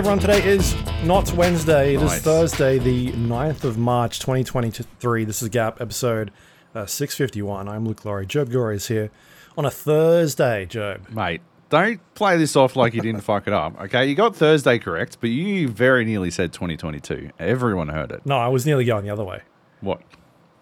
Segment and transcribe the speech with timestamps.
[0.00, 2.22] Everyone, today is not Wednesday, it is Nice.
[2.22, 5.26] Thursday, the 9th of March 2023.
[5.26, 6.30] This is Gap episode
[6.74, 7.68] uh, 651.
[7.68, 8.24] I'm Luke Lawrie.
[8.24, 9.10] Joab Gilroy is here
[9.58, 11.10] on a Thursday, Joab.
[11.10, 13.78] Mate, don't play this off like you didn't fuck it up.
[13.78, 17.28] Okay, you got Thursday correct, but you very nearly said 2022.
[17.38, 18.24] Everyone heard it.
[18.24, 19.42] No, I was nearly going the other way.
[19.82, 20.00] What?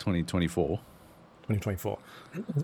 [0.00, 0.80] 2024?
[1.46, 1.98] 2024.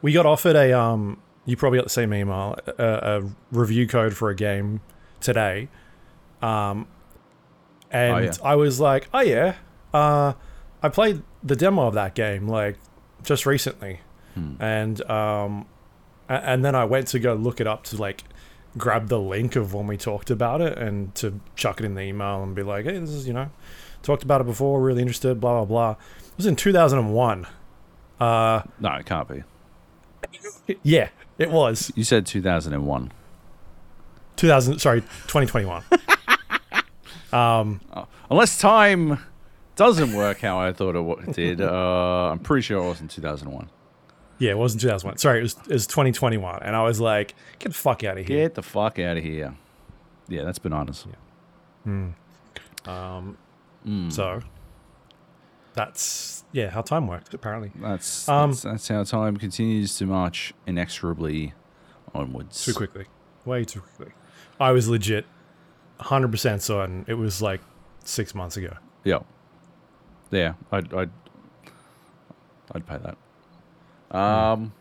[0.02, 4.16] We got offered a, um, you probably got the same email, a, a review code
[4.16, 4.80] for a game
[5.20, 5.68] today.
[6.44, 6.86] Um,
[7.90, 8.32] and Oh, yeah.
[8.42, 9.54] I was like, oh yeah,
[9.92, 10.32] uh,
[10.82, 12.76] I played the demo of that game like
[13.22, 14.00] just recently,
[14.34, 14.54] Hmm.
[14.60, 15.66] and um,
[16.28, 18.24] and then I went to go look it up to like
[18.76, 22.02] grab the link of when we talked about it and to chuck it in the
[22.02, 23.48] email and be like, hey, this is you know,
[24.02, 25.90] talked about it before, really interested, blah blah blah.
[25.92, 27.46] It was in 2001.
[28.20, 29.44] Uh, No, it can't be.
[30.82, 31.08] yeah,
[31.38, 33.12] it was You said 2001.
[34.36, 34.78] 2000.
[34.80, 35.82] Sorry, 2021.
[37.34, 37.80] Um,
[38.30, 39.18] Unless time
[39.76, 43.68] doesn't work how I thought it did, uh, I'm pretty sure it was in 2001.
[44.38, 45.18] yeah, it wasn't 2001.
[45.18, 48.26] Sorry, it was it was 2021, and I was like, get the fuck out of
[48.26, 48.44] here.
[48.44, 49.54] Get the fuck out of here.
[50.28, 51.06] Yeah, that's bananas.
[51.86, 53.36] Um,
[53.86, 54.10] Mm.
[54.10, 54.40] so
[55.74, 57.70] that's yeah how time works apparently.
[57.74, 61.52] That's, Um, that's that's how time continues to march inexorably
[62.14, 62.64] onwards.
[62.64, 63.06] Too quickly,
[63.44, 64.14] way too quickly.
[64.60, 65.26] I was legit
[65.98, 67.60] 100 percent certain it was like
[68.04, 68.74] six months ago.
[69.04, 69.20] Yeah.
[70.30, 71.10] Yeah, I'd I'd
[72.72, 74.16] I'd pay that.
[74.16, 74.72] Um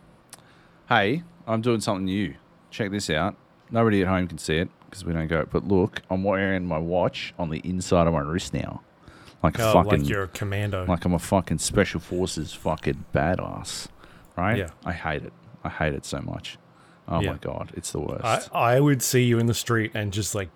[0.90, 2.36] hey, I'm doing something new.
[2.72, 3.36] Check this out.
[3.72, 5.46] Nobody at home can see it because we don't go.
[5.50, 8.82] But look, I'm wearing my watch on the inside of my wrist now.
[9.42, 10.86] Like a Oh, fucking like you're a commando.
[10.86, 13.88] like I'm a fucking special forces fucking badass.
[14.38, 14.58] Right?
[14.58, 14.70] Yeah.
[14.86, 15.34] I hate it.
[15.64, 16.58] I hate it so much.
[17.08, 17.32] Oh Yeah.
[17.34, 18.50] my god, it's the worst.
[18.54, 20.50] I I would see you in the street and just like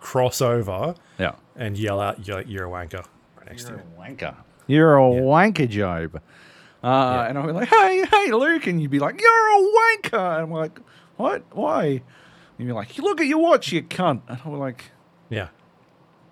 [0.00, 1.32] cross over yeah.
[1.56, 3.04] and yell out, "You're, you're a wanker!"
[3.36, 3.84] Right next to You're you.
[3.96, 4.34] a wanker.
[4.66, 5.20] You're a Yeah.
[5.20, 6.22] wanker, Joab.
[6.82, 8.66] Uh, And I'll be like, hey, hey, Luke.
[8.66, 10.34] And you'd be like, you're a wanker.
[10.34, 10.78] And I'm like,
[11.16, 11.42] what?
[11.52, 11.84] Why?
[11.86, 12.00] And
[12.58, 14.22] you'd be like, look at your watch, you cunt.
[14.28, 14.84] And I'll be like,
[15.28, 15.48] Yeah.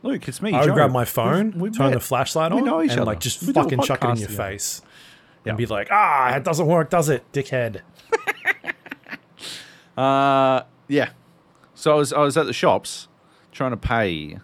[0.02, 0.54] Luke, it's me.
[0.54, 0.74] I would Joab.
[0.76, 1.94] grab my phone, We've- we've turn met.
[1.94, 3.06] the flashlight We on, know each and other.
[3.10, 4.42] like just We fucking chuck it in your together.
[4.50, 4.80] face,
[5.44, 5.50] Yeah.
[5.50, 7.80] and be like, "Ah, it doesn't work, does it, dickhead?"
[9.96, 11.10] Uh, yeah.
[11.74, 13.08] So I was, I was at the shops
[13.58, 14.38] trying to pay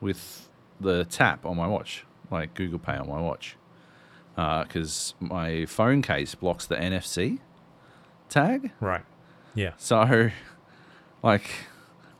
[0.00, 0.48] with
[0.80, 3.56] the tap on my watch, like Google Pay on my watch,
[4.36, 7.40] uh, because my phone case blocks the NFC
[8.28, 8.70] tag.
[8.80, 9.02] Right.
[9.54, 9.72] Yeah.
[9.76, 10.30] So,
[11.22, 11.50] like,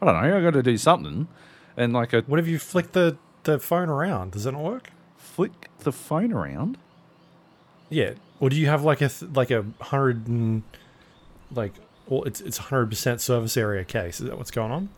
[0.01, 0.37] I don't know.
[0.39, 1.29] I got to do something,
[1.77, 4.33] and like, I What if you flick the the phone around?
[4.33, 4.91] Does it not work?
[5.17, 6.77] flick the phone around.
[7.89, 8.15] Yeah.
[8.39, 10.63] Or do you have like a th- like a hundred and
[11.55, 11.73] like
[12.07, 14.21] well, it's it's hundred percent service area case?
[14.21, 14.89] Is that what's going on?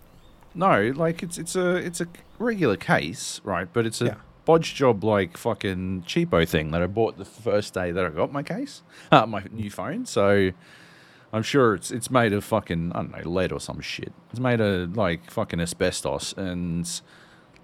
[0.54, 2.06] No, like it's it's a it's a
[2.38, 3.68] regular case, right?
[3.72, 4.14] But it's a Yeah.
[4.44, 8.32] bodge job like fucking cheapo thing that I bought the first day that I got
[8.32, 10.06] my case, uh, my new phone.
[10.06, 10.50] So
[11.32, 14.12] I'm sure it's it's made of fucking I don't know lead or some shit.
[14.30, 16.88] It's made of like fucking asbestos and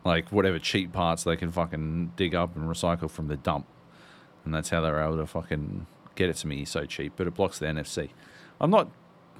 [0.04, 3.66] like whatever cheap parts they can fucking dig up and recycle from the dump,
[4.44, 5.86] and that's how they're able to fucking
[6.16, 7.12] get it to me so cheap.
[7.16, 8.08] But it blocks the NFC.
[8.60, 8.90] I'm not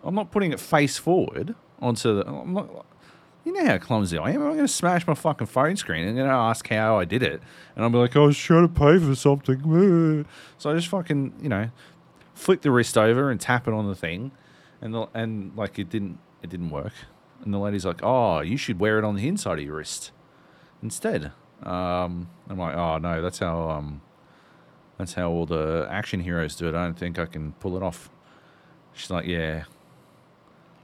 [0.04, 2.28] I'm not putting it face forward onto the.
[2.28, 2.86] I'm not,
[3.54, 4.42] you know how clumsy I am.
[4.42, 7.22] I'm going to smash my fucking phone screen and then I'll ask how I did
[7.22, 7.42] it.
[7.74, 10.26] And I'll be like, I was trying to pay for something.
[10.58, 11.70] So I just fucking, you know,
[12.34, 14.30] flick the wrist over and tap it on the thing.
[14.82, 16.92] And, the, and like, it didn't, it didn't work.
[17.42, 20.12] And the lady's like, oh, you should wear it on the inside of your wrist
[20.82, 21.32] instead.
[21.62, 24.02] Um, I'm like, oh, no, that's how, um,
[24.98, 26.74] that's how all the action heroes do it.
[26.74, 28.10] I don't think I can pull it off.
[28.92, 29.64] She's like, yeah.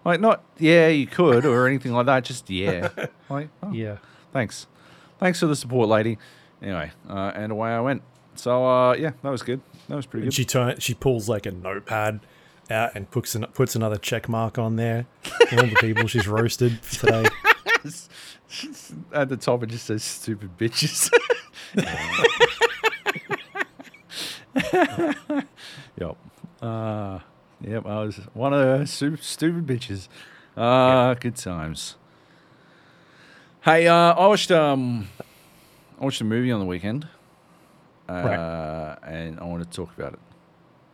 [0.06, 2.22] Like, not, yeah, you could, or anything like that.
[2.24, 2.90] Just, yeah.
[3.28, 3.96] like, oh, Yeah.
[4.32, 4.68] thanks.
[5.18, 6.16] Thanks for the support, lady.
[6.62, 8.02] Anyway, uh, and away I went.
[8.36, 9.60] So, uh, yeah, that was good.
[9.88, 10.36] That was pretty And good.
[10.36, 12.20] she turn she pulls like a notepad
[12.70, 15.06] out and puts an, puts another check mark on there.
[15.22, 17.26] for all the people she's roasted today.
[19.12, 21.10] At the top, it just says stupid bitches.
[25.98, 26.16] yep.
[26.62, 27.18] Uh,
[27.60, 30.08] yep, I was one of those stupid bitches.
[30.56, 31.96] Uh, good times.
[33.62, 35.08] Hey, uh, I watched um,
[36.00, 37.08] I watched a movie on the weekend,
[38.08, 38.98] uh, Right.
[39.02, 40.20] and I want to talk about it.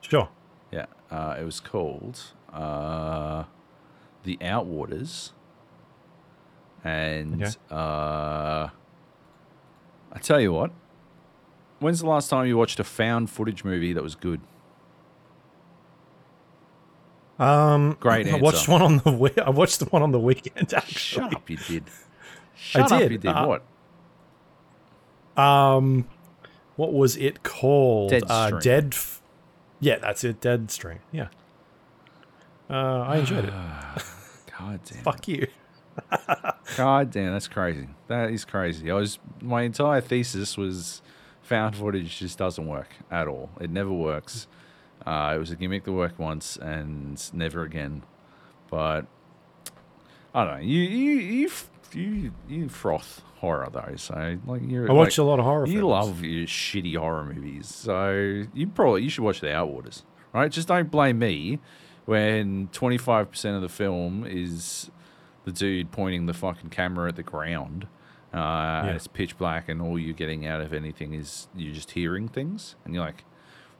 [0.00, 0.28] Sure.
[0.70, 2.18] Yeah, uh, it was called
[2.52, 3.44] uh,
[4.24, 5.32] The Outwaters,
[6.82, 7.52] and Okay.
[7.70, 8.68] uh,
[10.12, 10.70] I tell you what.
[11.78, 14.40] When's the last time you watched a found footage movie that was good?
[17.38, 20.72] Um, Great I watched one on the we- I watched the one on the weekend.
[20.74, 21.84] Actually, Shut up, you did.
[22.54, 23.28] Shut up, did, you did.
[23.30, 25.42] uh, what?
[25.42, 26.06] Um,
[26.76, 28.10] what was it called?
[28.10, 28.90] Dead uh, Dead.
[28.92, 29.22] F-
[29.80, 30.40] yeah, that's it.
[30.40, 31.00] Dead String.
[31.10, 31.28] Yeah.
[32.70, 33.50] Uh, I enjoyed it.
[34.58, 35.02] God damn.
[35.02, 35.46] Fuck you.
[36.76, 37.88] God damn, that's crazy.
[38.08, 38.90] That is crazy.
[38.90, 41.02] I was my entire thesis was
[41.42, 43.50] found footage just doesn't work at all.
[43.60, 44.46] It never works.
[45.06, 48.02] Uh, it was a gimmick that worked once and never again.
[48.70, 49.06] But
[50.34, 50.60] I don't know.
[50.66, 51.50] You you you
[51.94, 54.88] you, you froth horror though, so like you're.
[54.88, 55.90] I watch a lot of horror You films.
[55.90, 60.02] love your shitty horror movies, so you probably you should watch The Outwaters,
[60.32, 60.50] right?
[60.50, 61.58] Just don't blame me
[62.06, 64.90] when twenty five percent of the film is
[65.44, 67.88] the dude pointing the fucking camera at the ground,
[68.32, 68.38] uh,
[68.86, 72.28] and it's pitch black, and all you're getting out of anything is you're just hearing
[72.28, 73.24] things, and you're like,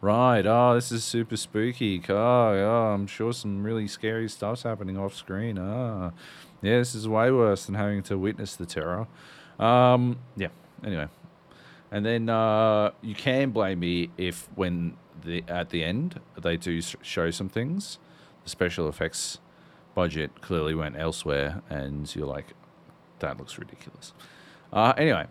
[0.03, 2.03] right, oh, this is super spooky.
[2.11, 5.59] Oh, oh I'm sure some really scary stuff's happening off screen.
[5.59, 6.11] Ah,
[6.61, 9.07] yeah, this is way worse than having to witness the terror.
[9.59, 10.49] Um, yeah.
[10.85, 11.07] Anyway,
[11.91, 16.81] and then uh, you can blame me if when the at the end they do
[16.81, 17.99] show some things,
[18.43, 19.39] the special effects
[19.95, 22.47] budget clearly went elsewhere, and you're like,
[23.21, 24.13] that looks ridiculous.
[24.73, 25.27] Uh, anyway,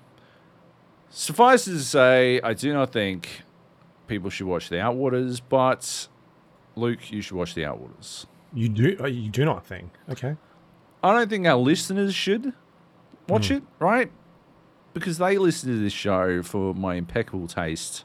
[1.09, 3.41] suffice it to say, I do not think
[4.11, 6.09] people should watch The Outwaters, but
[6.75, 8.25] Luke, you should watch The Outwaters.
[8.53, 8.97] You do.
[8.99, 9.91] uh, You do not think.
[10.09, 10.35] Okay.
[11.01, 12.51] I don't think our listeners should
[13.29, 14.11] watch it, right?
[14.93, 18.03] Because they listen to this show for my impeccable taste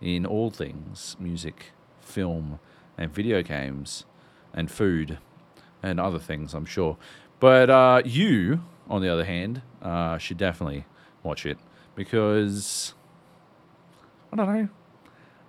[0.00, 2.58] in all things music, film,
[2.96, 4.06] and video games,
[4.54, 5.18] and food,
[5.82, 6.96] and other things, I'm sure.
[7.40, 10.86] But uh, you, on the other hand, uh, should definitely
[11.22, 11.58] watch it
[11.94, 12.94] because
[14.32, 14.68] I don't know.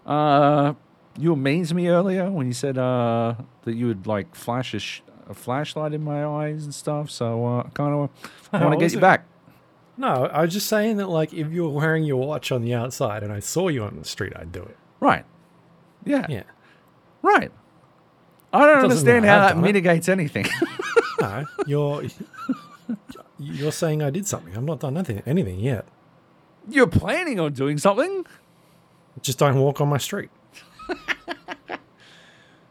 [0.05, 0.73] Uh,
[1.19, 5.01] you amazed me earlier when you said uh, that you would like flash a, sh-
[5.29, 7.09] a flashlight in my eyes and stuff.
[7.11, 8.09] So uh, I kind of
[8.51, 9.01] I want to get you it?
[9.01, 9.25] back.
[9.95, 12.73] No, I was just saying that like if you were wearing your watch on the
[12.73, 14.75] outside and I saw you on the street, I'd do it.
[14.99, 15.23] Right.
[16.03, 16.25] Yeah.
[16.29, 16.43] Yeah.
[17.21, 17.51] Right.
[18.51, 19.61] I don't understand how that done it.
[19.61, 20.45] mitigates anything.
[21.21, 22.03] No, you're
[23.39, 24.57] you're saying I did something.
[24.57, 25.85] I've not done nothing, anything yet.
[26.67, 28.25] You're planning on doing something.
[29.21, 30.29] Just don't walk on my street.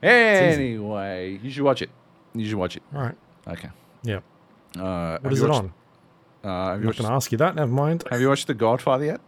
[0.03, 1.91] Anyway, you should watch it.
[2.35, 2.83] You should watch it.
[2.95, 3.15] All right.
[3.47, 3.71] Okay.
[4.03, 4.21] Yeah.
[4.79, 5.73] Uh, What is it on?
[6.45, 7.55] Uh, I'm not going to ask you that.
[7.55, 8.05] Never mind.
[8.11, 9.21] have you watched The Godfather yet?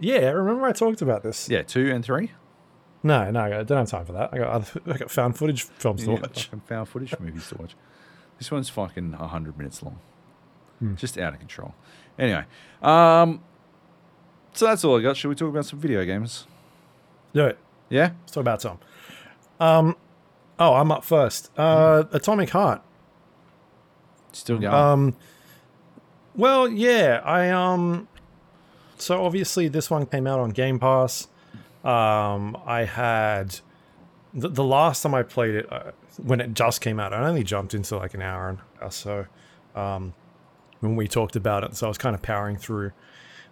[0.00, 1.48] Yeah, remember I talked about this.
[1.48, 2.32] Yeah, two and three.
[3.02, 4.30] No, no, I don't have time for that.
[4.32, 6.50] I got other, I got found footage films to watch.
[6.66, 7.74] found footage movies to watch.
[8.38, 9.98] This one's fucking hundred minutes long,
[10.78, 10.94] Hmm.
[10.96, 11.74] just out of control.
[12.18, 12.44] Anyway,
[12.82, 13.40] um,
[14.52, 15.16] so that's all I got.
[15.16, 16.46] Should we talk about some video games?
[17.32, 17.58] Do it.
[17.88, 18.12] Yeah.
[18.20, 18.78] Let's talk about some.
[19.60, 19.96] Um,
[20.58, 21.50] oh, I'm up first.
[21.56, 22.82] Uh, Atomic Heart.
[24.32, 24.74] Still going.
[24.74, 25.16] Um,
[26.34, 28.06] well, yeah, I um,
[28.96, 31.26] so obviously this one came out on Game Pass.
[31.84, 33.60] Um, I had
[34.34, 37.12] the, the last time I played it uh, when it just came out.
[37.12, 39.26] I only jumped into like an hour and or so.
[39.74, 40.14] Um,
[40.80, 42.92] when we talked about it, so I was kind of powering through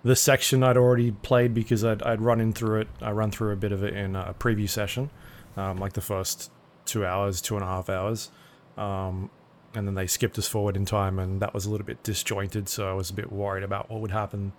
[0.06, 2.88] the section I'd already played because I'd, I'd run in through it.
[3.02, 5.10] I run through a bit of it in a preview session,
[5.56, 6.52] um, like the first
[6.84, 8.30] two hours, two and a half hours.
[8.76, 9.30] Um,
[9.74, 12.68] and then they skipped us forward in time, and that was a little bit disjointed.
[12.68, 14.52] So I was a bit worried about what would happen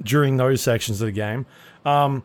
[0.00, 1.44] during those sections of the game.
[1.84, 2.22] Um,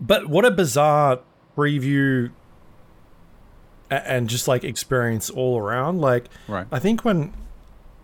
[0.00, 1.20] but what a bizarre
[1.54, 2.30] preview
[3.90, 6.00] and just like experience all around.
[6.00, 6.66] Like, right.
[6.72, 7.34] I think when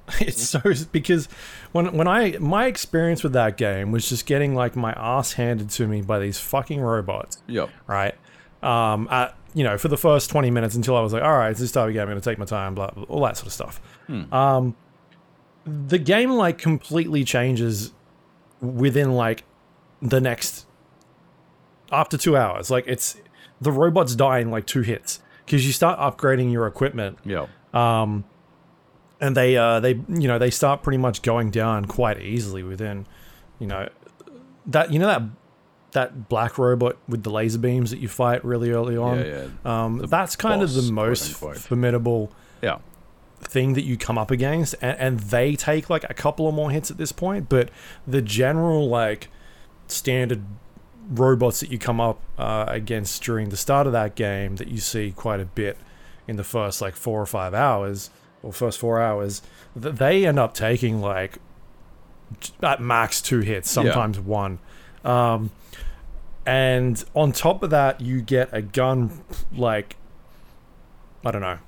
[0.20, 0.60] it's so
[0.92, 1.26] because
[1.72, 5.70] when when I my experience with that game was just getting like my ass handed
[5.70, 7.70] to me by these fucking robots Yep.
[7.86, 8.14] right?
[8.62, 11.50] Um, at, you know, for the first 20 minutes until I was like, all right,
[11.50, 13.36] it's this type of game, I'm going to take my time, blah, blah, all that
[13.36, 13.78] sort of stuff.
[14.32, 14.74] Um,
[15.66, 17.92] the game, like, completely changes
[18.62, 19.44] within, like,
[20.00, 20.64] the next,
[21.92, 22.70] after two hours.
[22.70, 23.18] Like, it's,
[23.60, 27.50] the robots die in, like, two hits because you start upgrading your equipment Yep.
[29.24, 33.06] And they uh they you know they start pretty much going down quite easily within
[33.58, 33.88] you know
[34.66, 35.22] that you know that
[35.92, 39.84] that black robot with the laser beams that you fight really early on Yeah, yeah.
[39.84, 42.78] um that's kind of the most formidable Yeah.
[43.40, 46.70] thing that you come up against and, and they take like a couple of more
[46.70, 47.70] hits at this point but
[48.06, 49.28] the general like
[49.86, 50.42] standard
[51.10, 54.78] robots that you come up uh, against during the start of that game that you
[54.78, 55.76] see quite a bit
[56.26, 58.10] in the first like four or five hours
[58.44, 59.42] or first four hours
[59.80, 61.38] th- they end up taking like
[62.62, 64.58] at max two hits sometimes one
[65.04, 65.50] um,
[66.46, 69.22] and on top of that you get a gun
[69.54, 69.96] like
[71.24, 71.58] i don't know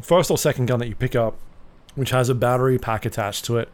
[0.00, 1.36] first or second gun that you pick up
[1.94, 3.68] which has a battery pack attached to it.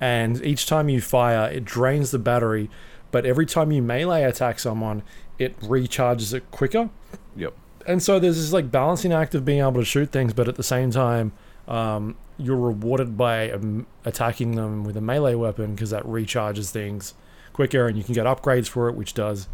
[0.00, 2.70] And each time you fire, it drains the battery,
[3.10, 5.02] but every time you melee attack someone,
[5.38, 6.90] it recharges it quicker.
[7.36, 7.54] Yep.
[7.86, 10.56] And so there's this like balancing act of being able to shoot things, but at
[10.56, 11.32] the same time,
[11.70, 17.14] um, you're rewarded by um, attacking them with a melee weapon because that recharges things
[17.52, 19.48] quicker, and you can get upgrades for it, which does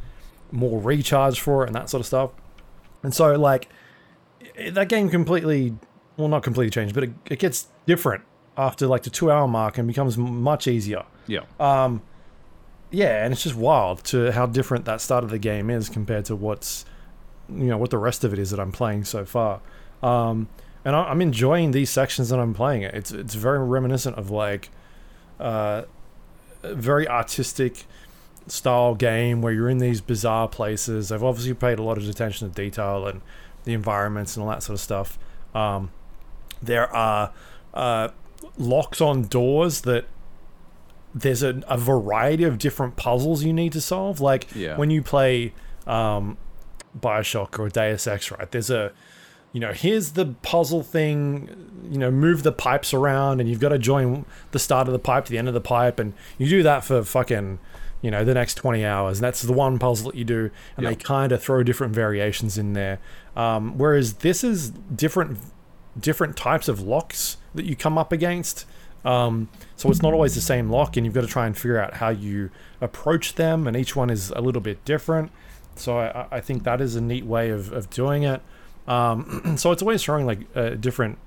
[0.50, 2.30] more recharge for it and that sort of stuff.
[3.02, 3.68] And so like
[4.70, 5.76] that game completely,
[6.16, 8.24] well, not completely changed, but it, it gets different
[8.56, 11.04] after like the two hour mark and becomes much easier.
[11.26, 11.40] Yeah.
[11.60, 12.02] Um,
[12.90, 16.24] yeah, and it's just wild to how different that start of the game is compared
[16.26, 16.84] to what's,
[17.48, 19.60] you know, what the rest of it is that I'm playing so far.
[20.02, 20.48] Um,
[20.86, 22.82] and I, I'm enjoying these sections that I'm playing.
[22.82, 22.94] It.
[22.94, 24.70] It's it's very reminiscent of like,
[25.40, 25.82] uh,
[26.62, 27.84] a very artistic
[28.46, 31.10] style game where you're in these bizarre places.
[31.12, 33.20] I've obviously paid a lot of attention to detail and
[33.64, 35.18] the environments and all that sort of stuff.
[35.54, 35.90] Um,
[36.62, 37.32] there are
[37.74, 38.08] uh,
[38.56, 40.04] locks on doors that
[41.14, 44.20] there's a, a variety of different puzzles you need to solve.
[44.20, 44.76] Like Yeah.
[44.76, 45.52] when you play
[45.86, 46.36] um,
[46.98, 48.50] Bioshock or Deus Ex, right?
[48.50, 48.92] There's a,
[49.56, 51.48] you know, here's the puzzle thing,
[51.90, 54.98] you know, move the pipes around and you've got to join the start of the
[54.98, 55.98] pipe to the end of the pipe.
[55.98, 57.58] And you do that for fucking,
[58.02, 59.16] you know, the next 20 hours.
[59.16, 60.50] And that's the one puzzle that you do.
[60.76, 62.98] And they kind of throw different variations in there.
[63.34, 65.38] Um, whereas this is different
[65.98, 68.66] different types of locks that you come up against.
[69.06, 71.78] Um, so it's not always the same lock, and you've got to try and figure
[71.78, 72.50] out how you
[72.82, 75.32] approach them, and each one is a little bit different.
[75.76, 78.42] So I, I think that is a neat way of, of doing it.
[78.86, 81.18] Um, so it's always showing like uh, different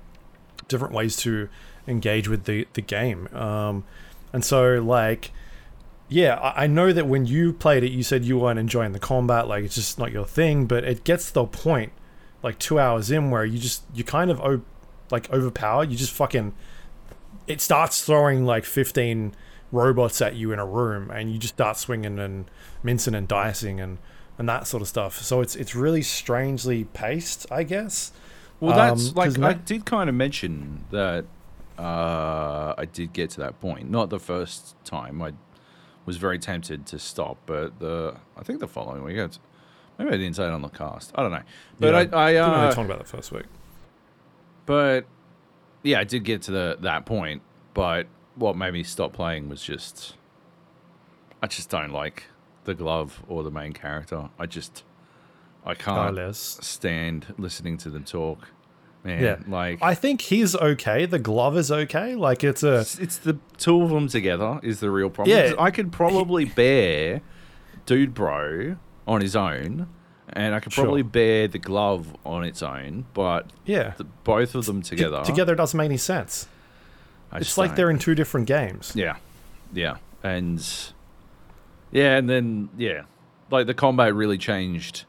[0.68, 1.48] different ways to
[1.86, 3.28] engage with the the game.
[3.34, 3.84] Um,
[4.32, 5.32] and so like
[6.10, 8.98] yeah, I I know that when you played it, you said you weren't enjoying the
[8.98, 10.66] combat, like it's just not your thing.
[10.66, 11.92] But it gets to the point,
[12.42, 14.62] like two hours in, where you just you kind of o-
[15.10, 15.84] like overpower.
[15.84, 16.52] You just fucking
[17.46, 19.34] it starts throwing like fifteen
[19.72, 22.50] robots at you in a room, and you just start swinging and
[22.82, 23.98] mincing and dicing and
[24.40, 25.18] and that sort of stuff.
[25.20, 28.10] So it's it's really strangely paced, I guess.
[28.58, 31.26] Well, that's Um, like I did kind of mention that
[31.78, 33.90] uh, I did get to that point.
[33.90, 35.20] Not the first time.
[35.20, 35.34] I
[36.06, 39.18] was very tempted to stop, but the I think the following week.
[39.18, 39.38] It's,
[39.98, 41.12] maybe I didn't say it on the cast.
[41.14, 41.42] I don't know.
[41.78, 43.44] But Yeah, I, I didn't really uh, talk about that first week.
[44.64, 45.04] but
[45.82, 47.42] yeah, I did get to the that point.
[47.74, 48.06] But
[48.36, 50.14] what made me stop playing was just
[51.42, 52.24] I just don't like
[52.70, 54.28] the glove or the main character.
[54.38, 54.84] I just
[55.64, 58.48] I can't stand listening to them talk.
[59.04, 59.36] Man, Yeah.
[59.48, 61.06] like I think he's okay.
[61.06, 62.14] The glove is okay.
[62.14, 65.36] Like it's a It's, it's the two of them together is the real problem.
[65.36, 67.22] Yeah, I could probably bear
[67.86, 69.88] Dude Bro on his own,
[70.32, 70.84] and I could Sure.
[70.84, 73.94] probably bear the glove on its own, but yeah.
[73.96, 75.22] the, both of them T- together.
[75.24, 76.46] together doesn't make any sense.
[77.32, 77.76] I It's like don't.
[77.76, 78.92] they're in two different games.
[78.94, 79.16] Yeah,
[79.72, 80.60] yeah, and
[81.92, 83.02] yeah, and then yeah,
[83.50, 85.04] like the combat really changed,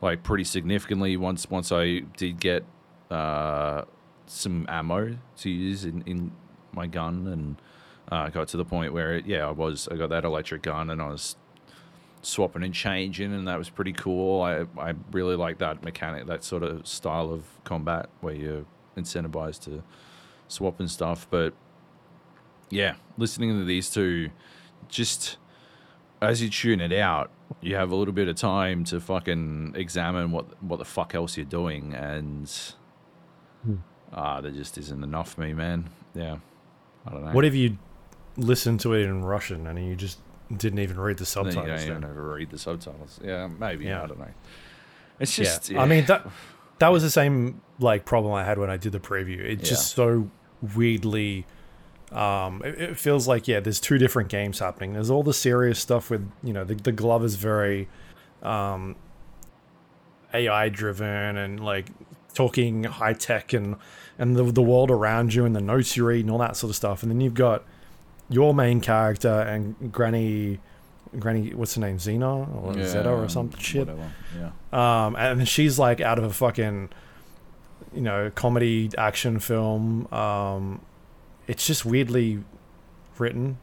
[0.00, 2.64] like pretty significantly once once I did get
[3.10, 3.82] uh,
[4.26, 6.32] some ammo to use in, in
[6.72, 7.62] my gun, and
[8.10, 10.90] uh, got to the point where it, yeah, I was I got that electric gun,
[10.90, 11.36] and I was
[12.22, 14.42] swapping and changing, and that was pretty cool.
[14.42, 18.64] I I really like that mechanic, that sort of style of combat where you're
[18.96, 19.82] incentivized to
[20.48, 21.54] swap and stuff, but
[22.70, 24.30] yeah, listening to these two,
[24.88, 25.38] just
[26.20, 30.30] as you tune it out, you have a little bit of time to fucking examine
[30.32, 32.50] what what the fuck else you're doing, and
[34.12, 35.88] ah, there just isn't enough for me, man.
[36.14, 36.38] Yeah,
[37.06, 37.32] I don't know.
[37.32, 37.78] What if you
[38.36, 40.18] listened to it in Russian and you just
[40.56, 41.84] didn't even read the Then you subtitles?
[41.84, 42.10] don't then?
[42.10, 43.20] even read the subtitles.
[43.22, 43.84] Yeah, maybe.
[43.86, 44.02] Yeah.
[44.02, 44.28] I don't know.
[45.20, 45.44] It's Yeah.
[45.44, 45.72] just.
[45.74, 46.26] I mean that
[46.78, 49.40] that was the same like problem I had when I did the preview.
[49.40, 50.30] It's just so
[50.76, 51.46] weirdly
[52.12, 54.94] um it, it feels like yeah, there's two different games happening.
[54.94, 57.88] There's all the serious stuff with, you know, the the glove is very
[58.42, 58.96] um
[60.32, 61.90] AI driven and like
[62.34, 63.76] talking high tech and
[64.18, 66.70] and the the world around you and the notes you read and all that sort
[66.70, 67.02] of stuff.
[67.02, 67.64] And then you've got
[68.30, 70.60] your main character and Granny
[71.18, 71.98] Granny what's her name?
[71.98, 73.86] Xena or yeah, Zeta or some shit.
[73.86, 74.12] Whatever.
[74.36, 75.04] Yeah.
[75.06, 76.90] Um, and she's like out of a fucking,
[77.94, 80.12] you know, comedy action film.
[80.12, 80.80] Um,
[81.48, 82.44] it's just weirdly
[83.18, 83.58] written.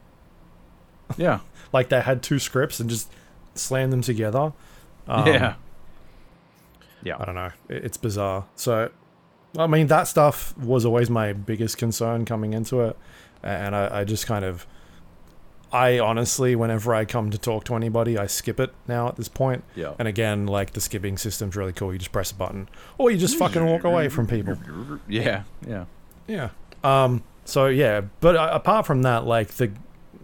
[1.16, 1.40] Yeah.
[1.72, 3.10] Like they had two scripts and just
[3.54, 4.52] slammed them together.
[5.08, 5.54] Um, yeah.
[7.02, 7.16] Yeah.
[7.18, 7.50] I don't know.
[7.68, 8.46] It's bizarre.
[8.54, 8.90] So,
[9.58, 12.96] I mean, that stuff was always my biggest concern coming into it.
[13.42, 14.64] And I, I just kind of,
[15.72, 19.28] I honestly, whenever I come to talk to anybody, I skip it now at this
[19.28, 19.64] point.
[19.74, 19.94] Yeah.
[19.98, 21.92] And again, like the skipping system's really cool.
[21.92, 24.56] You just press a button, or you just fucking walk away from people.
[25.08, 25.42] Yeah.
[25.66, 25.86] Yeah.
[26.28, 26.50] Yeah.
[26.84, 27.24] Um.
[27.46, 29.72] So yeah, but uh, apart from that, like the,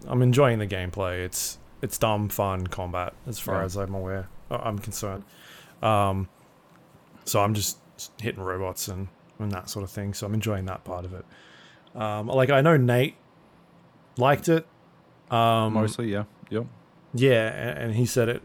[0.07, 1.25] I'm enjoying the gameplay.
[1.25, 3.65] It's it's dumb fun combat as far Yeah.
[3.65, 4.27] as I'm aware.
[4.51, 5.23] uh, I'm concerned.
[5.81, 6.29] Um,
[7.25, 7.79] so I'm just
[8.21, 9.07] hitting robots and
[9.39, 10.13] and that sort of thing.
[10.13, 11.25] So I'm enjoying that part of it.
[11.99, 13.15] Um, like I know Nate
[14.17, 14.65] liked it.
[15.31, 16.25] Um, Mostly, yeah.
[16.49, 16.65] Yep.
[17.15, 18.41] yeah, a- and he said it,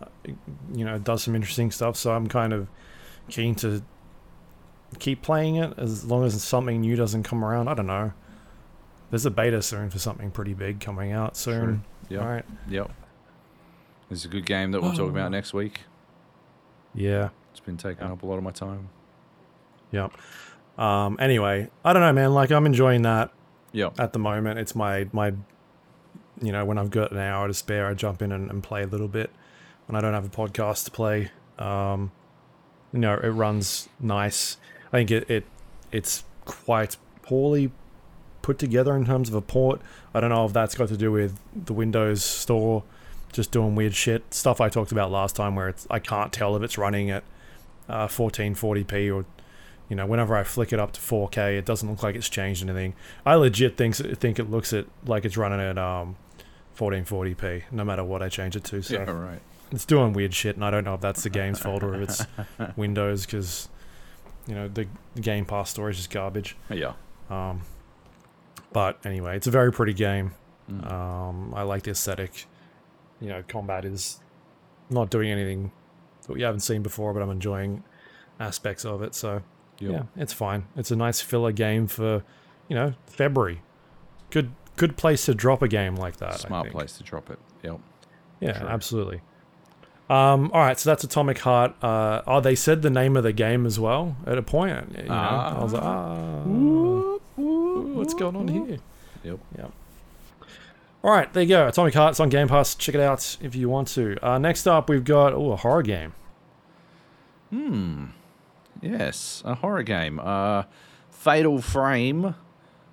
[0.00, 0.06] uh,
[0.72, 1.96] you know, does some interesting stuff.
[1.96, 2.68] So I'm kind of
[3.28, 3.82] keen to
[4.98, 7.68] keep playing it as long as something new doesn't come around.
[7.68, 8.12] I don't know.
[9.10, 11.84] There's a beta soon for something pretty big coming out soon.
[12.08, 12.22] Yep.
[12.22, 12.44] All right.
[12.68, 12.90] Yep.
[14.10, 15.80] It's a good game that we'll talk about next week.
[16.94, 17.30] Yeah.
[17.50, 18.88] It's been taking up a lot of my time.
[19.92, 20.12] Yep.
[20.78, 21.16] Um.
[21.20, 22.32] Anyway, I don't know, man.
[22.32, 23.32] Like I'm enjoying that
[23.72, 23.98] Yep.
[24.00, 24.58] at the moment.
[24.58, 25.32] It's my my,
[26.40, 28.82] you know, when I've got an hour to spare, I jump in and, and play
[28.82, 29.30] a little bit.
[29.86, 32.12] When I don't have a podcast to play, um,
[32.92, 34.56] you know, it runs nice.
[34.92, 35.44] I think it, it
[35.92, 37.70] it's quite poorly
[38.42, 39.80] put together in terms of a port.
[40.14, 42.82] I don't know if that's got to do with the Windows Store
[43.32, 46.56] just doing weird shit stuff I talked about last time, where it's I can't tell
[46.56, 47.22] if it's running at
[47.88, 49.24] uh, 1440p or
[49.88, 52.62] you know, whenever I flick it up to 4K, it doesn't look like it's changed
[52.62, 52.94] anything.
[53.26, 56.16] I legit think think it looks at like it's running at um
[56.78, 58.82] 1440p, no matter what I change it to.
[58.82, 59.40] So Yeah, right.
[59.72, 62.08] it's doing weird shit, and I don't know if that's the game's fault or if
[62.08, 62.26] it's
[62.76, 63.68] Windows, because
[64.50, 66.56] you know the, the Game Pass story is garbage.
[66.68, 66.92] Yeah.
[67.30, 67.62] Um,
[68.72, 70.32] but anyway, it's a very pretty game.
[70.70, 70.90] Mm.
[70.92, 72.46] Um, I like the aesthetic.
[73.20, 74.20] You know, combat is
[74.90, 75.70] not doing anything
[76.26, 77.84] that we haven't seen before, but I'm enjoying
[78.40, 79.14] aspects of it.
[79.14, 79.42] So
[79.78, 79.90] Yep.
[79.92, 80.66] yeah, it's fine.
[80.76, 82.22] It's a nice filler game for,
[82.68, 83.62] you know, February.
[84.30, 86.40] Good, good place to drop a game like that.
[86.40, 87.38] Smart place to drop it.
[87.62, 87.80] Yep.
[88.40, 88.68] Yeah, True.
[88.68, 89.20] absolutely.
[90.10, 91.84] Um, all right, so that's Atomic Heart.
[91.84, 94.96] Uh, oh, they said the name of the game as well at a point.
[94.98, 96.42] You know, I was like, ah,
[97.36, 98.78] what's going on here?
[99.22, 99.38] Yep.
[99.56, 99.72] Yep.
[101.04, 101.68] All right, there you go.
[101.68, 102.10] Atomic Heart.
[102.14, 102.74] It's on Game Pass.
[102.74, 104.18] Check it out if you want to.
[104.20, 106.12] Uh, next up, we've got oh a horror game.
[107.50, 108.06] Hmm.
[108.82, 110.18] Yes, a horror game.
[110.18, 110.64] Uh,
[111.10, 112.34] Fatal Frame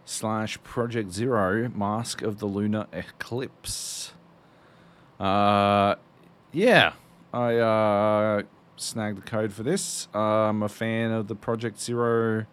[0.06, 4.14] slash Project Zero Mask of the Lunar Eclipse.
[5.20, 5.96] Uh,
[6.52, 6.94] yeah,
[7.34, 8.44] I uh,
[8.78, 10.08] snagged the code for this.
[10.14, 12.46] I'm a fan of the Project Zero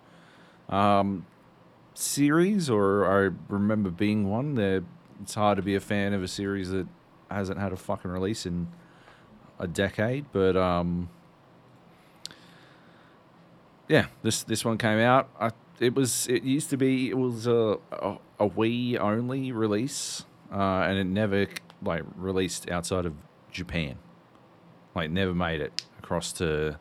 [0.68, 1.26] um,
[1.94, 4.54] series, or I remember being one.
[4.54, 4.82] They're,
[5.22, 6.86] it's hard to be a fan of a series that
[7.30, 8.68] hasn't had a fucking release in
[9.58, 11.08] a decade, but um,
[13.88, 15.28] yeah, this this one came out.
[15.38, 20.24] I, it was it used to be it was a a, a Wii only release,
[20.52, 21.46] uh, and it never
[21.82, 23.14] like released outside of
[23.52, 23.98] Japan.
[24.94, 26.78] Like never made it across to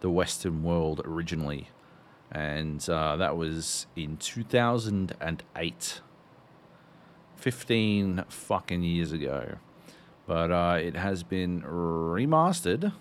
[0.00, 1.68] the Western world originally,
[2.30, 6.00] and uh, that was in two thousand and eight.
[7.36, 9.56] 15 fucking years ago.
[10.26, 12.92] But uh, it has been remastered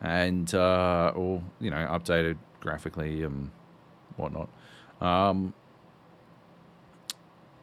[0.00, 3.50] and, uh, or, you know, updated graphically and
[4.16, 4.48] whatnot.
[5.00, 5.54] Um,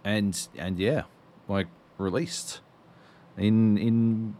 [0.04, 1.04] and, and yeah,
[1.48, 1.68] like
[1.98, 2.60] released
[3.38, 4.36] in, in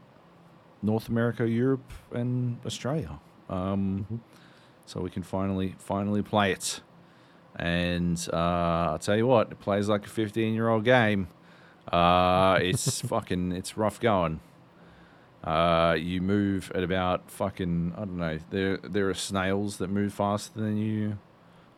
[0.82, 3.20] North America, Europe, and Australia.
[3.50, 4.22] Um,
[4.86, 6.82] so we can finally, finally play it.
[7.56, 11.28] And uh, I'll tell you what, it plays like a 15 year old game.
[11.92, 14.40] Uh, it's fucking, it's rough going.
[15.44, 20.14] Uh, you move at about fucking, I don't know, there, there are snails that move
[20.14, 21.18] faster than you.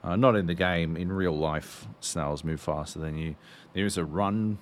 [0.03, 3.35] Uh, not in the game, in real life, snails move faster than you.
[3.73, 4.59] There's a run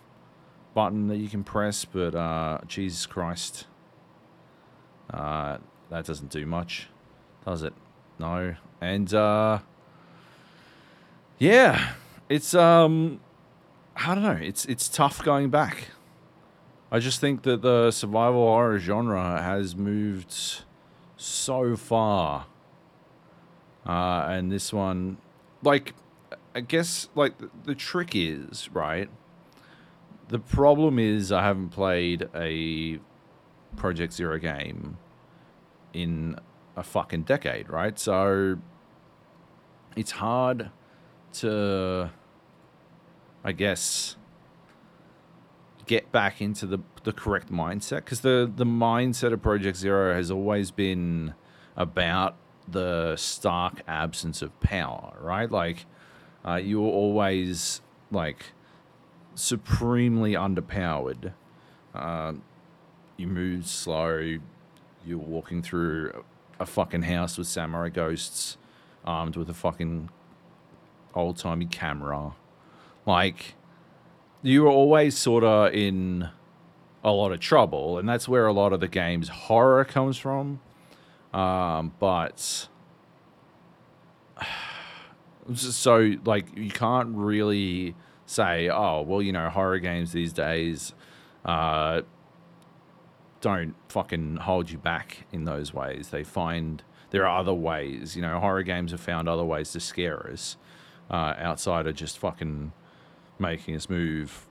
[0.73, 3.67] button that you can press, but uh, Jesus Christ,
[5.09, 5.57] uh,
[5.89, 6.87] that doesn't do much,
[7.45, 7.73] does it?
[8.19, 8.55] No.
[8.81, 9.59] And uh,
[11.39, 11.93] yeah,
[12.29, 13.19] it's um,
[13.95, 14.39] I don't know.
[14.41, 15.89] It's it's tough going back.
[16.91, 20.63] I just think that the survival horror genre has moved
[21.17, 22.45] so far,
[23.85, 25.17] uh, and this one,
[25.63, 25.93] like,
[26.55, 29.09] I guess, like the, the trick is right.
[30.29, 32.99] The problem is I haven't played a
[33.77, 34.97] Project Zero game
[35.93, 36.37] in
[36.75, 37.97] a fucking decade, right?
[37.97, 38.57] So
[39.95, 40.69] it's hard
[41.33, 42.11] to,
[43.43, 44.17] I guess,
[45.85, 50.29] get back into the the correct mindset because the the mindset of Project Zero has
[50.29, 51.33] always been
[51.75, 52.35] about
[52.67, 55.49] the stark absence of power, right?
[55.49, 55.85] Like
[56.45, 58.47] uh, you were always like
[59.35, 61.33] supremely underpowered.
[61.95, 62.33] Uh,
[63.17, 64.37] you move slow.
[65.05, 66.23] You're walking through
[66.59, 68.57] a fucking house with samurai ghosts,
[69.03, 70.09] armed with a fucking
[71.13, 72.33] old timey camera.
[73.05, 73.55] Like,
[74.41, 76.29] you were always sort of in
[77.03, 80.59] a lot of trouble, and that's where a lot of the game's horror comes from.
[81.33, 82.67] Um, but
[85.55, 90.93] so like you can't really say, oh well, you know, horror games these days
[91.45, 92.01] uh,
[93.41, 96.09] don't fucking hold you back in those ways.
[96.09, 98.15] They find there are other ways.
[98.15, 100.57] You know, horror games have found other ways to scare us
[101.09, 102.71] uh, outside of just fucking
[103.39, 104.47] making us move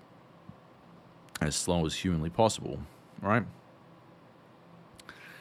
[1.41, 2.81] as slow as humanly possible,
[3.21, 3.45] right?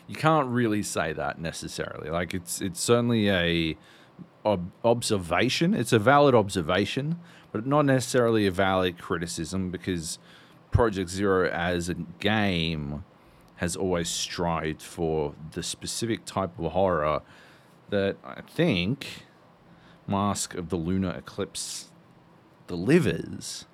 [0.08, 2.10] You can't really say that necessarily.
[2.10, 3.78] Like it's it's certainly a
[4.46, 5.74] ob- observation.
[5.74, 7.20] It's a valid observation,
[7.52, 10.20] but not necessarily a valid criticism because
[10.72, 13.04] Project Zero as a game
[13.58, 17.22] has always strived for the specific type of horror
[17.90, 19.26] that I think
[20.08, 21.92] Mask of the Lunar Eclipse
[22.68, 23.66] delivers.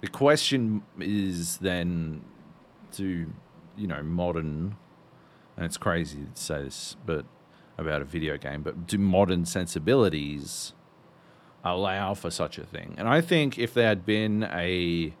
[0.00, 2.22] The question is then
[2.92, 3.32] do
[3.76, 4.76] you know modern
[5.56, 7.24] and it's crazy to say this but
[7.76, 10.72] about a video game but do modern sensibilities
[11.64, 15.12] allow for such a thing and i think if there had been a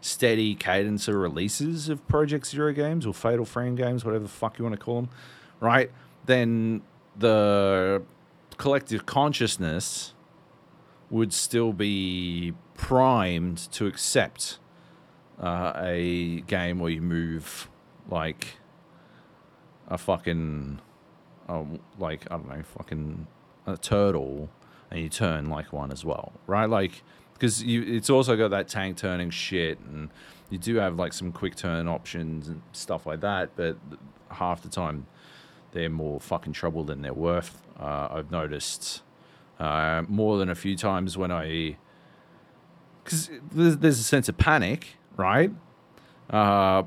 [0.00, 4.58] steady cadence of releases of project zero games or fatal frame games whatever the fuck
[4.58, 5.10] you want to call them
[5.60, 5.90] right
[6.26, 6.82] then
[7.18, 8.02] the
[8.56, 10.14] collective consciousness
[11.10, 14.58] would still be primed to accept
[15.40, 17.68] uh, a game where you move
[18.08, 18.58] like
[19.88, 20.80] a fucking,
[21.48, 23.26] um, like I don't know, fucking
[23.66, 24.50] a turtle,
[24.90, 26.68] and you turn like one as well, right?
[26.68, 27.02] Like
[27.38, 30.10] because you, it's also got that tank turning shit, and
[30.50, 33.76] you do have like some quick turn options and stuff like that, but
[34.30, 35.06] half the time
[35.72, 37.62] they're more fucking trouble than they're worth.
[37.78, 39.02] Uh, I've noticed
[39.58, 41.76] uh, more than a few times when I
[43.04, 45.52] because there's, there's, a sense of panic, right?
[46.28, 46.82] Uh,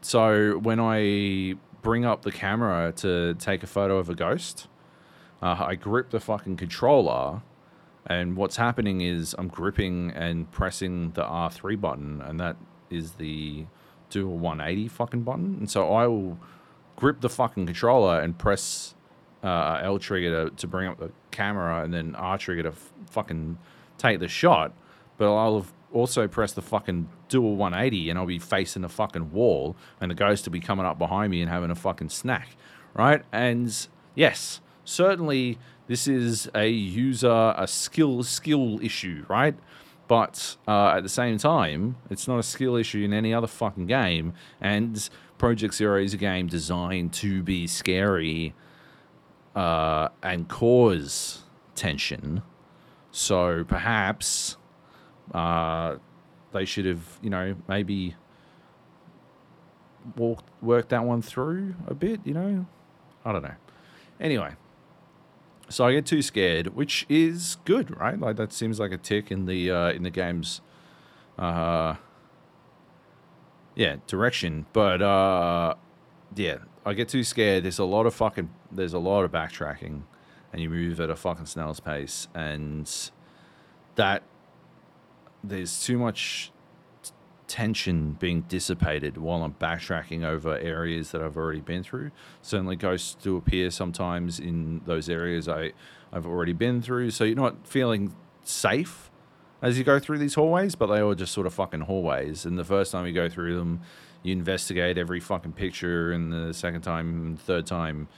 [0.00, 4.68] so when I bring up the camera to take a photo of a ghost,
[5.42, 7.42] uh, I grip the fucking controller,
[8.06, 12.56] and what's happening is I'm gripping and pressing the R3 button, and that
[12.90, 13.66] is the
[14.10, 15.56] dual 180 fucking button.
[15.60, 16.38] And so I will
[16.96, 18.94] grip the fucking controller and press
[19.42, 22.92] uh, L trigger to, to bring up the camera, and then R trigger to f-
[23.10, 23.58] fucking
[23.98, 24.72] take the shot
[25.22, 29.30] but I'll have also press the fucking dual 180 and I'll be facing the fucking
[29.30, 32.56] wall and the ghost will be coming up behind me and having a fucking snack,
[32.94, 33.22] right?
[33.30, 39.54] And yes, certainly this is a user, a skill, skill issue, right?
[40.08, 43.86] But uh, at the same time, it's not a skill issue in any other fucking
[43.86, 44.34] game.
[44.60, 48.54] And Project Zero is a game designed to be scary
[49.56, 51.42] uh, and cause
[51.74, 52.42] tension.
[53.10, 54.56] So perhaps
[55.34, 55.96] uh,
[56.52, 58.14] they should have, you know, maybe
[60.16, 62.20] walked worked that one through a bit.
[62.24, 62.66] You know,
[63.24, 63.54] I don't know.
[64.20, 64.54] Anyway,
[65.72, 68.18] so I get too scared, which is good, right?
[68.18, 70.60] Like that seems like a tick in the uh, in the game's,
[71.38, 71.96] uh,
[73.74, 74.66] yeah, direction.
[74.72, 75.74] But uh,
[76.36, 77.64] yeah, I get too scared.
[77.64, 80.02] There's a lot of fucking, there's a lot of backtracking,
[80.52, 82.88] and you move at a fucking snail's pace, and
[83.96, 84.22] that
[85.42, 86.51] there's too much
[87.52, 92.10] tension being dissipated while I'm backtracking over areas that I've already been through.
[92.40, 95.72] Certainly, ghosts do appear sometimes in those areas I,
[96.10, 97.10] I've already been through.
[97.10, 99.10] So you're not feeling safe
[99.60, 102.46] as you go through these hallways, but they are just sort of fucking hallways.
[102.46, 103.82] And the first time you go through them,
[104.22, 108.08] you investigate every fucking picture, and the second time, third time,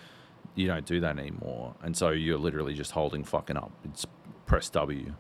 [0.54, 1.74] you don't do that anymore.
[1.82, 3.72] And so you're literally just holding fucking up.
[3.84, 4.06] It's
[4.46, 5.12] press W,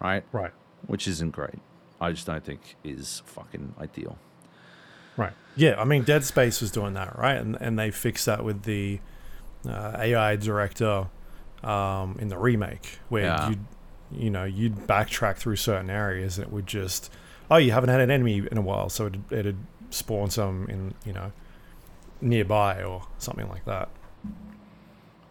[0.00, 0.22] right?
[0.30, 0.52] Right
[0.86, 1.58] which isn't great.
[2.00, 4.18] I just don't think is fucking ideal.
[5.16, 5.32] Right.
[5.56, 5.80] Yeah.
[5.80, 7.36] I mean, Dead Space was doing that, right?
[7.36, 9.00] And and they fixed that with the
[9.68, 11.08] uh, AI director
[11.62, 13.50] um, in the remake, where yeah.
[13.50, 13.56] you
[14.12, 17.10] you know you'd backtrack through certain areas and it would just
[17.50, 19.58] oh you haven't had an enemy in a while, so it it'd
[19.90, 21.32] spawn some in you know
[22.20, 23.88] nearby or something like that.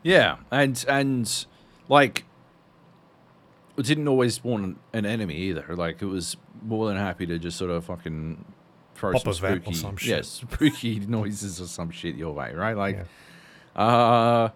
[0.04, 1.45] Yeah, and and
[1.89, 2.26] like
[3.82, 5.76] didn't always want an enemy either.
[5.76, 8.46] Like it was more than happy to just sort of fucking
[8.96, 12.78] throw Pop some spooky, some yeah, spooky noises or some shit your way, right?
[12.78, 13.06] Like,
[13.76, 13.82] yeah.
[13.82, 14.50] uh,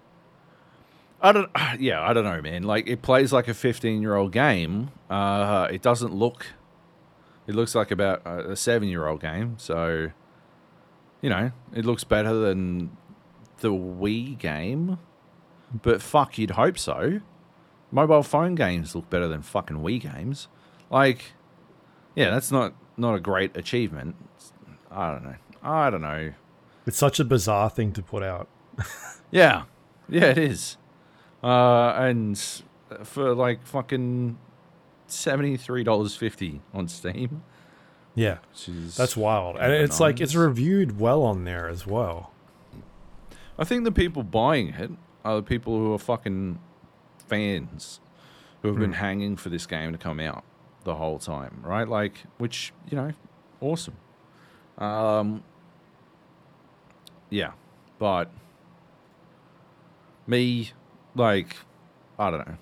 [1.22, 1.50] I don't,
[1.80, 2.64] yeah, I don't know, man.
[2.64, 4.92] Like it plays like a fifteen-year-old game.
[5.10, 6.48] Uh, it doesn't look.
[7.48, 9.56] It looks like about a seven-year-old game.
[9.58, 10.12] So,
[11.22, 12.98] you know, it looks better than
[13.60, 15.00] the Wii game.
[15.82, 17.22] But fuck, you'd hope so.
[17.92, 20.48] Mobile phone games look better than fucking Wii games.
[20.90, 21.32] Like,
[22.16, 24.16] yeah, that's not not a great achievement.
[24.92, 25.36] I don't know.
[25.64, 26.34] I don't know.
[26.86, 28.48] It's such a bizarre thing to put out.
[29.30, 29.64] Yeah,
[30.08, 30.78] yeah, it is.
[31.44, 32.40] Uh, and
[33.04, 34.38] for like fucking
[35.08, 37.44] seventy three dollars fifty on Steam,
[38.16, 38.38] Yeah,
[38.96, 39.58] that's wild.
[39.58, 42.32] And it's like it's reviewed well on there as well.
[43.60, 44.92] I think the people buying it
[45.26, 46.60] are the people who are fucking
[47.28, 48.00] fans
[48.62, 49.00] who have been Hmm.
[49.00, 50.44] hanging for this game to come out
[50.84, 51.88] the whole time, right?
[51.88, 53.12] Like, which you know,
[53.62, 53.96] awesome.
[54.78, 55.44] Um,
[57.30, 57.52] yeah,
[58.00, 58.30] but
[60.26, 60.72] me,
[61.16, 61.56] like,
[62.20, 62.58] I don't know.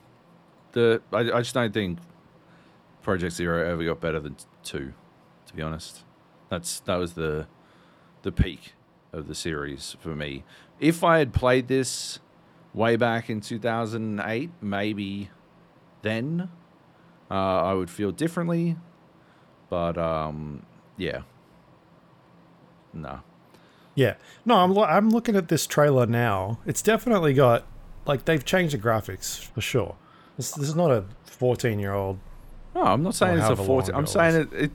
[0.74, 2.00] The I, I just don't think
[3.02, 4.94] Project Zero ever got better than two.
[5.48, 6.04] To be honest,
[6.50, 7.48] that's that was the
[8.24, 8.74] the peak
[9.14, 10.44] of the series for me.
[10.80, 12.20] If I had played this
[12.76, 15.30] way back in 2008, maybe
[16.04, 16.50] then
[17.32, 18.76] uh, I would feel differently.
[19.70, 20.64] But um,
[20.98, 21.22] yeah,
[22.94, 23.22] no.
[23.96, 26.60] Yeah, no, I'm lo- I'm looking at this trailer now.
[26.66, 27.66] It's definitely got
[28.06, 29.96] like they've changed the graphics for sure.
[30.38, 32.20] This, this is not a 14 year old.
[32.76, 33.96] No, I'm not saying it's a 14.
[33.96, 34.72] I'm saying it, it.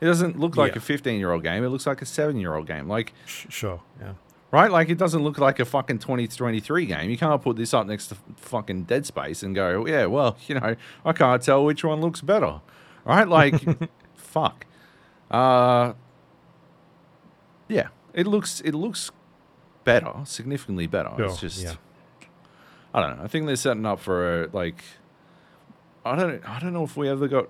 [0.00, 0.78] It doesn't look like Yeah.
[0.78, 1.62] a 15 year old game.
[1.62, 2.88] It looks like a seven year old game.
[2.88, 4.14] Like Sh- sure, yeah.
[4.50, 4.70] Right?
[4.70, 7.10] Like it doesn't look like a fucking 2023 game.
[7.10, 10.56] You can't put this up next to fucking Dead Space and go, yeah, well, you
[10.56, 12.60] know, I can't tell which one looks better.
[13.04, 13.28] Right?
[13.28, 13.54] Like,
[14.14, 14.66] fuck.
[15.30, 15.94] Uh,
[17.68, 19.10] yeah, it looks it looks
[19.84, 21.10] better, significantly better.
[21.16, 21.74] Sure, It's just, yeah.
[22.92, 23.24] I don't know.
[23.24, 24.82] I think they're setting up for a, like,
[26.04, 27.48] I don't, I don't know if we ever got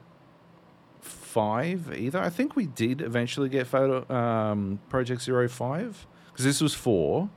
[1.01, 2.21] five either.
[2.21, 6.07] I think we did eventually get photo um, Project Zero Five
[6.41, 7.29] because this was four.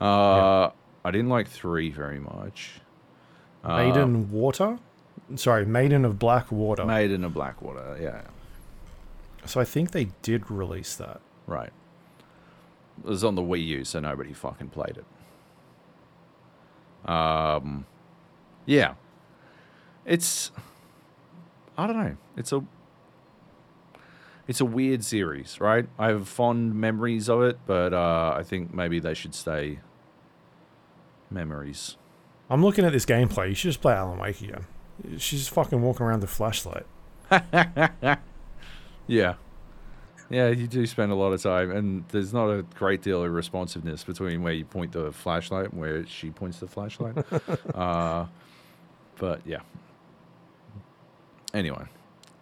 [0.00, 0.70] Uh,
[1.04, 2.80] I didn't like three very much.
[3.62, 4.78] Uh, Maiden Water,
[5.36, 6.86] sorry, Maiden of Black Water.
[6.86, 8.22] Maiden of Black Water, Yeah,
[9.44, 11.20] so I think they did release that.
[11.46, 11.72] right.
[13.04, 14.98] It was on the Wii U, so nobody fucking played
[17.04, 17.08] it.
[17.08, 17.84] Um,
[18.66, 18.94] yeah,
[20.04, 20.50] it's
[21.76, 22.16] I don't know.
[22.36, 22.64] It's a
[24.48, 25.86] it's a weird series, right?
[25.98, 29.78] I have fond memories of it, but uh, I think maybe they should stay
[31.30, 31.96] memories.
[32.50, 33.50] I'm looking at this gameplay.
[33.50, 34.66] You should just play Alan Wake again.
[35.18, 36.86] She's fucking walking around with a flashlight.
[39.08, 39.34] Yeah.
[40.30, 43.32] Yeah, you do spend a lot of time, and there's not a great deal of
[43.32, 47.16] responsiveness between where you point the flashlight and where she points the flashlight.
[47.74, 48.26] uh,
[49.16, 49.60] but yeah.
[51.54, 51.86] Anyway,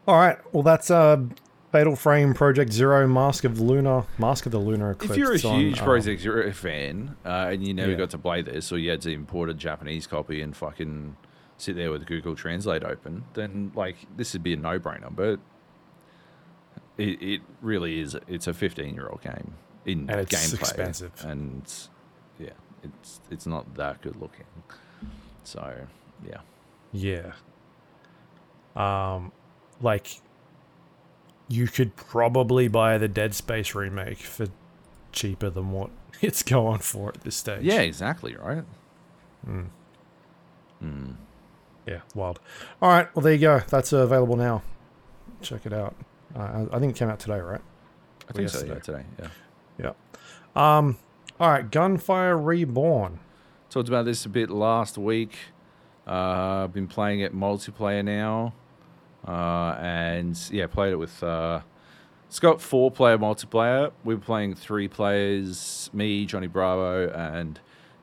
[0.09, 1.19] All right, well that's uh,
[1.77, 5.13] Fatal Frame Project Zero Mask of Luna Mask of the Lunar Eclipse.
[5.13, 7.99] if you're a It's on, huge um, Project Zero fan uh, and you never yeah.
[7.99, 11.17] got to play this, or you had to import a Japanese copy and fucking
[11.59, 15.15] sit there with Google Translate open, then like this would be a no-brainer.
[15.15, 15.39] But
[16.97, 18.17] it, it really is.
[18.27, 19.53] It's a 15-year-old game
[19.85, 21.13] in And it's gameplay, expensive.
[21.27, 21.71] and
[22.39, 22.51] yeah,
[22.83, 24.47] it's it's not that good looking.
[25.45, 25.75] So
[26.27, 26.41] yeah,
[26.93, 27.33] Yeah.
[28.75, 29.33] Um,
[29.83, 30.21] like,
[31.49, 34.49] you could probably buy the Dead Space remake for
[35.13, 37.63] cheaper than what it's going for at this stage.
[37.63, 38.65] yeah, exactly right.
[39.49, 39.67] Mm.
[40.83, 41.15] Mm.
[41.87, 42.41] Yeah, wild.
[42.83, 43.61] All right, well there you go.
[43.69, 44.63] That's uh, available now.
[45.41, 45.95] Check it out.
[46.35, 47.61] Uh, I think it came out today, right?
[48.29, 48.65] I think so.
[48.65, 49.05] Yeah, today.
[49.79, 49.93] Yeah.
[50.57, 50.99] Um.
[51.39, 53.21] All right, Gunfire Reborn.
[53.71, 55.37] Talked about this a bit last week.
[56.07, 58.55] Uh, I've been playing it multiplayer now,
[59.27, 61.23] uh, and yeah, played it with.
[61.23, 61.61] Uh,
[62.29, 63.93] it's got four player multiplayer.
[64.05, 65.91] We were playing three players.
[65.93, 67.61] Me, Johnny Bravo, and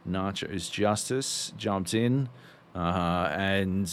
[0.08, 2.30] Nachos Justice jumped in,
[2.74, 3.84] uh, and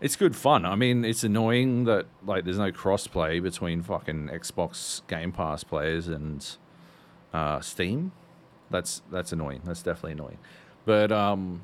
[0.00, 0.64] it's good fun.
[0.64, 6.06] I mean, it's annoying that like there's no crossplay between fucking Xbox Game Pass players
[6.06, 6.46] and
[7.32, 8.12] uh, Steam
[8.70, 9.62] that's that's annoying.
[9.64, 10.38] That's definitely annoying.
[10.84, 11.62] But um,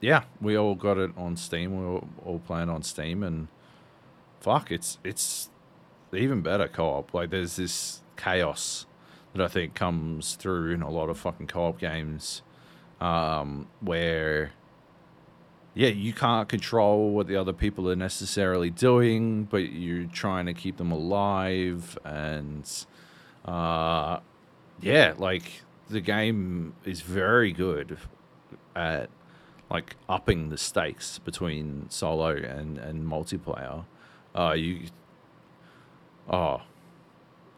[0.00, 1.78] yeah, we all got it on Steam.
[1.78, 3.48] We were all playing on Steam, and
[4.40, 5.48] fuck, it's it's
[6.12, 7.12] even better co-op.
[7.14, 8.86] Like there's this chaos
[9.34, 12.42] that I think comes through in a lot of fucking co-op games,
[13.00, 14.52] um, where
[15.74, 20.54] yeah, you can't control what the other people are necessarily doing, but you're trying to
[20.54, 22.86] keep them alive and
[23.44, 24.18] uh
[24.80, 27.98] yeah, like the game is very good
[28.74, 29.10] at
[29.70, 33.84] like upping the stakes between solo and and multiplayer.
[34.34, 34.86] Uh, you,
[36.28, 36.62] oh,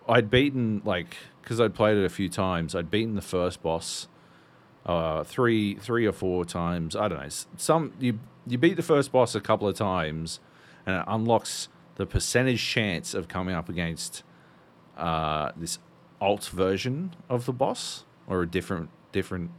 [0.09, 2.75] I'd beaten like because I'd played it a few times.
[2.75, 4.09] I'd beaten the first boss
[4.87, 6.97] uh, three three or four times.
[6.97, 7.29] I don't know.
[7.57, 10.41] Some you you beat the first boss a couple of times,
[10.87, 14.23] and it unlocks the percentage chance of coming up against
[14.97, 15.79] uh, this
[16.21, 19.51] alt version of the boss or a different different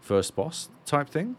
[0.00, 1.36] first boss type thing.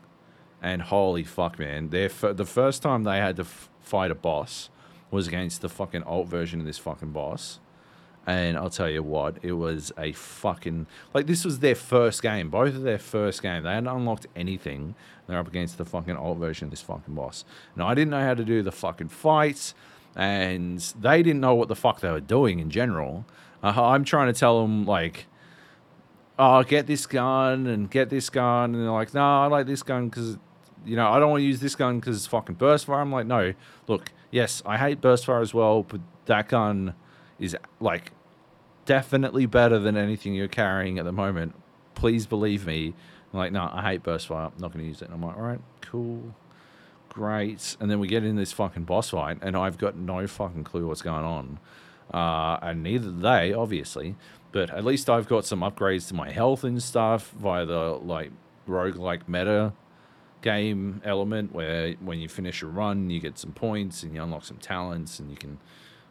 [0.62, 1.89] And holy fuck, man!
[1.89, 4.69] Their f- the first time they had to f- fight a boss
[5.10, 7.60] was against the fucking alt version of this fucking boss.
[8.28, 12.50] And I'll tell you what, it was a fucking like this was their first game,
[12.50, 13.63] both of their first game.
[13.63, 14.93] They hadn't unlocked anything.
[15.28, 17.43] They're up against the fucking alt version of this fucking boss.
[17.74, 19.74] And I didn't know how to do the fucking fights,
[20.15, 23.26] and they didn't know what the fuck they were doing in general.
[23.63, 25.26] Uh, I'm trying to tell them like,
[26.38, 29.82] oh, get this gun and get this gun, and they're like, no, I like this
[29.82, 30.38] gun because
[30.86, 33.02] you know, I don't want to use this gun because it's fucking burst fire.
[33.02, 33.54] I'm like, no,
[33.88, 36.96] look, yes, I hate burst fire as well, but that gun
[37.39, 38.12] is like
[38.86, 41.56] definitely better than anything you're carrying at the moment.
[41.96, 42.94] Please believe me.
[43.34, 44.46] I'm like, no, I hate burst fire.
[44.46, 45.06] I'm not going to use it.
[45.06, 46.36] And I'm like, all right, cool,
[47.10, 47.78] great.
[47.80, 50.88] And then we get in this fucking boss fight, and I've got no fucking clue
[50.88, 51.60] what's going on.
[52.13, 54.15] Uh, and neither do they, obviously.
[54.52, 58.32] But at least I've got some upgrades to my health and stuff via the like
[58.67, 59.72] roguelike meta
[60.41, 64.43] game element where when you finish a run you get some points and you unlock
[64.43, 65.60] some talents and you can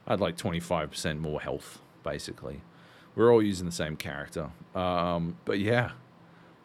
[0.06, 2.62] had like 25% more health basically.
[3.14, 4.50] We're all using the same character.
[4.74, 5.92] Um, but yeah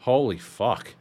[0.06, 0.94] holy fuck.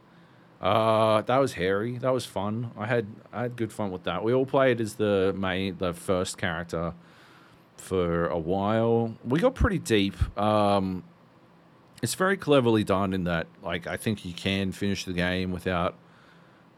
[0.59, 1.97] Uh, that was hairy.
[1.99, 2.71] That was fun.
[2.75, 4.23] I had I had good fun with that.
[4.23, 6.93] We all played as the main the first character
[7.77, 9.15] for a while.
[9.23, 10.15] We got pretty deep.
[10.39, 11.03] Um,
[12.01, 15.95] it's very cleverly done in that like I think you can finish the game without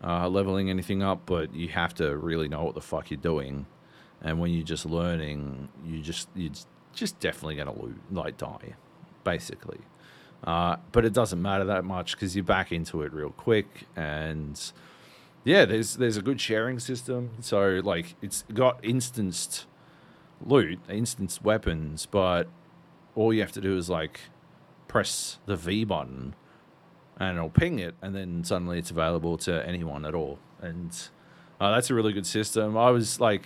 [0.03, 3.65] uh, leveling anything up, but you have to really know what the fuck you're doing.
[4.21, 6.51] And when you're just learning, you just you're
[6.93, 8.75] just definitely gonna lose, like die,
[9.23, 9.79] basically.
[10.43, 14.71] Uh, but it doesn't matter that much because you're back into it real quick, and
[15.43, 17.31] yeah, there's there's a good sharing system.
[17.41, 19.65] So like it's got instanced
[20.45, 22.47] loot, instanced weapons, but
[23.15, 24.19] all you have to do is like
[24.87, 26.35] press the V button
[27.19, 30.39] and it'll ping it, and then suddenly it's available to anyone at all.
[30.61, 30.95] And
[31.59, 32.77] uh, that's a really good system.
[32.77, 33.45] I was like,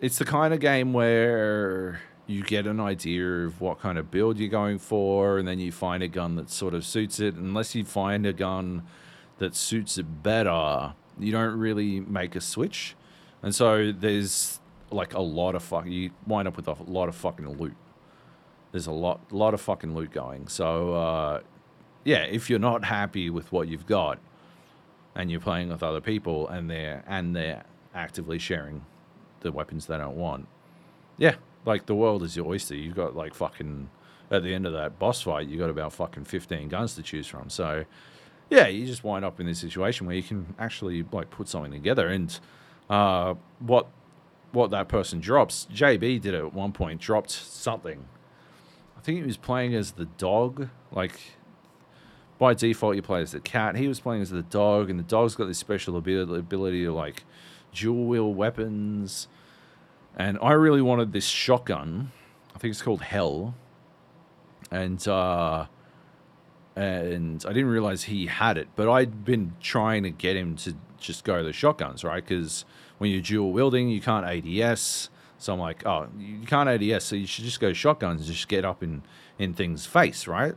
[0.00, 4.38] it's the kind of game where you get an idea of what kind of build
[4.38, 7.34] you're going for, and then you find a gun that sort of suits it.
[7.34, 8.82] Unless you find a gun
[9.38, 12.94] that suits it better, you don't really make a switch.
[13.42, 15.86] And so there's like a lot of fuck.
[15.86, 17.76] You wind up with a lot of fucking loot.
[18.72, 20.48] There's a lot, lot of fucking loot going.
[20.48, 21.40] So uh,
[22.06, 24.20] yeah, if you're not happy with what you've got,
[25.16, 27.64] and you're playing with other people, and they're and they're
[27.94, 28.84] actively sharing
[29.40, 30.46] the weapons they don't want,
[31.18, 32.76] yeah, like the world is your oyster.
[32.76, 33.90] You've got like fucking
[34.30, 37.26] at the end of that boss fight, you got about fucking fifteen guns to choose
[37.26, 37.50] from.
[37.50, 37.84] So
[38.50, 41.72] yeah, you just wind up in this situation where you can actually like put something
[41.72, 42.06] together.
[42.06, 42.38] And
[42.88, 43.88] uh, what
[44.52, 48.06] what that person drops, JB did it at one point, dropped something.
[48.96, 51.20] I think he was playing as the dog, like
[52.38, 53.76] by default you play as the cat.
[53.76, 56.92] He was playing as the dog, and the dog's got this special ability, ability to
[56.92, 57.24] like
[57.72, 59.28] dual wield weapons.
[60.16, 62.12] And I really wanted this shotgun.
[62.54, 63.54] I think it's called Hell.
[64.70, 65.66] And uh,
[66.74, 70.74] and I didn't realize he had it, but I'd been trying to get him to
[70.98, 72.24] just go the shotguns, right?
[72.24, 72.64] Because
[72.98, 75.10] when you're dual wielding, you can't ADS.
[75.38, 78.48] So I'm like, oh, you can't ADS, so you should just go shotguns and just
[78.48, 79.02] get up in
[79.38, 80.54] in things' face, right?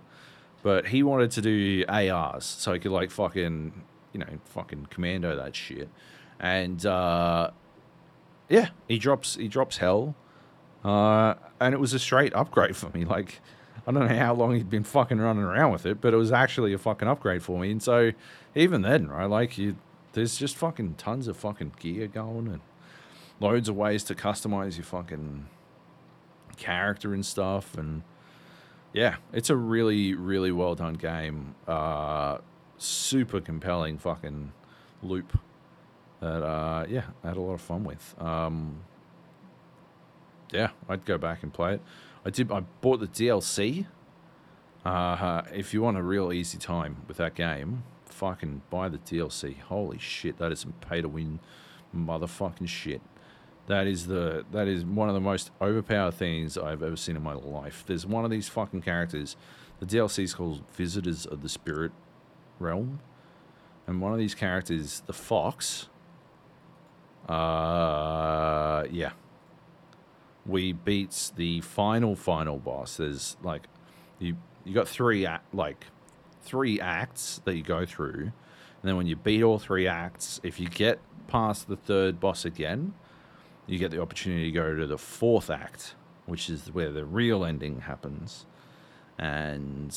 [0.62, 3.82] But he wanted to do ARs, so he could like fucking,
[4.14, 5.90] you know, fucking commando that shit.
[6.40, 7.52] And uh,
[8.50, 10.16] yeah, he drops he drops hell,
[10.84, 13.06] uh, and it was a straight upgrade for me.
[13.06, 13.40] Like,
[13.88, 16.32] I don't know how long he'd been fucking running around with it, but it was
[16.32, 17.72] actually a fucking upgrade for me.
[17.72, 18.12] And so
[18.56, 19.78] even then, right, like you,
[20.14, 22.62] there's just fucking tons of fucking gear going and
[23.40, 25.48] loads of ways to customize your fucking
[26.58, 28.04] character and stuff and
[28.94, 31.56] yeah, it's a really, really well done game.
[31.68, 32.40] Uh,
[32.78, 34.52] super compelling fucking
[35.04, 35.38] loop
[36.22, 38.16] that, uh, yeah, I had a lot of fun with.
[38.20, 38.82] Um,
[40.52, 41.82] yeah, I'd go back and play it.
[42.26, 42.52] I did.
[42.52, 43.86] I bought the DLC.
[44.84, 49.60] Uh, if you want a real easy time with that game, fucking buy the DLC.
[49.60, 51.40] Holy shit, that is some pay to win,
[51.96, 53.02] motherfucking shit.
[53.70, 57.22] That is the that is one of the most overpowered things I've ever seen in
[57.22, 57.84] my life.
[57.86, 59.38] There's one of these fucking characters.
[59.80, 61.92] The DLC is called Visitors of the Spirit
[62.58, 63.00] Realm,
[63.86, 65.88] and one of these characters, the Fox.
[67.28, 69.12] Uh, yeah.
[70.48, 72.98] We beats the final final boss.
[72.98, 73.68] There's like,
[74.18, 75.86] you you got three act, like
[76.42, 80.60] three acts that you go through, and then when you beat all three acts, if
[80.60, 82.96] you get past the third boss again,
[83.70, 85.96] you get the opportunity to go to the fourth act,
[86.26, 88.46] which is where the real ending happens,
[89.18, 89.96] and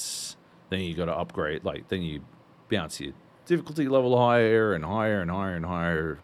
[0.71, 1.65] then you got to upgrade.
[1.65, 2.23] Like then you
[2.71, 3.15] bounce your
[3.47, 6.21] difficulty level higher and higher and higher and higher,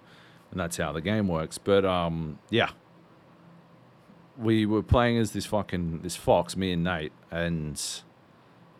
[0.50, 1.58] and that's how the game works.
[1.58, 2.70] But um, yeah,
[4.36, 7.80] we were playing as this fucking this fox, me and Nate, and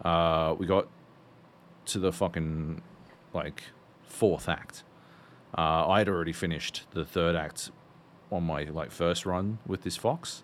[0.04, 0.88] uh, we got
[1.86, 2.82] to the fucking
[3.32, 3.62] like
[4.02, 4.84] fourth act.
[5.56, 7.70] Uh, I had already finished the third act
[8.30, 10.42] on my like first run with this fox,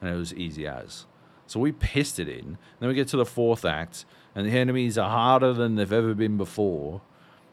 [0.00, 1.06] and it was easy as.
[1.46, 2.58] So we pissed it in.
[2.78, 4.04] Then we get to the fourth act,
[4.34, 7.00] and the enemies are harder than they've ever been before.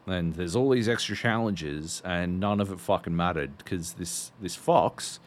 [0.06, 4.54] And there's all these extra challenges, and none of it fucking mattered because this this
[4.54, 5.18] fox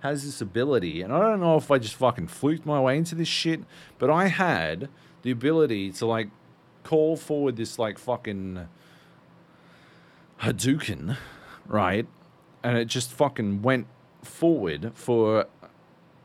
[0.00, 3.14] has this ability, and I don't know if I just fucking fluked my way into
[3.14, 3.60] this shit,
[3.98, 4.88] but I had
[5.22, 6.28] the ability to like
[6.84, 8.68] call forward this like fucking
[10.40, 11.16] Hadouken,
[11.66, 12.06] right?
[12.66, 13.86] And it just fucking went
[14.22, 15.46] forward for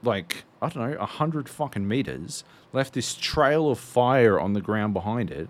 [0.04, 4.62] like I don't know, a hundred fucking meters, left this trail of fire on the
[4.62, 5.50] ground behind it,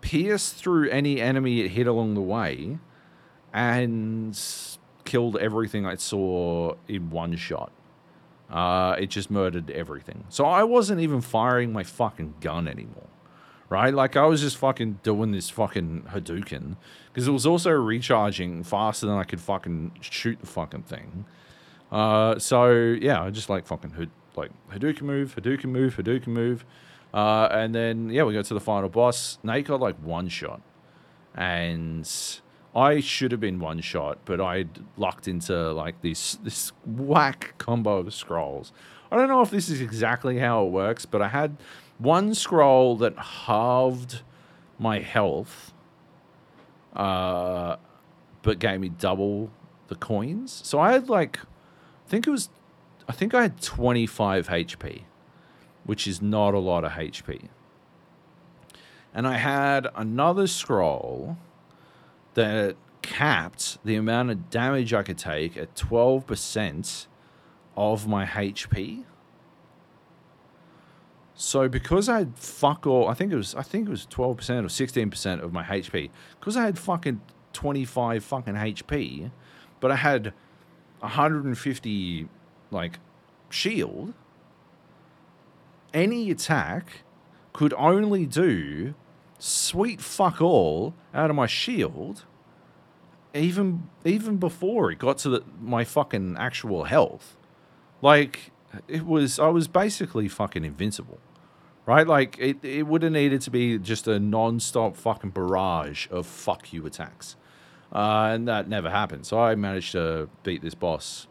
[0.00, 2.78] pierced through any enemy it hit along the way,
[3.52, 4.38] and
[5.04, 7.72] killed everything I saw in one shot.
[8.50, 10.24] Uh, it just murdered everything.
[10.28, 13.08] So I wasn't even firing my fucking gun anymore.
[13.72, 13.94] Right?
[13.94, 16.76] Like I was just fucking doing this fucking Hadouken.
[17.10, 21.24] Because it was also recharging faster than I could fucking shoot the fucking thing.
[21.90, 26.66] Uh, so yeah, I just like fucking like Hadouken move, Hadouken move, Hadouken move.
[27.14, 29.38] Uh, and then yeah, we go to the final boss.
[29.42, 30.60] Nate got like one shot.
[31.34, 32.06] And
[32.76, 38.00] I should have been one shot, but I'd lucked into like this this whack combo
[38.00, 38.70] of scrolls.
[39.10, 41.56] I don't know if this is exactly how it works, but I had
[41.98, 44.22] one scroll that halved
[44.78, 45.72] my health,
[46.94, 47.76] uh,
[48.42, 49.50] but gave me double
[49.88, 50.60] the coins.
[50.64, 52.50] So I had like, I think it was,
[53.08, 55.02] I think I had 25 HP,
[55.84, 57.48] which is not a lot of HP.
[59.14, 61.36] And I had another scroll
[62.34, 67.06] that capped the amount of damage I could take at 12%
[67.76, 69.04] of my HP.
[71.42, 74.28] So because I had fuck all, I think it was I think it was 12%
[74.30, 76.08] or 16% of my HP.
[76.38, 77.20] Because I had fucking
[77.52, 79.32] 25 fucking HP,
[79.80, 80.32] but I had
[81.00, 82.28] 150
[82.70, 83.00] like
[83.50, 84.14] shield.
[85.92, 87.02] Any attack
[87.52, 88.94] could only do
[89.40, 92.24] sweet fuck all out of my shield
[93.34, 97.36] even even before it got to the, my fucking actual health
[98.00, 98.52] like
[98.86, 101.18] it was i was basically fucking invincible
[101.86, 106.26] right like it, it would have needed to be just a non-stop fucking barrage of
[106.26, 107.36] fuck you attacks
[107.92, 111.26] uh, and that never happened so i managed to beat this boss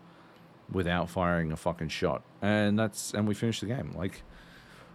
[0.71, 4.23] without firing a fucking shot and that's and we finished the game like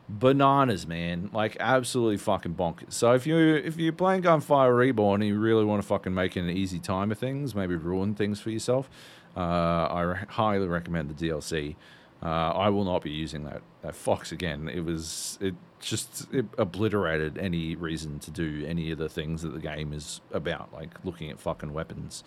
[0.08, 1.30] bananas, man.
[1.32, 2.92] Like absolutely fucking bonkers.
[2.92, 6.36] So if you if you're playing Gunfire Reborn and you really want to fucking make
[6.36, 8.88] an easy time of things, maybe ruin things for yourself,
[9.36, 11.76] uh, I highly recommend the DLC.
[12.22, 14.68] Uh, I will not be using that that Fox again.
[14.68, 19.52] It was it just it obliterated any reason to do any of the things that
[19.52, 22.24] the game is about, like looking at fucking weapons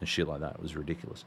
[0.00, 0.54] and shit like that.
[0.54, 1.24] It was ridiculous.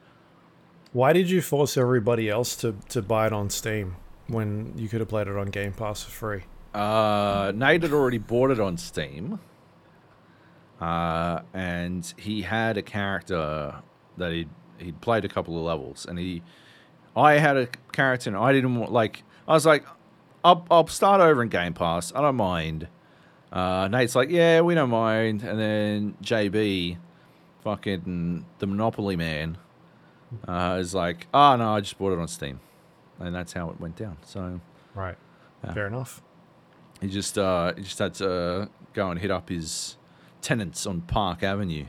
[0.93, 3.97] Why did you force everybody else to, to buy it on Steam?
[4.27, 6.43] when you could have played it on Game Pass for free?
[6.73, 9.39] Uh, Nate had already bought it on Steam.
[10.79, 13.75] Uh, and he had a character
[14.17, 16.05] that he'd, he'd played a couple of levels.
[16.05, 16.43] And he,
[17.17, 19.85] I had a character and I didn't want, like, I was like,
[20.43, 22.13] I'll, I'll start over in Game Pass.
[22.15, 22.87] I don't mind.
[23.51, 25.41] Uh, Nate's like, yeah, we don't mind.
[25.43, 26.97] And then JB,
[27.63, 29.57] fucking the Monopoly man,
[30.47, 32.59] uh, is like, oh, no, I just bought it on Steam
[33.19, 34.17] and that's how it went down.
[34.23, 34.59] So
[34.95, 35.17] right,
[35.63, 35.73] yeah.
[35.73, 36.21] fair enough.
[37.01, 39.97] He just uh, he just had to go and hit up his
[40.41, 41.85] tenants on Park Avenue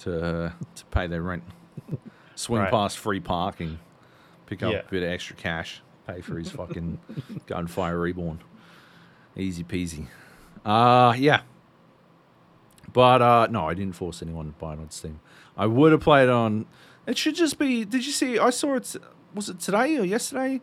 [0.00, 1.44] to to pay their rent.
[2.34, 2.70] Swing right.
[2.70, 3.78] past free parking,
[4.50, 4.80] pick up yeah.
[4.80, 6.98] a bit of extra cash, pay for his fucking
[7.46, 8.40] Gunfire Reborn.
[9.36, 10.08] Easy peasy.
[10.64, 11.42] Uh yeah.
[12.92, 15.20] But uh no, I didn't force anyone to buy it on Steam.
[15.56, 16.66] I would have played on
[17.06, 18.94] it should just be did you see I saw it
[19.34, 20.60] was it today or yesterday?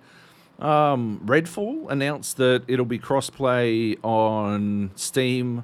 [0.59, 5.63] Um, Redfall announced that it'll be crossplay on Steam,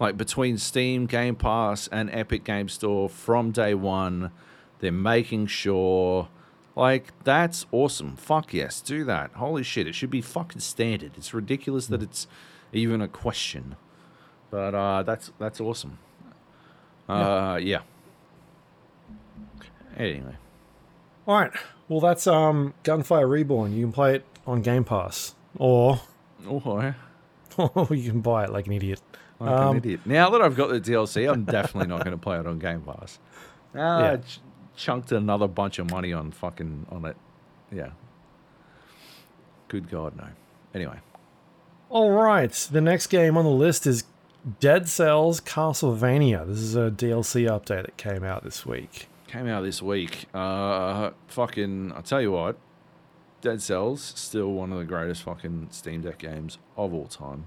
[0.00, 4.30] like between Steam, Game Pass, and Epic Game Store from day one.
[4.78, 6.28] They're making sure,
[6.76, 8.16] like, that's awesome.
[8.16, 9.30] Fuck yes, do that.
[9.34, 11.12] Holy shit, it should be fucking standard.
[11.16, 12.26] It's ridiculous that it's
[12.72, 13.76] even a question.
[14.50, 15.98] But uh, that's that's awesome.
[17.08, 17.80] Uh, yeah.
[19.96, 20.34] Anyway,
[21.26, 21.52] All right.
[21.88, 23.72] Well, that's um Gunfire Reborn.
[23.74, 26.00] You can play it on Game Pass, or
[26.48, 26.94] oh,
[27.56, 29.00] or you can buy it like an idiot.
[29.38, 30.00] like an Um, idiot.
[30.04, 32.80] Now that I've got the DLC, I'm definitely not going to play it on Game
[32.82, 33.18] Pass.
[33.76, 34.16] Ah, Yeah.
[34.76, 37.16] Chunked another bunch of money on fucking on it.
[37.72, 37.90] Yeah.
[39.68, 40.26] Good God, no.
[40.74, 40.98] Anyway,
[41.88, 42.52] All right.
[42.70, 44.04] The next game on the list is
[44.60, 46.46] Dead Cells Castlevania.
[46.46, 49.08] This is a DLC update that came out this week.
[49.28, 50.26] came out this week.
[50.34, 52.56] Uh, fucking, I tell you what,
[53.40, 57.46] Dead Cells still one of the greatest fucking Steam Deck games of all time.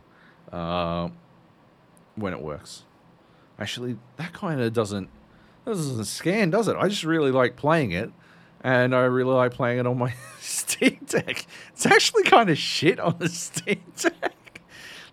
[0.51, 1.09] Uh,
[2.15, 2.84] when it works,
[3.59, 5.09] actually, that kind of doesn't
[5.68, 6.76] doesn't a scan, does it?
[6.78, 8.11] I just really like playing it,
[8.61, 11.45] and I really like playing it on my Steam Deck.
[11.74, 14.61] It's actually kind of shit on the Steam Deck.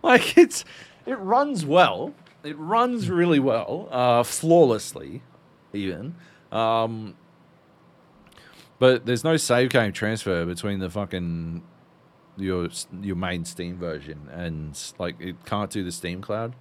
[0.03, 0.65] like it's
[1.05, 2.13] it runs well.
[2.43, 5.23] It runs really well, uh, flawlessly,
[5.73, 6.15] even.
[6.51, 7.15] Um,
[8.77, 11.63] but there's no save game transfer between the fucking
[12.37, 12.69] your
[13.01, 16.55] your main Steam version and like it can't do the Steam cloud.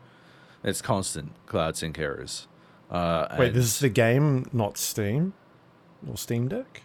[0.63, 2.49] It's constant cloud sync errors.
[2.95, 5.33] Uh, Wait, this is the game, not Steam
[6.09, 6.83] or Steam Deck.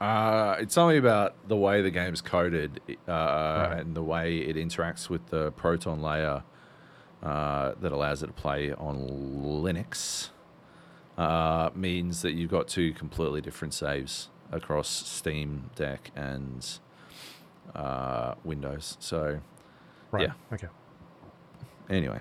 [0.00, 3.78] uh, it's something about the way the game's coded uh, Right.
[3.80, 6.42] and the way it interacts with the Proton layer
[7.22, 8.96] uh, that allows it to play on
[9.64, 10.30] Linux.
[11.16, 16.78] Uh, means that you've got two completely different saves across Steam Deck and
[17.74, 18.96] uh, Windows.
[19.00, 19.40] So
[20.10, 20.24] Right.
[20.28, 20.32] Yeah.
[20.52, 20.68] Okay.
[21.88, 22.20] anyway,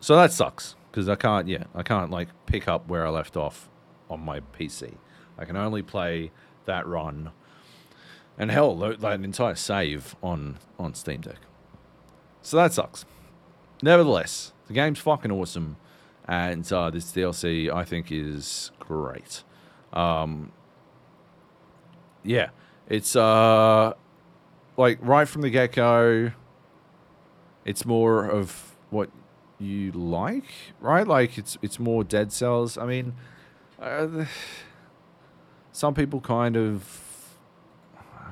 [0.00, 1.48] so that sucks because I can't.
[1.48, 3.68] Yeah, I can't like pick up where I left off
[4.08, 4.94] on my PC.
[5.36, 6.30] I can only play
[6.66, 7.32] that run,
[8.38, 11.40] and hell, tho- that entire save on on Steam Deck.
[12.42, 13.04] So that sucks.
[13.82, 15.78] Nevertheless, the game's fucking awesome,
[16.28, 19.42] and uh, this DLC I think is great.
[19.92, 20.52] Um,
[22.22, 22.50] yeah,
[22.88, 23.94] it's uh
[24.76, 26.30] like right from the get go.
[27.64, 29.10] It's more of what
[29.64, 30.44] you like,
[30.80, 31.06] right?
[31.06, 32.76] Like it's it's more Dead Cells.
[32.78, 33.14] I mean,
[33.80, 34.26] uh,
[35.72, 37.36] some people kind of,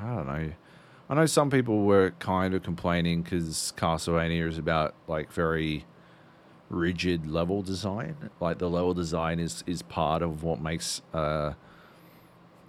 [0.00, 0.52] I don't know.
[1.10, 5.84] I know some people were kind of complaining because Castlevania is about like very
[6.70, 8.30] rigid level design.
[8.40, 11.52] Like the level design is is part of what makes uh,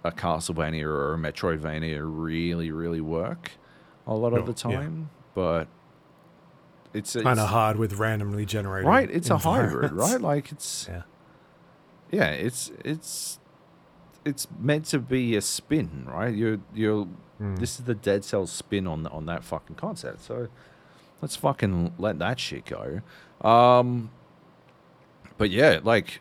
[0.04, 3.52] a Castlevania or a Metroidvania really really work
[4.06, 4.76] a lot of Sure, the yeah.
[4.80, 5.10] time.
[5.34, 5.68] But
[6.94, 8.88] it's Kind of hard with randomly generated.
[8.88, 9.10] right.
[9.10, 10.20] It's a hybrid, right?
[10.30, 11.02] Like it's Yeah.
[12.10, 13.38] yeah, it's it's
[14.24, 16.34] it's meant to be a spin, right?
[16.34, 17.06] You're you're
[17.40, 17.58] Mm.
[17.58, 20.20] this is the Dead Cells spin on on that fucking concept.
[20.22, 20.46] So
[21.20, 23.00] let's fucking let that shit go.
[23.46, 24.10] Um,
[25.36, 26.20] but yeah, like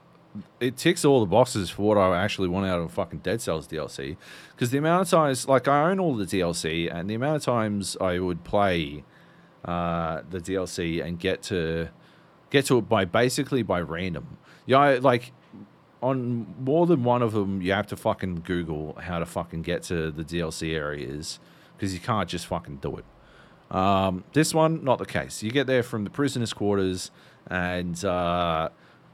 [0.60, 3.68] it ticks all the boxes for what I actually want out of fucking Dead Cells
[3.68, 4.18] DLC.
[4.56, 7.44] Because the amount of times, like I own all the DLC, and the amount of
[7.44, 9.04] times I would play
[9.66, 11.90] uh, the DLC and get to
[12.50, 14.38] get to it by basically by random.
[14.66, 15.34] Yeah, I, like
[16.02, 19.84] on more than one of them, you have to fucking Google how to fucking get
[19.84, 21.40] to the DLC areas
[21.76, 23.06] because you can't just fucking do it.
[23.76, 25.42] Um, this one, not the case.
[25.42, 27.10] You get there from the prisoners' quarters,
[27.48, 28.70] and uh,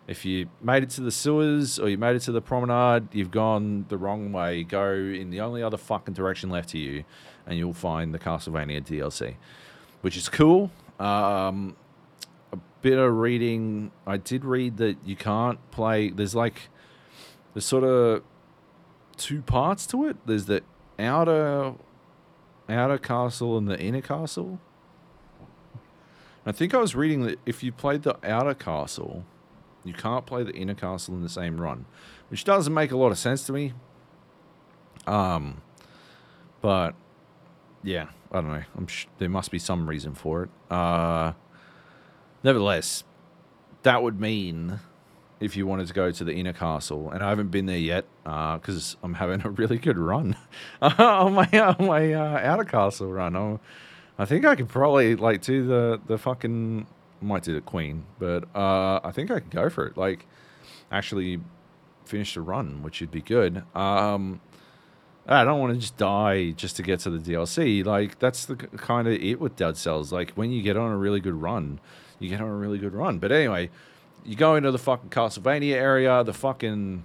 [0.08, 3.32] if you made it to the sewers or you made it to the promenade, you've
[3.32, 4.64] gone the wrong way.
[4.64, 7.04] Go in the only other fucking direction left to you,
[7.46, 9.36] and you'll find the Castlevania DLC,
[10.02, 10.72] which is cool.
[11.00, 11.76] Um,
[12.52, 13.92] a bit of reading.
[14.06, 16.10] I did read that you can't play.
[16.10, 16.70] There's like
[17.54, 18.24] there's sort of
[19.18, 20.18] two parts to it.
[20.26, 20.64] There's the
[20.98, 21.74] outer
[22.68, 24.60] outer castle and the inner castle.
[26.46, 29.26] I think I was reading that if you played the outer castle,
[29.84, 31.86] you can't play the inner castle in the same run,
[32.30, 33.74] which doesn't make a lot of sense to me.
[35.06, 35.62] Um,
[36.62, 36.96] but
[37.84, 38.64] yeah, I don't know.
[38.78, 40.50] I'm sh- there must be some reason for it.
[40.72, 41.34] Uh,
[42.44, 43.04] nevertheless,
[43.84, 44.80] that would mean
[45.40, 48.06] if you wanted to go to the inner castle, and I haven't been there yet
[48.24, 50.36] because I'm having a really good run
[50.82, 53.36] on my on my uh, outer castle run.
[53.36, 53.60] i
[54.18, 56.88] I think I could probably like do the the fucking
[57.22, 59.98] might do the queen, but uh, I think I could go for it.
[59.98, 60.26] Like
[60.92, 61.40] actually
[62.06, 63.64] finish the run, which would be good.
[63.76, 64.42] Um,
[65.30, 67.86] I don't want to just die just to get to the DLC.
[67.86, 70.12] Like that's the kind of it with Dead Cells.
[70.12, 71.80] Like when you get on a really good run,
[72.18, 73.20] you get on a really good run.
[73.20, 73.70] But anyway,
[74.26, 76.24] you go into the fucking Castlevania area.
[76.24, 77.04] The fucking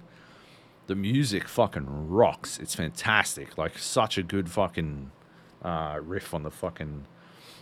[0.87, 2.57] the music fucking rocks.
[2.57, 3.59] It's fantastic.
[3.59, 5.11] Like such a good fucking
[5.63, 7.05] uh, riff on the fucking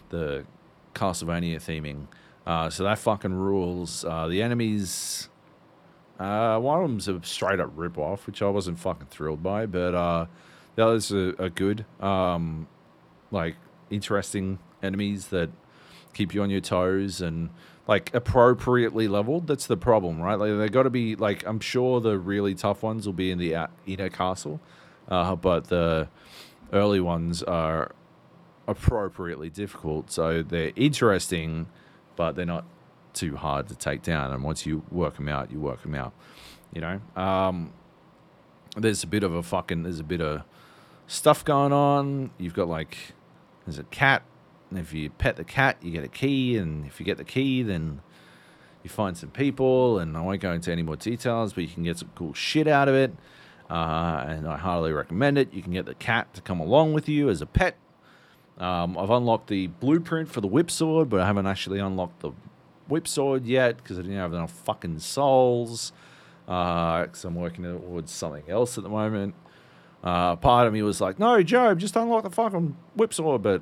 [0.10, 0.46] the
[0.96, 2.08] Castlevania theming.
[2.48, 4.06] Uh, so that fucking rules.
[4.06, 5.28] Uh, the enemies,
[6.20, 9.66] uh, one of them's a straight up rip off, which I wasn't fucking thrilled by,
[9.66, 9.96] but
[10.76, 11.86] the others are, are good.
[12.00, 12.68] Um,
[13.32, 13.56] like
[13.90, 15.50] interesting enemies that
[16.14, 17.50] keep you on your toes and
[17.88, 19.48] like appropriately leveled.
[19.48, 20.36] That's the problem, right?
[20.36, 23.38] Like they got to be like I'm sure the really tough ones will be in
[23.38, 24.60] the inner castle,
[25.10, 26.08] uh, but the
[26.72, 27.92] early ones are
[28.68, 30.12] appropriately difficult.
[30.12, 31.68] So they're interesting,
[32.16, 32.66] but they're not
[33.14, 34.32] too hard to take down.
[34.32, 36.14] And once you work them out, you work them out.
[36.74, 37.74] You know, um,
[38.76, 40.44] there's a bit of a fucking there's a bit of
[41.08, 42.32] stuff going on.
[42.38, 42.98] You've got like
[43.66, 44.24] there's a cat,
[44.70, 47.24] and if you pet the cat, you get a key, and if you get the
[47.24, 48.02] key, then
[48.84, 50.00] you find some people.
[50.00, 52.68] And I won't go into any more details, but you can get some cool shit
[52.68, 53.14] out of it.
[53.70, 55.54] Uh, and I highly recommend it.
[55.54, 57.78] You can get the cat to come along with you as a pet.
[58.58, 62.32] Um, I've unlocked the blueprint for the whip sword, but I haven't actually unlocked the
[62.88, 65.92] whip sword yet because I didn't have enough fucking souls.
[66.46, 69.34] Because I'm working towards something else at the moment.
[70.04, 73.62] Uh, part of me was like, "No, Joab, just unlock the fucking whip sword," but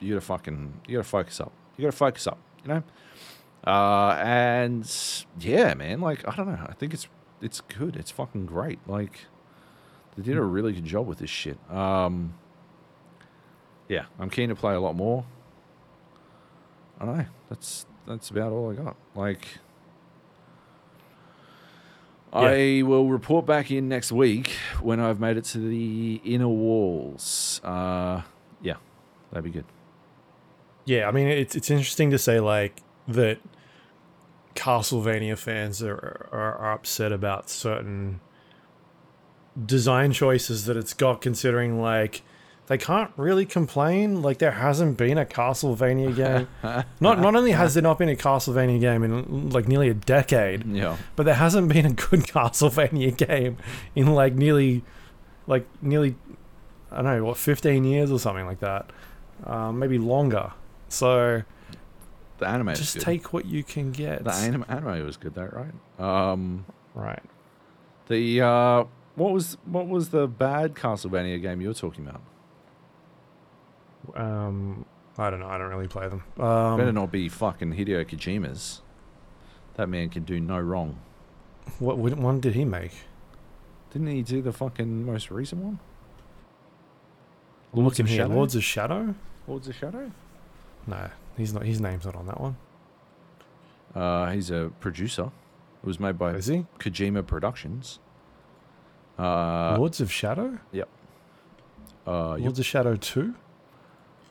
[0.00, 1.52] you gotta fucking you gotta focus up.
[1.76, 2.82] You gotta focus up, you know.
[3.66, 4.90] Uh, and
[5.38, 6.66] yeah, man, like I don't know.
[6.68, 7.06] I think it's
[7.40, 7.96] it's good.
[7.96, 8.80] It's fucking great.
[8.86, 9.26] Like
[10.16, 11.58] they did a really good job with this shit.
[11.70, 12.34] Um,
[13.88, 15.24] yeah, I'm keen to play a lot more.
[17.00, 17.26] I don't know.
[17.48, 18.96] That's that's about all I got.
[19.14, 19.58] Like,
[22.34, 27.60] I will report back in next week when I've made it to the inner walls.
[27.62, 28.22] Uh,
[28.60, 28.74] yeah,
[29.30, 29.66] that'd be good.
[30.84, 33.38] Yeah, I mean it's it's interesting to say like that
[34.54, 38.20] Castlevania fans are, are, are upset about certain
[39.64, 42.22] design choices that it's got considering like
[42.66, 46.48] they can't really complain like there hasn't been a Castlevania game.
[47.00, 50.64] Not not only has there not been a Castlevania game in like nearly a decade
[50.66, 53.58] Yeah, but there hasn't been a good Castlevania game
[53.94, 54.82] in like nearly
[55.46, 56.16] like nearly
[56.90, 58.90] I don't know what 15 years or something like that.
[59.44, 60.52] Um, maybe longer.
[60.88, 61.42] So
[62.38, 64.24] the anime just take what you can get.
[64.24, 66.00] The anime, anime was good, that right?
[66.00, 67.22] Um, right.
[68.08, 68.84] the uh,
[69.16, 72.22] what was what was the bad Castlevania game you were talking about?
[74.14, 74.84] Um
[75.18, 76.44] I don't know I don't really play them Better
[76.88, 78.82] um not be fucking Hideo Kojima's.
[79.74, 80.98] That man can do no wrong.
[81.78, 82.92] what, what one did he make
[83.92, 85.78] Didn't he do the fucking most recent one?
[87.72, 88.34] Look in of here Shadow?
[88.34, 89.14] Lords of Shadow
[89.48, 90.10] Lords of Shadow.
[90.86, 92.56] no he's not his name's not on that one
[93.94, 95.30] Uh, he's a producer.
[95.82, 97.98] It was made by is he Kojima Productions.
[99.18, 100.88] Uh, Lords of Shadow Yep.
[102.06, 103.34] uh, Lords of Shadow 2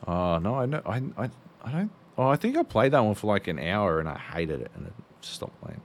[0.07, 1.29] uh, no, I know, I, I,
[1.63, 1.91] I don't.
[2.17, 4.71] Oh, I think I played that one for like an hour and I hated it
[4.75, 5.81] and it stopped playing.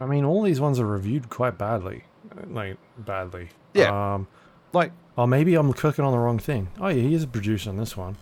[0.00, 2.04] I mean all these ones are reviewed quite badly
[2.36, 4.14] uh, like badly Yeah.
[4.14, 4.26] um
[4.72, 6.68] Like, Oh, maybe I'm clicking on the wrong thing.
[6.80, 8.16] Oh, yeah, he is a producer on this one.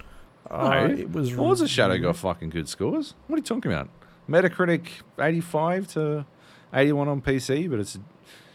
[0.51, 1.33] Uh, No, it was.
[1.37, 3.15] Lords of Shadow reviewed- got fucking good scores.
[3.29, 3.89] What are you talking about?
[4.29, 4.87] Metacritic
[5.19, 6.27] 85 to
[6.75, 8.01] 81 on PC, but it's a,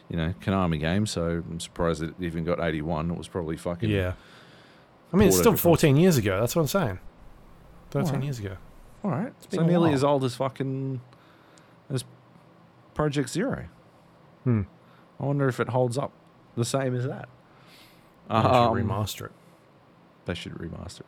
[0.10, 3.12] you know, Konami game, so I'm surprised it even got 81.
[3.12, 3.90] It was probably fucking.
[3.90, 4.14] Yeah.
[5.16, 5.62] I mean, it's still difference.
[5.82, 6.40] 14 years ago.
[6.40, 7.00] That's what I'm saying.
[7.92, 8.24] 13 Alright.
[8.26, 8.58] years ago.
[9.04, 9.34] All right.
[9.50, 11.00] been So nearly as old as fucking
[11.90, 12.04] as
[12.94, 13.66] Project Zero.
[14.44, 14.64] Hmm.
[15.20, 16.12] I wonder if it holds up
[16.58, 17.30] the same as that.
[18.30, 19.32] They should Um, remaster it.
[20.26, 21.06] They should remaster it.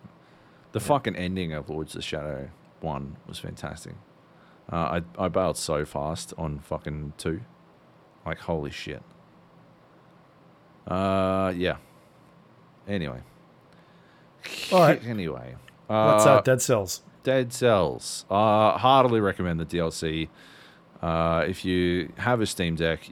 [0.71, 0.85] The Yeah.
[0.85, 2.49] fucking ending of Lords of Shadow
[2.81, 3.95] 1 was fantastic.
[4.71, 7.41] Uh, I, I bailed so fast on fucking 2.
[8.25, 9.01] Like, holy shit.
[10.87, 11.77] Uh, yeah.
[12.87, 13.21] Anyway.
[14.71, 15.03] All right.
[15.05, 15.55] Anyway.
[15.87, 16.45] What's uh, that?
[16.45, 17.01] Dead Cells.
[17.23, 18.25] Dead Cells.
[18.29, 20.29] Uh, heartily recommend the DLC.
[21.01, 23.09] Uh, if you have a Steam Deck,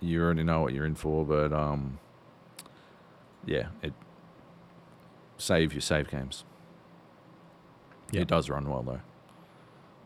[0.00, 1.98] you already know what you're in for, but um,
[3.46, 3.92] yeah, it
[5.38, 6.44] save your save games.
[8.10, 8.22] Yeah.
[8.22, 9.00] It does run well though.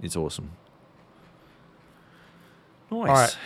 [0.03, 0.53] It's awesome.
[2.90, 3.09] Nice.
[3.09, 3.38] right.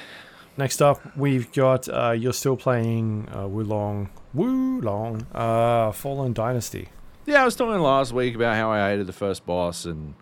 [0.57, 1.89] Next up, we've got.
[1.89, 4.11] Uh, you're still playing uh, Wo Long.
[4.35, 5.27] Wo Long.
[5.35, 6.89] Uh, Fallen Dynasty.
[7.27, 10.15] Yeah, I was talking last week about how I hated the first boss and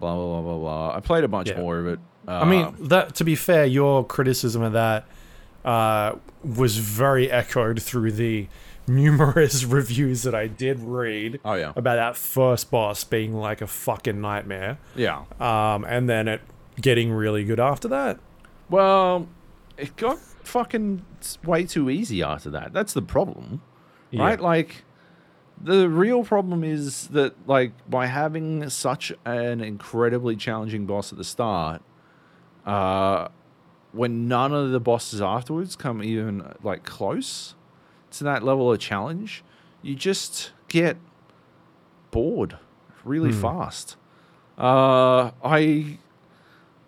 [0.00, 0.96] blah blah blah blah blah.
[0.96, 1.58] I played a bunch Yeah.
[1.60, 1.98] more of it.
[2.26, 5.06] Uh, I mean, that to be fair, your criticism of that
[5.64, 8.46] uh, was very echoed through the
[8.86, 13.66] numerous reviews that I did read oh yeah, about that first boss being like a
[13.66, 15.24] fucking nightmare, yeah.
[15.40, 16.40] um, and then it
[16.80, 18.18] getting really good after that.
[18.70, 19.26] Well,
[19.76, 20.18] it got
[20.48, 21.04] fucking
[21.44, 22.72] way too easy after that.
[22.72, 23.60] That's the problem,
[24.10, 24.24] Yeah.
[24.24, 24.40] right?
[24.40, 24.84] Like,
[25.60, 31.24] the real problem is that like by having such an incredibly challenging boss at the
[31.24, 31.82] start,
[32.64, 33.28] uh,
[33.92, 37.54] when none of the bosses afterwards come even like close
[38.12, 39.42] to that level of challenge,
[39.82, 40.96] you just get
[42.10, 42.58] bored
[43.04, 43.40] really Hmm.
[43.40, 43.96] fast.
[44.56, 45.98] Uh, I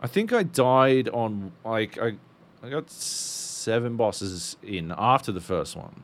[0.03, 2.17] I think I died on like I
[2.63, 6.03] I got seven bosses in after the first one.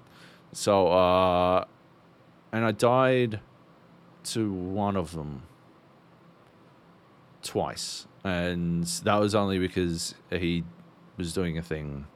[0.52, 1.64] So uh
[2.52, 3.40] and I died
[4.24, 5.42] to one of them
[7.42, 8.06] twice.
[8.24, 10.64] And that was only because he
[11.16, 12.06] was doing a thing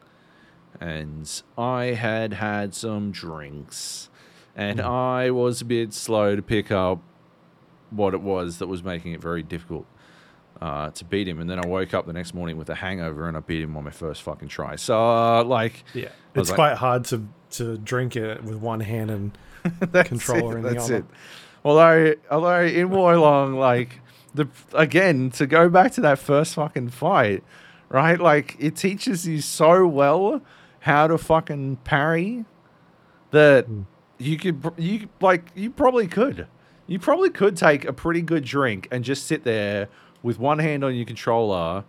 [0.80, 4.08] and I had had some drinks
[4.56, 4.84] and Mm.
[4.84, 7.00] I was a bit slow to pick up
[7.90, 9.86] what it was that was making it very difficult
[10.60, 11.40] uh, to beat him.
[11.40, 13.76] And then I woke up the next morning with a hangover and I beat him
[13.76, 14.76] on my first fucking try.
[14.76, 19.10] So, uh, like, Yeah, it's like- quite hard to to drink it with one hand
[19.10, 19.38] and
[20.04, 20.96] controller it, in the that's other.
[20.98, 21.04] it.
[21.64, 24.00] Although, although in Wo Long, like
[24.34, 27.42] the again to go back to that first fucking fight,
[27.88, 28.20] right?
[28.20, 30.40] Like it teaches you so well
[30.80, 32.44] how to fucking parry
[33.32, 33.82] that Hmm.
[34.18, 36.46] you could you like you probably could
[36.86, 39.88] you probably could take a pretty good drink and just sit there
[40.22, 41.84] with one hand on your controller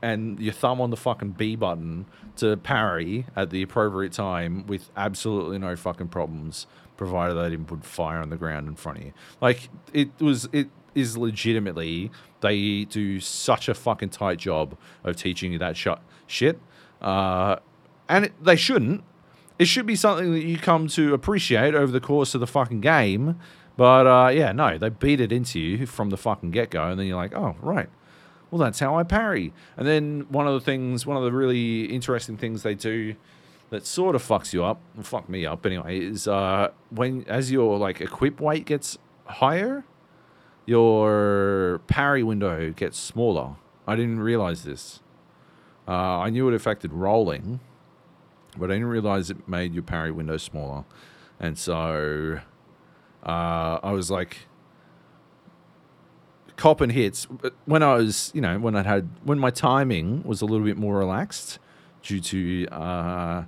[0.00, 4.90] and your thumb on the fucking B button to parry at the appropriate time with
[4.96, 9.04] absolutely no fucking problems, provided they didn't put fire on the ground in front of
[9.04, 9.12] you.
[9.40, 15.52] Like it was, it is legitimately they do such a fucking tight job of teaching
[15.52, 15.88] you that sh-
[16.26, 16.58] shit,
[17.00, 17.56] uh,
[18.08, 19.04] and it, they shouldn't.
[19.58, 22.80] It should be something that you come to appreciate over the course of the fucking
[22.80, 23.38] game.
[23.76, 26.98] But uh, yeah, no, they beat it into you from the fucking get go, and
[26.98, 27.88] then you're like, oh right,
[28.50, 29.52] well that's how I parry.
[29.76, 33.14] And then one of the things, one of the really interesting things they do
[33.70, 37.50] that sort of fucks you up, well, fuck me up anyway, is uh, when as
[37.50, 39.84] your like equip weight gets higher,
[40.66, 43.56] your parry window gets smaller.
[43.86, 45.00] I didn't realize this.
[45.88, 47.60] Uh, I knew it affected rolling,
[48.56, 50.84] but I didn't realize it made your parry window smaller.
[51.40, 52.40] And so
[53.22, 54.36] uh, I was like,
[56.56, 57.26] copping hits.
[57.26, 60.64] But when I was, you know, when I had, when my timing was a little
[60.64, 61.58] bit more relaxed
[62.02, 63.44] due to uh,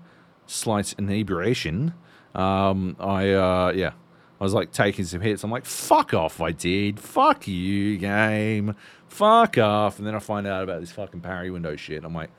[0.47, 1.95] slight inebriation,
[2.35, 3.93] um, I, uh, yeah,
[4.41, 5.45] I was like taking some hits.
[5.45, 6.99] I'm like, fuck off, I did.
[6.99, 8.75] Fuck you, game.
[9.09, 9.99] Fuck off.
[9.99, 12.05] And then I find out about this fucking parry window shit.
[12.05, 12.31] I'm like,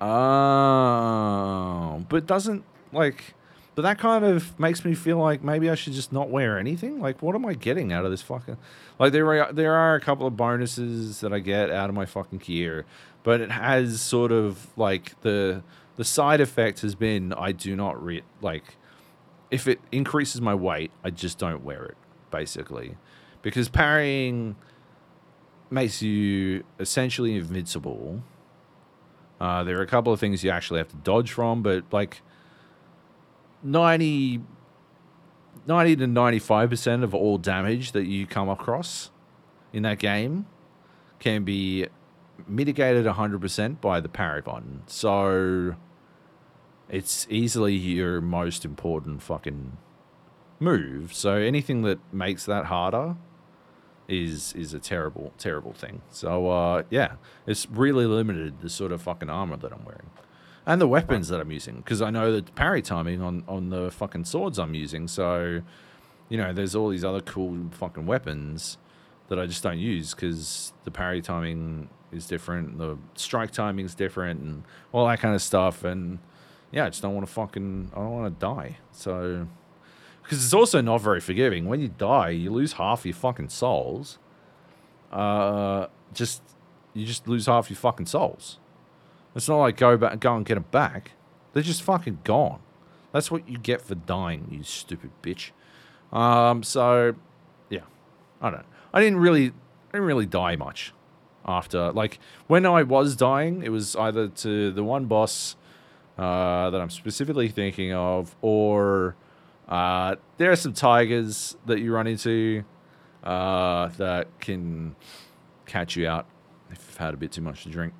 [0.00, 0.06] oh,
[2.08, 3.34] but doesn't like,
[3.74, 7.00] but that kind of makes me feel like maybe I should just not wear anything.
[7.00, 8.58] Like, what am I getting out of this fucking?
[8.98, 12.06] Like, there are there are a couple of bonuses that I get out of my
[12.06, 12.84] fucking gear,
[13.22, 15.62] but it has sort of like the
[15.96, 18.76] the side effect has been I do not re- like
[19.50, 21.96] if it increases my weight, I just don't wear it
[22.30, 22.96] basically,
[23.42, 24.56] because parrying
[25.70, 28.22] makes you essentially invincible.
[29.40, 32.22] Uh, there are a couple of things you actually have to dodge from, but like
[33.62, 34.40] 90,
[35.66, 39.10] 90 to 95% of all damage that you come across
[39.72, 40.46] in that game
[41.18, 41.86] can be
[42.46, 44.82] mitigated 100% by the button.
[44.86, 45.76] So
[46.88, 49.78] it's easily your most important fucking
[50.60, 51.14] move.
[51.14, 53.16] So anything that makes that harder
[54.08, 56.02] is is a terrible terrible thing.
[56.10, 57.14] So uh yeah,
[57.46, 60.10] it's really limited the sort of fucking armor that I'm wearing.
[60.64, 63.90] And the weapons that I'm using because I know the parry timing on on the
[63.90, 65.08] fucking swords I'm using.
[65.08, 65.62] So
[66.28, 68.78] you know, there's all these other cool fucking weapons
[69.28, 73.94] that I just don't use because the parry timing is different, the strike timing is
[73.94, 75.84] different, and all that kind of stuff.
[75.84, 76.20] And
[76.70, 78.78] yeah, I just don't want to fucking, I don't want to die.
[78.92, 79.46] So,
[80.22, 81.66] because it's also not very forgiving.
[81.66, 84.18] When you die, you lose half your fucking souls.
[85.10, 86.42] Uh, just
[86.94, 88.58] you just lose half your fucking souls.
[89.34, 91.12] It's not like go back, go and get them back.
[91.52, 92.60] They're just fucking gone.
[93.12, 95.50] That's what you get for dying, you stupid bitch.
[96.12, 97.14] Um, so
[97.70, 97.80] yeah,
[98.40, 98.66] I don't.
[98.92, 100.92] I didn't really, I didn't really die much
[101.46, 101.92] after.
[101.92, 105.56] Like when I was dying, it was either to the one boss
[106.18, 109.16] uh, that I'm specifically thinking of, or
[109.68, 112.64] uh, there are some tigers that you run into
[113.24, 114.94] uh, that can
[115.66, 116.26] catch you out
[116.70, 117.94] if you've had a bit too much to drink.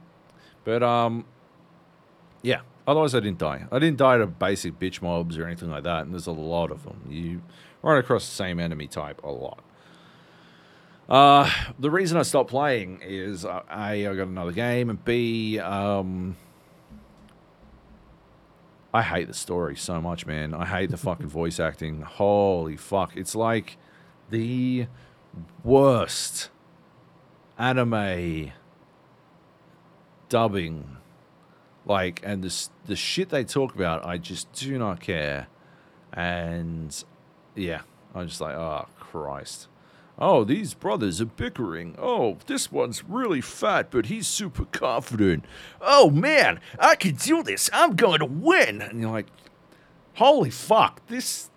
[0.64, 1.24] But um,
[2.42, 2.60] yeah.
[2.86, 3.66] Otherwise, I didn't die.
[3.70, 6.02] I didn't die to basic bitch mobs or anything like that.
[6.02, 7.06] And there's a lot of them.
[7.08, 7.42] You
[7.82, 9.62] run across the same enemy type a lot.
[11.08, 15.58] Uh, the reason I stopped playing is uh, A, I got another game, and B,
[15.58, 16.36] um,
[18.94, 20.54] I hate the story so much, man.
[20.54, 22.02] I hate the fucking voice acting.
[22.02, 23.16] Holy fuck.
[23.16, 23.76] It's like
[24.30, 24.86] the
[25.62, 26.50] worst
[27.58, 28.52] anime
[30.32, 30.96] dubbing.
[31.84, 35.48] Like, and this the shit they talk about, I just do not care.
[36.10, 37.04] And
[37.54, 37.82] yeah,
[38.14, 39.68] I'm just like, oh Christ.
[40.18, 41.96] Oh, these brothers are bickering.
[41.98, 45.44] Oh, this one's really fat, but he's super confident.
[45.82, 47.68] Oh man, I can do this.
[47.70, 48.80] I'm going to win.
[48.80, 49.26] And you're like,
[50.14, 51.50] holy fuck, this.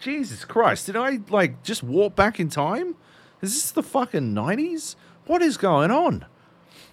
[0.00, 2.96] Jesus Christ, did I like just walk back in time?
[3.40, 4.96] Is this the fucking 90s?
[5.26, 6.24] What is going on?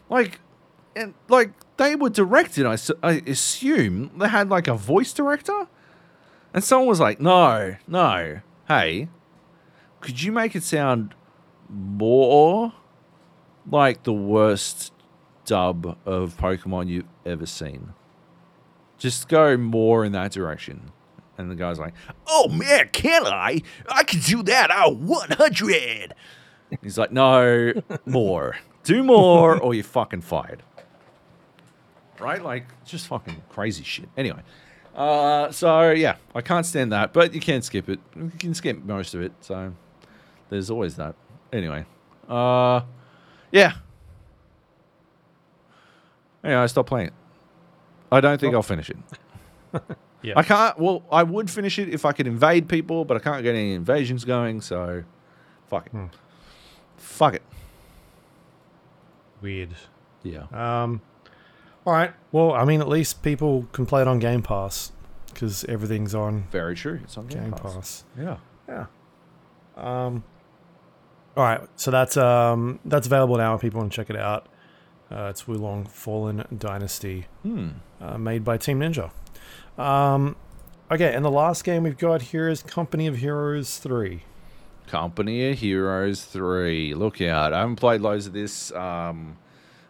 [0.09, 0.41] Like,
[0.97, 5.67] and like they were directed, I, I assume they had like a voice director,
[6.53, 9.07] and someone was like, "No, no, hey,
[10.01, 11.13] could you make it sound
[11.69, 12.73] more
[13.69, 14.91] like the worst
[15.45, 17.93] dub of Pokemon you've ever seen?
[18.97, 20.91] Just go more in that direction."
[21.37, 21.93] And the guy's like,
[22.25, 23.61] "Oh man, can I?
[23.87, 24.71] I can do that.
[24.71, 26.15] I 100."
[26.81, 27.73] He's like, "No,
[28.05, 28.57] more.
[28.83, 30.63] Do more, or you're fucking fired."
[32.19, 32.41] Right?
[32.41, 34.09] Like just fucking crazy shit.
[34.17, 34.41] Anyway,
[34.95, 37.99] uh, so yeah, I can't stand that, but you can skip it.
[38.15, 39.31] You can skip most of it.
[39.41, 39.73] So
[40.49, 41.15] there's always that.
[41.51, 41.85] Anyway,
[42.27, 42.81] uh,
[43.51, 43.73] yeah.
[46.43, 47.13] Anyway, I stopped playing it.
[48.11, 48.97] I don't think I'll finish it.
[50.23, 50.33] Yeah.
[50.35, 50.77] I can't.
[50.79, 53.73] Well, I would finish it if I could invade people, but I can't get any
[53.73, 54.61] invasions going.
[54.61, 55.03] So,
[55.67, 55.91] fuck it.
[55.91, 56.05] Hmm.
[56.97, 57.43] Fuck it.
[59.41, 59.69] Weird.
[60.23, 60.47] Yeah.
[60.51, 61.01] Um,
[61.87, 62.13] all right.
[62.31, 64.91] Well, I mean, at least people can play it on Game Pass
[65.33, 66.99] because everything's on Very true.
[67.03, 67.73] It's on Game, Game Pass.
[67.73, 68.03] Pass.
[68.19, 68.37] Yeah.
[68.67, 68.85] Yeah.
[69.77, 70.23] Um.
[71.35, 71.61] All right.
[71.77, 73.55] So that's um that's available now.
[73.55, 74.47] If people want to check it out.
[75.09, 77.69] Uh, it's Wo Long Fallen Dynasty, Hmm.
[78.01, 79.11] uh, made by Team Ninja.
[79.81, 80.35] Um.
[80.91, 84.23] Okay, and the last game we've got here is Company of Heroes Three.
[84.87, 86.93] Company of Heroes 3.
[86.93, 87.51] Look out.
[87.51, 88.71] I haven't played loads of this.
[88.71, 89.37] Um,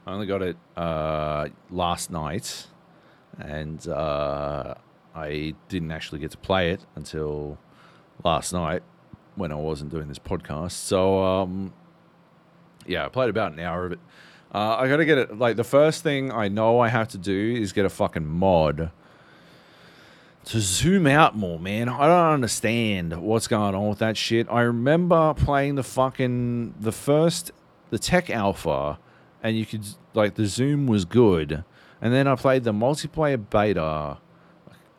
[0.07, 2.67] I only got it uh, last night.
[3.37, 4.75] And uh,
[5.13, 7.57] I didn't actually get to play it until
[8.23, 8.83] last night
[9.35, 10.71] when I wasn't doing this podcast.
[10.71, 11.73] So, um,
[12.85, 13.99] yeah, I played about an hour of it.
[14.55, 15.37] Uh, I got to get it.
[15.37, 18.91] Like, the first thing I know I have to do is get a fucking mod
[20.45, 21.89] to zoom out more, man.
[21.89, 24.47] I don't understand what's going on with that shit.
[24.49, 27.51] I remember playing the fucking the first
[27.89, 28.99] the tech alpha
[29.43, 31.63] and you could like the zoom was good.
[32.01, 34.17] And then I played the multiplayer beta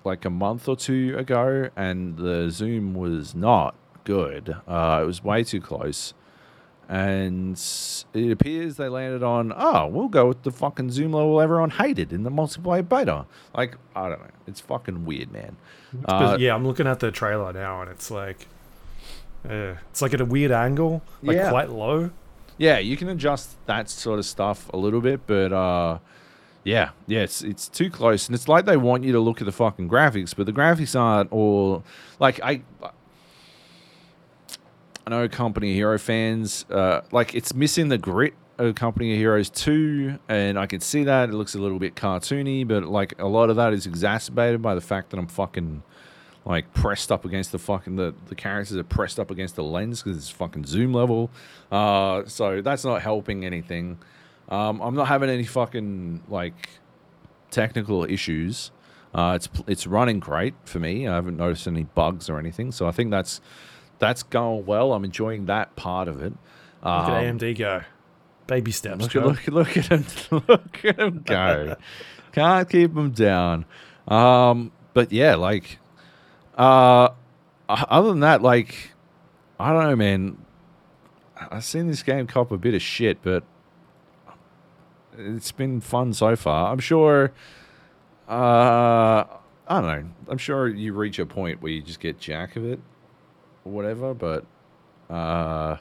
[0.05, 3.75] like a month or two ago and the zoom was not
[4.05, 4.57] good.
[4.67, 6.15] Uh, it was way too close.
[6.89, 7.61] And
[8.15, 12.15] it appears they landed on, oh, we'll go with the fucking zoom level everyone hated
[12.15, 13.27] in the multiplayer beta.
[13.55, 14.31] Like, I don't know.
[14.47, 15.57] It's fucking weird, man.
[16.07, 18.47] Uh, yeah, I'm looking at the trailer now, and it's like,
[19.49, 21.51] uh, it's like at a weird angle, like Yeah.
[21.51, 22.11] quite low.
[22.59, 25.99] Yeah, you can adjust that sort of stuff a little bit, but uh,
[26.65, 29.45] yeah, yeah, it's it's too close, and it's like they want you to look at
[29.45, 31.85] the fucking graphics, but the graphics aren't all
[32.19, 32.63] like I.
[35.07, 39.19] I know Company of Hero fans uh, like it's missing the grit of Company of
[39.19, 43.19] Heroes 2, and I can see that it looks a little bit cartoony, but like
[43.19, 45.83] a lot of that is exacerbated by the fact that I'm fucking
[46.49, 50.03] like pressed up against the fucking the, the characters are pressed up against the lens
[50.03, 51.31] because it's fucking zoom level.
[51.71, 53.99] Uh, so that's not helping anything.
[54.49, 56.71] Um, I'm not having any fucking like
[57.51, 58.71] technical issues.
[59.15, 61.07] Uh, it's it's running great for me.
[61.07, 63.41] I haven't noticed any bugs or anything, so I think that's
[63.99, 64.93] that's going well.
[64.93, 66.33] I'm enjoying that part of it.
[66.83, 67.83] Look Um, at AMD go,
[68.47, 69.15] baby steps.
[69.15, 70.05] Look, look, look at him!
[70.49, 71.77] Look at him go!
[72.33, 73.65] Can't keep him down.
[74.07, 75.79] Um, but yeah, like,
[76.59, 77.11] uh,
[77.69, 78.93] other than that, like,
[79.59, 80.45] I don't know, man.
[81.37, 83.45] I've seen this game cop a bit of shit, but
[85.17, 86.73] it's been fun so far.
[86.73, 87.33] I'm sure.
[88.29, 89.25] Uh,
[89.69, 90.05] I don't know.
[90.29, 92.81] I'm sure you reach a point where you just get jack of it,
[93.65, 94.15] or whatever.
[94.15, 94.45] But
[95.09, 95.77] uh,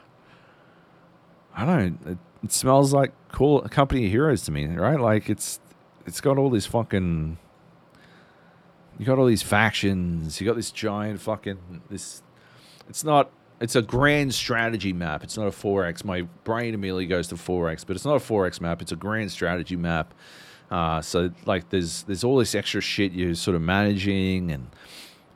[1.56, 1.66] I don't
[2.04, 2.12] know.
[2.12, 5.00] It, it smells like cool company of heroes to me, right?
[5.00, 5.58] Like it's
[6.06, 7.38] it's got all this fucking.
[8.98, 10.40] You got all these factions.
[10.40, 12.22] You got this giant fucking this.
[12.88, 13.30] It's not.
[13.60, 15.24] It's a grand strategy map.
[15.24, 16.04] It's not a 4x.
[16.04, 18.80] My brain immediately goes to 4x, but it's not a 4x map.
[18.80, 20.14] It's a grand strategy map.
[20.70, 24.66] Uh, so like, there's there's all this extra shit you're sort of managing, and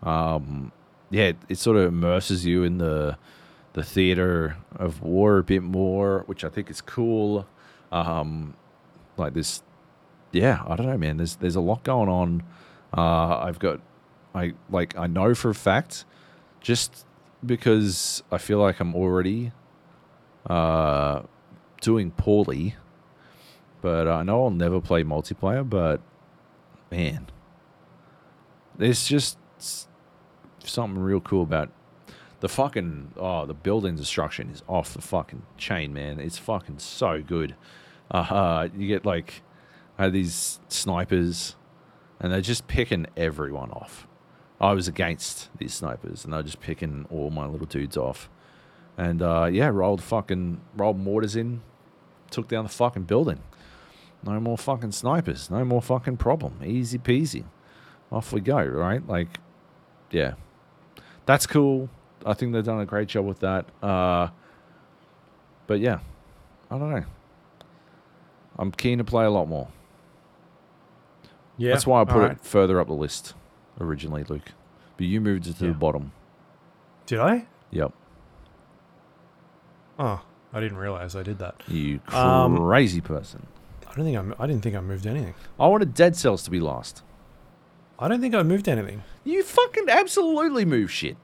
[0.02, 0.72] um,
[1.10, 3.16] yeah, it, it sort of immerses you in the
[3.72, 7.46] the theater of war a bit more, which I think is cool.
[7.90, 8.54] Um,
[9.16, 9.62] like this,
[10.32, 11.16] yeah, I don't know, man.
[11.16, 12.42] There's there's a lot going on.
[12.97, 13.80] Uh, I've got,
[14.34, 16.05] I like, I know for a fact,
[16.61, 17.07] just
[17.45, 19.53] because I feel like I'm already
[20.49, 21.22] uh,
[21.80, 22.76] doing poorly.
[23.80, 25.68] But I know I'll never play multiplayer.
[25.68, 26.01] But
[26.90, 27.28] man,
[28.78, 29.38] there's just
[30.64, 31.70] something real cool about
[32.40, 36.20] the fucking oh the building destruction is off the fucking chain, man.
[36.20, 37.55] It's fucking so good.
[38.11, 39.43] Uh, you get like
[40.11, 41.57] these snipers,
[42.22, 44.06] and they're just picking everyone off.
[44.60, 48.30] I was against these snipers, and they're just picking all my little dudes off.
[48.96, 51.62] And uh, yeah, rolled fucking rolled mortars in,
[52.30, 53.40] took down the fucking building.
[54.22, 55.50] No more fucking snipers.
[55.50, 56.60] No more fucking problem.
[56.64, 57.44] Easy peasy.
[58.12, 58.62] Off we go.
[58.62, 59.04] Right?
[59.06, 59.40] Like,
[60.12, 60.34] yeah,
[61.26, 61.88] that's cool.
[62.24, 63.66] I think they've done a great job with that.
[63.82, 64.28] Uh,
[65.66, 65.98] but yeah,
[66.70, 67.04] I don't know.
[68.56, 69.68] I'm keen to play a lot more.
[71.59, 73.34] Yeah, That's why I put all it further up the list
[73.80, 74.53] originally, Luke.
[74.96, 75.72] But you moved it to Yeah.
[75.72, 76.12] the bottom.
[77.07, 77.46] Did I?
[77.70, 77.92] Yep.
[79.98, 80.22] Oh,
[80.53, 81.62] I didn't realize I did that.
[81.68, 83.46] You Um, crazy person.
[83.90, 84.34] I don't think I'm.
[84.38, 85.34] I didn't think I moved anything.
[85.61, 87.03] I wanted Dead Cells to be last.
[87.98, 89.03] I don't think I moved anything.
[89.22, 91.16] You fucking absolutely move shit.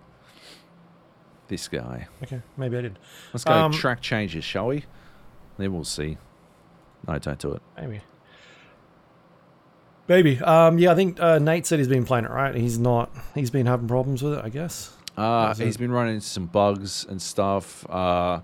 [1.49, 2.09] This guy.
[2.23, 2.99] Okay, maybe I did.
[3.33, 4.85] Let's go Um, track changes, shall we?
[5.57, 6.19] Then we'll see.
[7.07, 7.63] No, don't do it.
[7.77, 8.03] Maybe.
[10.09, 10.39] Maybe.
[10.41, 12.55] Um, yeah, I think uh, Nate said he's been playing it right.
[12.55, 13.11] He's not.
[13.35, 14.45] He's been having problems with it.
[14.45, 14.95] I guess.
[15.17, 17.89] Uh, he's it- been running into some bugs and stuff.
[17.91, 18.41] Uh,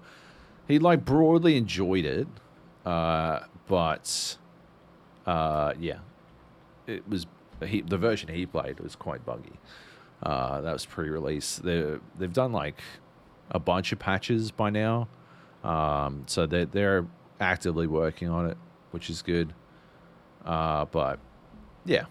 [0.69, 2.27] he like broadly enjoyed it,
[2.85, 4.37] uh, but
[5.27, 5.99] uh, yeah,
[6.87, 7.27] it was
[7.65, 9.53] he, the version he played was quite buggy.
[10.23, 11.57] Uh, that was pre-release.
[11.57, 12.81] They they've done like
[13.51, 15.09] a bunch of patches by now,
[15.63, 17.07] um, so they they're
[17.41, 18.57] actively working on it,
[18.91, 19.55] which is good.
[20.45, 21.19] Uh, but
[21.85, 22.05] yeah,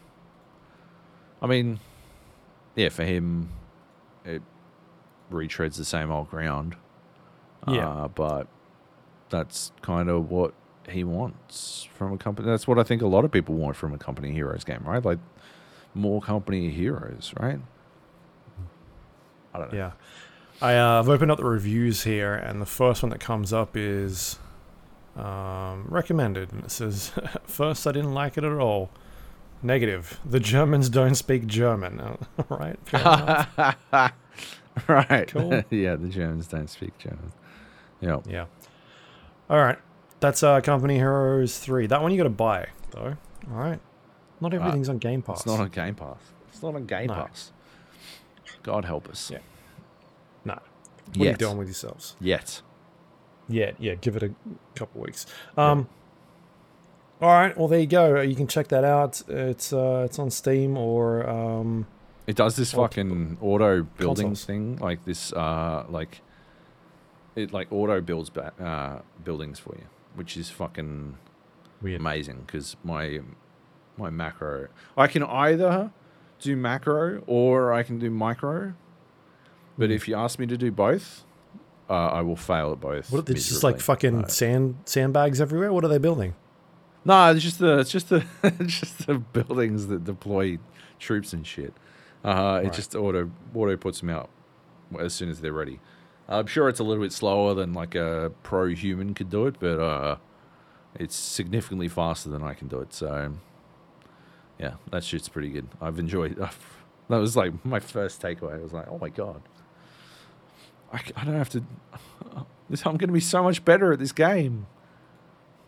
[1.42, 1.80] I mean,
[2.76, 3.50] yeah, for him,
[4.26, 4.42] it
[5.32, 6.76] retreads the same old ground.
[7.68, 7.88] Yeah.
[7.88, 8.48] Uh, but
[9.30, 10.54] that's kind of what
[10.90, 12.48] he wants from a company.
[12.50, 15.04] That's what I think a lot of people want from a Company Heroes game, right?
[15.04, 15.20] Like
[15.94, 17.60] more Company Heroes, right?
[19.54, 19.78] I don't know.
[19.78, 19.92] Yeah.
[20.62, 23.76] I, uh, I've opened up the reviews here, and the first one that comes up
[23.76, 24.40] is
[25.16, 26.52] um, recommended.
[26.52, 27.12] And it says,
[27.46, 28.90] First, I didn't like it at all.
[29.64, 30.20] Negative.
[30.26, 32.00] The Germans don't speak German.
[32.00, 32.18] Uh,
[32.50, 32.78] right.
[32.94, 34.14] enough.
[34.88, 35.28] right.
[35.28, 35.64] Cool.
[35.70, 37.32] yeah, the Germans don't speak German.
[38.02, 38.20] Yeah.
[38.28, 38.46] yeah.
[39.50, 39.80] All right.
[40.20, 41.88] That's uh, Company Heroes 3.
[41.88, 43.16] That one you got to buy, though.
[43.52, 43.80] All right.
[44.42, 45.38] Not everything's on Game Pass.
[45.38, 46.18] It's not on Game Pass.
[46.50, 47.14] It's not on Game No.
[47.14, 47.52] Pass.
[48.62, 49.32] God help us.
[49.32, 49.40] Yeah.
[50.44, 50.60] No.
[51.16, 52.16] What are you doing with yourselves?
[52.20, 52.62] Yet.
[53.50, 54.32] Yeah, yeah, give it a
[54.76, 55.26] couple weeks.
[55.58, 55.88] Um,
[57.22, 58.20] all right, well there you go.
[58.22, 59.22] You can check that out.
[59.28, 61.88] It's uh, it's on Steam or um,
[62.28, 64.46] It does this Well, fucking auto building consoles.
[64.46, 66.22] thing, like this, uh, like
[67.36, 69.86] it like auto builds ba- uh, buildings for you,
[70.16, 71.18] which is fucking
[71.82, 72.00] weird.
[72.00, 73.22] amazing because my
[73.98, 75.92] my macro, I can either
[76.40, 78.74] do macro or I can do micro,
[79.78, 79.96] but Mhm.
[79.96, 81.24] if you ask me to do both,
[81.90, 83.12] uh, I will fail at both.
[83.12, 83.30] What?
[83.30, 85.72] It's just like fucking Uh, sand sandbags everywhere.
[85.72, 86.34] What are they building?
[87.06, 90.58] No, it's just the it's just the it's just the buildings that deploy
[91.00, 91.74] troops and shit.
[92.24, 92.74] Uh, it Right.
[92.74, 94.30] just auto auto puts them out
[95.00, 95.80] as soon as they're ready.
[96.30, 99.56] I'm sure it's a little bit slower than like a pro human could do it,
[99.60, 100.16] but uh,
[100.98, 102.94] it's significantly faster than I can do it.
[102.94, 103.34] So
[104.58, 105.68] yeah, that shit's pretty good.
[105.82, 106.38] I've enjoyed.
[107.10, 108.58] that was like my first takeaway.
[108.58, 109.42] I was like, oh my god,
[110.94, 111.64] I, I don't have to.
[112.86, 114.68] I'm going to be so much better at this game.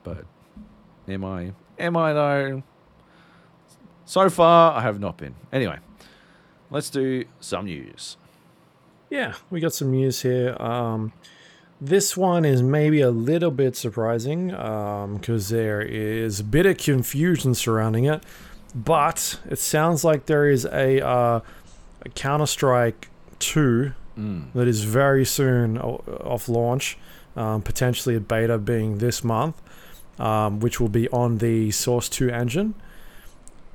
[0.03, 0.25] But
[1.07, 1.51] Am I?
[1.79, 2.63] Am I though?
[4.05, 5.35] So far, I have not been.
[5.51, 5.79] Anyway,
[6.69, 8.17] let's do some news.
[9.09, 10.55] Yeah, we got some news here.
[10.61, 11.11] Um,
[11.81, 17.53] this one is maybe a little bit surprising because there is a bit of confusion
[17.55, 18.23] surrounding it,
[18.73, 21.39] but it sounds like there is a, uh,
[22.01, 24.53] a Counter Strike 2 Mm.
[24.53, 26.97] that is very soon off launch,
[27.35, 29.61] um, potentially a beta being this month,
[30.19, 32.75] um, which will be on the Source 2 engine.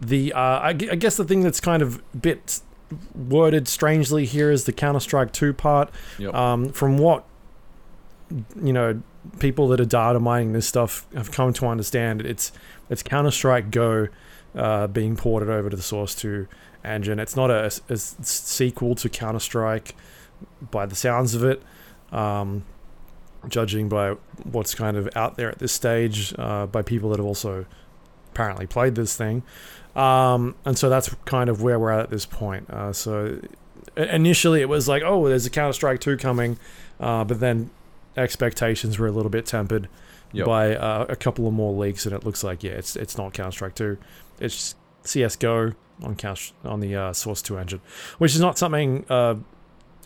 [0.01, 2.61] The uh, I, I guess the thing that's kind of a bit
[3.15, 5.91] worded strangely here is the Counter Strike 2 part.
[6.19, 6.35] Yep.
[6.35, 7.25] Um, from what
[8.63, 9.03] you know,
[9.39, 12.53] people that are data mining this stuff have come to understand, it's
[12.89, 14.09] it's Counter Strike Go
[14.55, 16.47] uh, being ported over to the Source 2
[16.85, 17.19] engine.
[17.19, 19.95] It's not a sequel to Counter Strike
[20.71, 21.63] by the sounds of it.
[22.13, 22.65] Um,
[23.49, 24.11] judging by
[24.45, 27.67] what's kind of out there at this stage, uh, by people that have also
[28.33, 29.43] apparently played this thing.
[29.97, 32.69] Um, and so that's kind of where we're at at this point.
[32.71, 33.41] Uh, so
[33.97, 36.59] initially it was like, oh, there's a Counter Strike 2 coming,
[37.01, 37.71] uh, but then
[38.17, 39.89] expectations were a little bit tempered
[40.33, 40.47] Yep.
[40.47, 43.33] by uh, a couple of more leaks, and it looks like yeah, it's it's not
[43.33, 43.99] Counter Strike 2,
[44.39, 45.73] it's CS:GO
[46.05, 47.81] on Counter on the uh, Source 2 engine,
[48.19, 49.35] which is not something uh,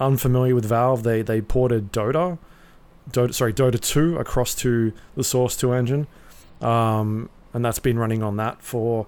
[0.01, 1.03] unfamiliar with Valve.
[1.03, 2.39] They they ported Dota,
[3.11, 6.07] Dota sorry Dota 2 across to the Source 2 engine,
[6.61, 9.07] um, and that's been running on that for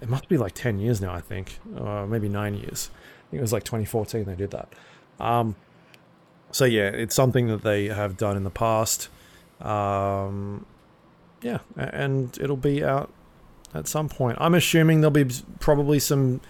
[0.00, 2.90] it must be like 10 years now, I think, uh, maybe nine years.
[2.92, 4.72] I think it was like 2014 they did that.
[5.20, 5.54] Um,
[6.50, 9.08] so yeah, it's something that they have done in the past.
[9.60, 10.66] Um,
[11.40, 13.12] yeah, and it'll be out
[13.74, 14.38] at some point.
[14.40, 15.30] I'm assuming there'll be
[15.60, 16.40] probably some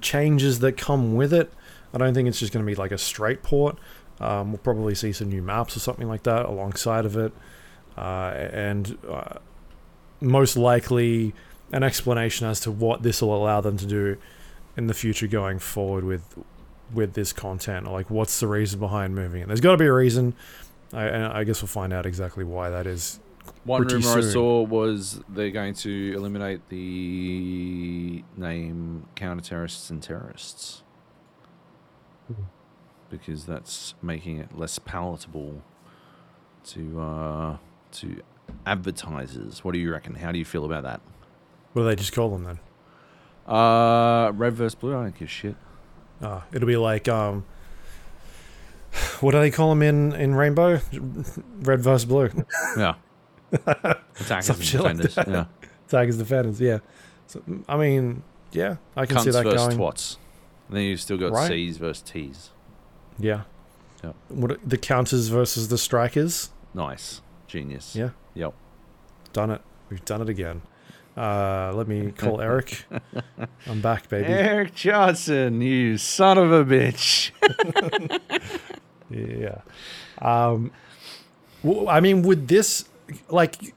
[0.00, 1.52] changes that come with it.
[1.92, 3.76] I don't think it's just going to be like a straight port.
[4.20, 7.32] Um, we'll probably see some new maps or something like that alongside of it,
[7.96, 9.38] uh, and uh,
[10.20, 11.32] most likely
[11.72, 14.16] an explanation as to what this will allow them to do
[14.76, 16.38] in the future going forward with
[16.92, 17.90] with this content.
[17.90, 19.48] Like, what's the reason behind moving it?
[19.48, 20.34] There's got to be a reason.
[20.92, 23.20] I, and I guess we'll find out exactly why that is.
[23.64, 30.82] One rumor I saw was they're going to eliminate the name counter terrorists and terrorists.
[33.10, 35.62] Because that's making it less palatable
[36.64, 37.56] to uh,
[37.92, 38.22] to
[38.66, 39.64] advertisers.
[39.64, 40.14] What do you reckon?
[40.14, 41.00] How do you feel about that?
[41.72, 42.58] What do they just call them then?
[43.52, 44.96] Uh, red versus blue.
[44.96, 45.56] I don't give a shit.
[46.22, 47.44] Uh, it'll be like um,
[49.20, 50.80] what do they call them in in Rainbow?
[51.62, 52.30] Red versus blue.
[52.76, 52.94] Yeah.
[53.52, 55.34] Attackers Some shit like defenders.
[55.34, 55.44] yeah.
[55.88, 56.60] Tigers defenders.
[56.60, 56.78] Yeah.
[57.26, 59.78] So I mean, yeah, I can see Cunts that versus going.
[59.78, 60.16] twats.
[60.68, 61.48] And then you've still got Right.
[61.48, 62.50] C's versus T's.
[63.20, 63.42] Yeah.
[64.02, 64.16] Yep.
[64.28, 66.50] What the counters versus the strikers?
[66.74, 67.20] Nice.
[67.46, 67.94] Genius.
[67.94, 68.10] Yeah.
[68.34, 68.54] Yep.
[69.32, 69.60] Done it.
[69.90, 70.62] We've done it again.
[71.16, 72.84] Uh, let me call Eric.
[73.66, 74.26] I'm back, baby.
[74.28, 77.30] Eric Johnson, you son of a bitch.
[79.10, 79.62] Yeah.
[80.22, 80.70] Um,
[81.88, 82.84] I mean, would this
[83.28, 83.74] like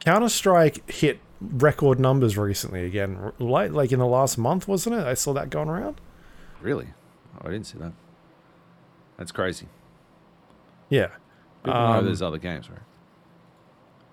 [0.00, 3.32] Counter Strike hit record numbers recently again?
[3.38, 5.06] Like, like in the last month, wasn't it?
[5.06, 5.98] I saw that going around.
[6.60, 6.88] really?
[7.36, 7.92] Oh, I didn't see that.
[9.18, 9.66] That's crazy.
[10.88, 11.08] Yeah.
[11.64, 12.78] People know Um, there's other games, right?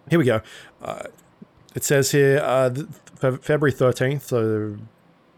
[0.10, 0.42] Here we go.
[0.82, 1.04] Uh,
[1.76, 2.74] it says here uh,
[3.16, 4.26] Fe- February thirteenth.
[4.26, 4.78] So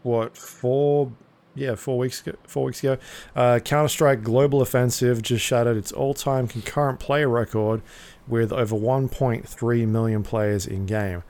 [0.02, 0.36] what?
[0.36, 1.12] Four?
[1.54, 2.36] Yeah, four weeks ago.
[2.46, 2.98] Four weeks ago.
[3.34, 7.80] Uh, Counter Strike Global Offensive just shattered its all-time concurrent player record
[8.28, 11.22] with over 1.3 million players in game.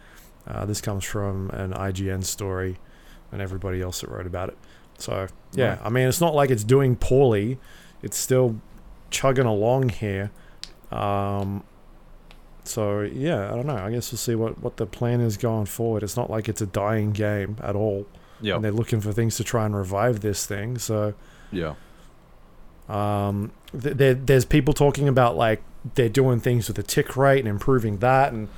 [0.45, 2.79] Uh, this comes from an IGN story,
[3.31, 4.59] and everybody else that wrote about it.
[4.99, 5.79] So yeah, Right.
[5.85, 7.59] I mean, it's not like it's doing poorly.
[8.03, 8.57] It's still
[9.11, 10.31] chugging along here.
[10.91, 11.65] Um,
[12.65, 13.77] so yeah, I don't know.
[13.77, 16.03] I guess we'll see what, what the plan is going forward.
[16.03, 18.07] It's not like it's a dying game at all,
[18.41, 18.57] Yeah.
[18.57, 20.79] and they're looking for things to try and revive this thing.
[20.79, 21.15] So
[21.53, 21.75] Yeah.
[22.89, 25.63] um, th- there, there's people talking about like
[25.95, 28.49] they're doing things with the tick rate and improving that, and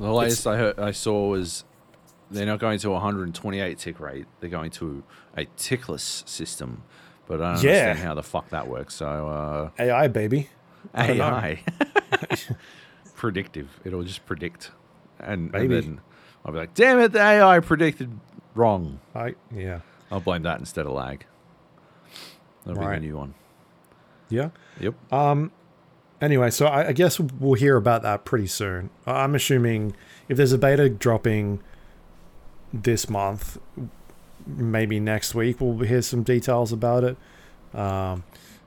[0.00, 1.64] The latest I heard, I saw was
[2.34, 4.26] they're not going to 128 tick rate.
[4.40, 5.02] They're going to
[5.36, 6.82] a tickless system.
[7.26, 7.70] But I don't Yeah.
[7.70, 8.94] understand how the fuck that works.
[8.94, 10.50] So uh, AI baby.
[10.92, 11.24] I don't know.
[11.24, 11.62] AI,
[13.14, 13.80] predictive.
[13.84, 14.70] It'll just predict,
[15.18, 16.00] and, and then
[16.44, 18.10] I'll be like, "Damn it, the AI predicted
[18.54, 19.80] wrong." I yeah
[20.10, 21.24] I'll blame that instead of lag.
[22.66, 23.00] That'll Right.
[23.00, 23.34] be the new one.
[24.28, 24.50] yeah.
[24.80, 24.94] Yep.
[25.12, 25.52] Um.
[26.20, 28.88] Anyway, so I, I guess we'll hear about that pretty soon.
[29.06, 29.94] I'm assuming
[30.28, 31.60] if there's a beta dropping
[32.82, 33.58] this month,
[34.46, 37.16] maybe next week we'll hear some details about it.
[37.78, 38.24] Um,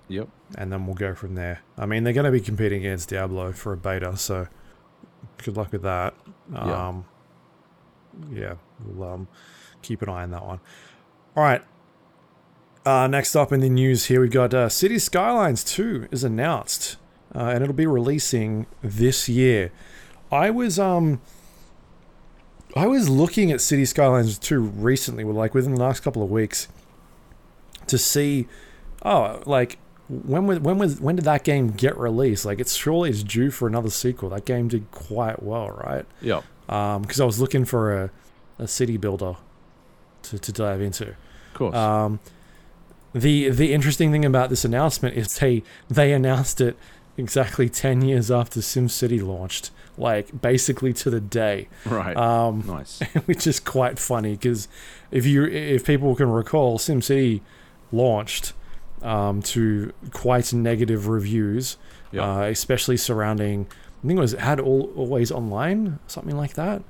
[0.09, 0.29] Yep.
[0.57, 1.59] and then we'll go from there.
[1.77, 4.47] I mean, they're going to be competing against Diablo for a beta, so
[5.43, 6.13] good luck with that.
[6.51, 6.87] Yeah.
[6.87, 7.05] Um,
[8.31, 8.53] yeah,
[8.85, 9.27] we'll um,
[9.81, 10.59] keep an eye on that one.
[11.35, 11.61] All right.
[12.85, 16.95] Uh, next up in the news here, we've got uh, Cities Skylines 2 is announced,
[17.35, 19.73] uh, and it'll be releasing this year.
[20.31, 21.19] I was um,
[22.77, 26.67] I was looking at Cities Skylines 2 recently, like within the last couple of weeks,
[27.87, 28.47] to see,
[29.03, 29.77] oh, like
[30.09, 32.45] when was when was when did that game get released?
[32.45, 34.29] Like it's surely it's due for another sequel.
[34.29, 36.05] That game did quite well, right?
[36.21, 36.43] Yep.
[36.69, 38.11] Um, because I was looking for a,
[38.59, 39.35] a city builder
[40.23, 41.09] to, to dive into.
[41.09, 41.75] Of course.
[41.75, 42.19] Um,
[43.13, 46.77] the the interesting thing about this announcement is they they announced it
[47.17, 52.15] exactly ten years after SimCity launched, like basically to the day, right.
[52.15, 52.99] um, nice.
[53.25, 54.67] which is quite funny because
[55.11, 57.41] if you if people can recall, SimCity
[57.91, 58.53] launched
[59.01, 61.77] um, to quite negative reviews,
[62.11, 62.23] Yep.
[62.23, 63.67] uh, especially surrounding.
[64.03, 66.83] I think it was had all always online, something like that.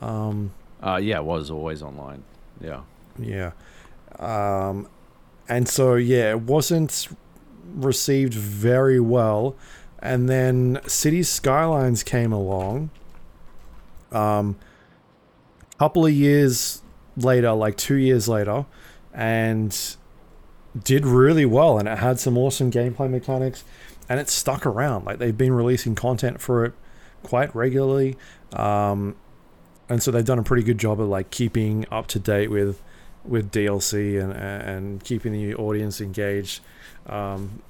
[0.00, 0.52] Um,
[0.82, 2.24] Uh, yeah, it was always online.
[2.60, 2.80] Yeah.
[3.18, 3.52] yeah.
[4.18, 4.88] Um,
[5.48, 7.08] and so yeah, it wasn't
[7.74, 9.54] received very well.
[10.02, 12.90] And then Cities Skylines came along.
[14.10, 14.56] Um,
[15.78, 16.82] couple of years
[17.16, 18.66] later, like two years later,
[19.12, 19.96] and
[20.84, 21.78] did really well.
[21.78, 23.64] And it had some awesome gameplay mechanics,
[24.08, 25.04] and it stuck around.
[25.06, 26.72] Like they've been releasing content for it
[27.22, 28.16] quite regularly.
[28.52, 29.16] Um,
[29.88, 32.80] and so they've done a pretty good job of like keeping up to date with
[33.24, 36.60] with DLC and and keeping the audience engaged.
[37.06, 37.62] Um,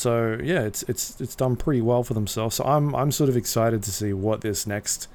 [0.00, 2.56] so yeah, it's it's it's done pretty well for themselves.
[2.56, 5.08] So I'm I'm sort of excited to see what this next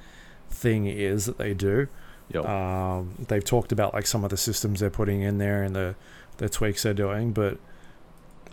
[0.48, 1.88] thing is that they do.
[2.32, 2.44] Yep.
[2.44, 5.94] Um, they've talked about like some of the systems they're putting in there and the
[6.38, 7.58] the tweaks they're doing, but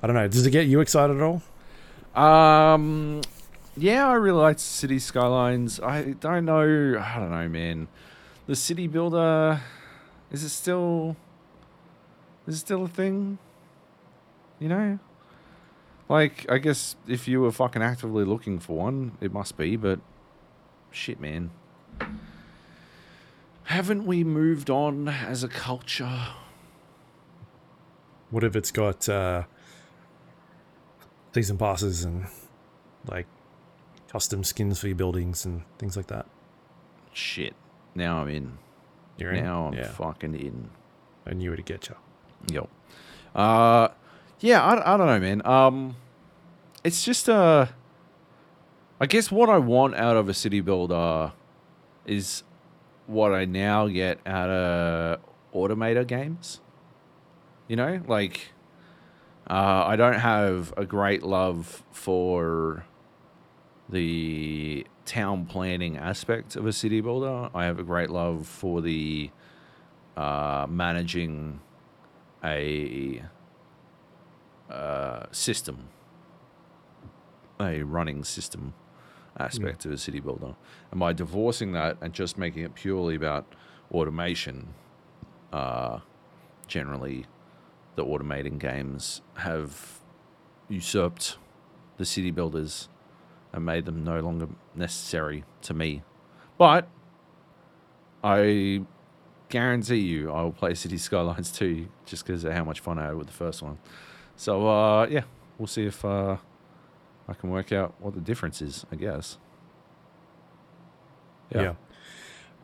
[0.02, 0.28] I don't know.
[0.28, 1.42] Does it get you excited at all?
[2.22, 3.22] Um,
[3.76, 5.80] yeah, I really like Cities Skylines.
[5.80, 7.00] I don't know.
[7.00, 7.88] I don't know, man.
[8.46, 9.62] The City Builder,
[10.32, 11.16] is it still?
[12.46, 13.38] Is it still a thing?
[14.60, 15.00] You know,
[16.10, 19.76] like I guess if you were fucking actively looking for one, it must be.
[19.76, 20.00] But
[20.92, 21.52] shit, man.
[23.66, 26.28] Haven't we moved on as a culture?
[28.30, 29.44] What if it's got uh,
[31.34, 32.26] season passes and
[33.08, 33.28] like
[34.10, 36.26] custom skins for your buildings and things like that?
[37.14, 37.56] Shit.
[37.96, 38.58] Now I'm in.
[39.18, 39.44] You're in?
[39.44, 40.70] Now I'm yeah, fucking in.
[41.26, 41.96] I knew it'd get you.
[42.52, 42.70] Yep.
[43.36, 43.88] Uh,
[44.44, 45.48] yeah, I, I don't know, man.
[45.48, 45.96] Um,
[46.84, 47.68] it's just uh,
[49.00, 51.32] I guess what I want out of a city builder
[52.06, 52.44] is
[53.08, 55.20] what I now get out of
[55.54, 56.60] automator games.
[57.70, 58.52] You know, like
[59.50, 62.86] uh, I don't have a great love for
[63.88, 67.50] the town planning aspect of a city builder.
[67.56, 69.32] I have a great love for the
[70.18, 71.62] uh, managing
[72.44, 73.24] a
[74.74, 75.90] uh, system,
[77.60, 78.74] a running system
[79.40, 80.56] aspect of a city builder.
[80.92, 83.46] And by divorcing that and just making it purely about
[83.92, 84.74] automation,
[85.52, 86.00] uh,
[86.68, 87.26] generally
[87.96, 90.00] the automating games have
[90.70, 91.38] usurped
[91.98, 92.90] the city builders
[93.52, 96.02] and made them no longer necessary to me.
[96.58, 96.88] But
[98.24, 98.84] I
[99.50, 103.06] guarantee you I will play Cities Skylines 2 just because of how much fun I
[103.06, 103.78] had with the first one.
[104.36, 105.24] So, uh, yeah,
[105.58, 106.38] we'll see if uh,
[107.28, 109.38] I can work out what the difference is, I guess.
[111.54, 111.76] Yeah.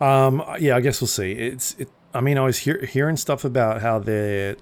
[0.01, 0.43] Um.
[0.59, 0.75] Yeah.
[0.75, 1.33] I guess we'll see.
[1.33, 1.75] It's.
[1.75, 1.89] It.
[2.13, 4.55] I mean, I was hear, hearing stuff about how they're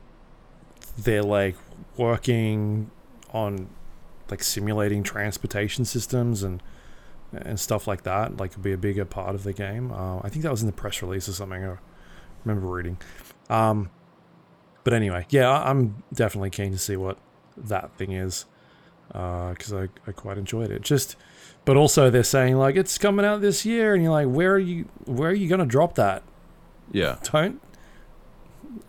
[0.97, 1.55] they're like
[1.95, 2.91] working
[3.31, 3.69] on
[4.29, 6.61] like simulating transportation systems and
[7.31, 8.37] and stuff like that.
[8.37, 9.91] Like, could be a bigger part of the game.
[9.91, 11.63] Uh, I think that was in the press release or something.
[11.63, 11.77] I
[12.43, 12.97] remember reading.
[13.49, 13.91] Um.
[14.87, 17.17] But anyway, yeah, I'm definitely keen to see what
[17.57, 18.45] that thing is
[19.09, 20.81] because I, I quite enjoyed it.
[20.81, 21.17] Just,
[21.65, 24.57] but also they're saying like it's coming out this year, and you're like, where are
[24.59, 24.87] you?
[25.03, 26.23] Where are you gonna drop that?
[26.93, 27.17] Yeah.
[27.33, 27.59] Don't,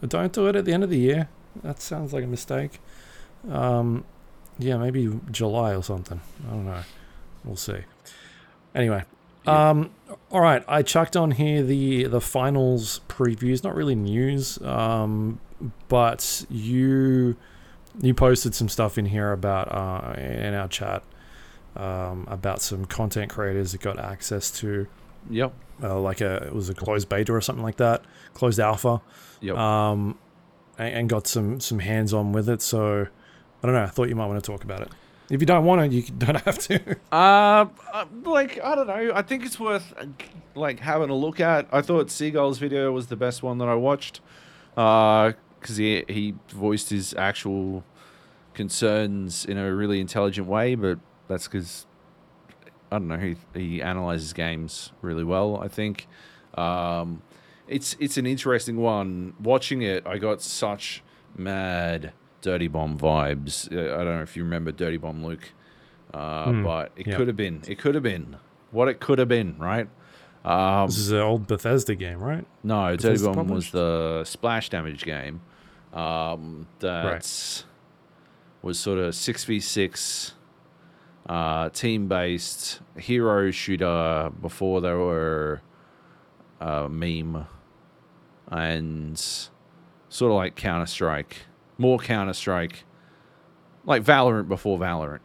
[0.07, 1.29] don't do it at the end of the year.
[1.65, 2.79] That sounds like a mistake.
[3.51, 4.05] Um,
[4.57, 6.21] yeah, maybe July or something.
[6.47, 6.83] I don't know.
[7.45, 7.79] We'll see.
[8.73, 9.03] Anyway,
[9.45, 9.71] Yeah.
[9.71, 9.91] um,
[10.31, 10.63] all right.
[10.69, 13.65] I chucked on here the the finals previews.
[13.65, 15.41] Not really news, um,
[15.89, 17.37] but you
[18.01, 21.03] you posted some stuff in here about uh, in our chat
[21.77, 24.87] um, about some content creators that got access to
[25.31, 25.53] Yep.
[25.83, 28.03] uh, like a it was a closed beta or something like that,
[28.35, 29.01] closed alpha,
[29.41, 29.57] Yep.
[29.57, 30.17] um,
[30.79, 32.63] and, and got some some hands on with it.
[32.63, 33.07] So
[33.63, 33.83] I don't know.
[33.83, 34.89] I thought you might want to talk about it.
[35.31, 36.97] If you don't want to, you don't have to.
[37.13, 39.13] Uh, uh, like I don't know.
[39.15, 40.07] I think it's worth uh,
[40.55, 41.67] like having a look at.
[41.73, 44.21] I thought Seagull's video was the best one that I watched,
[45.61, 47.85] because he he voiced his actual
[48.55, 50.75] concerns in a really intelligent way.
[50.75, 50.99] But
[51.29, 51.87] that's because
[52.91, 53.19] I don't know.
[53.19, 55.61] He he analyzes games really well.
[55.63, 56.07] I think.
[56.55, 57.23] Um,
[57.67, 59.35] it's it's an interesting one.
[59.43, 61.03] Watching it, I got such
[61.37, 63.71] mad Dirty Bomb vibes.
[63.71, 65.53] Uh, I don't know if you remember Dirty Bomb, Luke.
[66.15, 67.17] Uh, Hmm, but it yeah.
[67.17, 67.63] could have been.
[67.69, 68.37] It could have been
[68.71, 69.89] what it could have been, right?
[70.45, 72.47] Um, this is an old Bethesda game, right?
[72.63, 75.43] no, Dirty Bethesda Bomb was the splash damage game.
[75.93, 77.65] Um, that
[78.63, 80.35] was sort of six v six,
[81.29, 85.63] uh, team based hero shooter before they were
[86.61, 87.47] a meme,
[88.49, 89.19] and
[90.09, 91.37] sort of like Counter Strike,
[91.79, 92.85] more Counter Strike,
[93.85, 95.21] like Valorant before Valorant.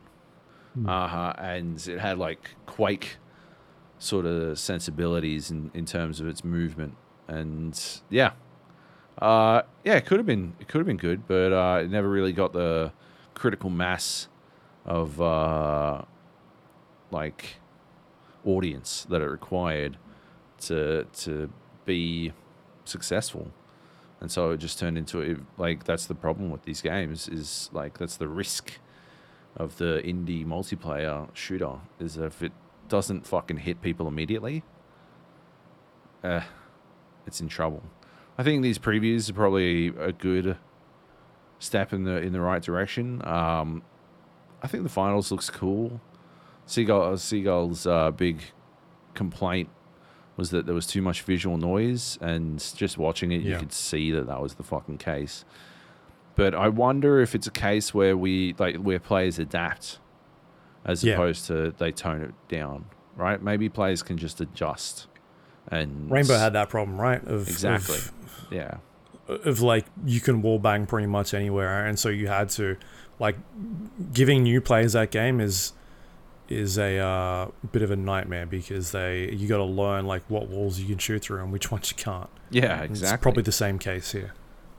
[0.75, 0.89] Hmm.
[0.89, 1.33] Uh huh.
[1.37, 3.17] And it had like Quake
[3.99, 6.95] sort of sensibilities in, in terms of its movement.
[7.27, 7.79] And
[8.09, 8.31] yeah,
[9.19, 12.09] uh, yeah, it could have been it could have been good, but uh, it never
[12.09, 12.91] really got the
[13.33, 14.27] critical mass
[14.85, 16.01] of uh,
[17.11, 17.57] like
[18.45, 19.97] audience that it required
[20.61, 21.51] to to
[21.85, 22.33] be
[22.85, 23.51] successful.
[24.19, 27.69] And so it just turned into it, like that's the problem with these games is
[27.73, 28.79] like that's the risk
[29.57, 32.53] of the indie multiplayer shooter is if it
[32.87, 34.63] doesn't fucking hit people immediately,
[36.23, 36.41] uh,
[37.27, 37.83] it's in trouble.
[38.37, 40.57] I think these previews are probably a good
[41.59, 43.21] step in the in the right direction.
[43.27, 43.83] Um,
[44.61, 46.01] I think the finals looks cool.
[46.65, 48.41] Seagull Seagull's uh, big
[49.13, 49.69] complaint
[50.35, 54.09] was that there was too much visual noise, and just watching it, you could see
[54.11, 55.45] that that was the fucking case.
[56.35, 59.99] But I wonder if it's a case where we like where players adapt,
[60.85, 61.13] as Yeah.
[61.13, 62.85] opposed to they tone it down,
[63.15, 63.39] right?
[63.43, 65.07] Maybe players can just adjust.
[65.69, 67.23] And Rainbow had that problem, right?
[67.25, 68.11] Of, exactly, Of,
[68.51, 68.77] yeah,
[69.27, 72.77] of like you can wall bang pretty much anywhere, and so you had to
[73.19, 73.37] like
[74.13, 75.73] giving new players that game is
[76.49, 80.49] is a uh, bit of a nightmare because they you got to learn like what
[80.49, 82.29] walls you can shoot through and which ones you can't.
[82.51, 83.13] yeah, exactly.
[83.15, 84.33] It's probably the same case here.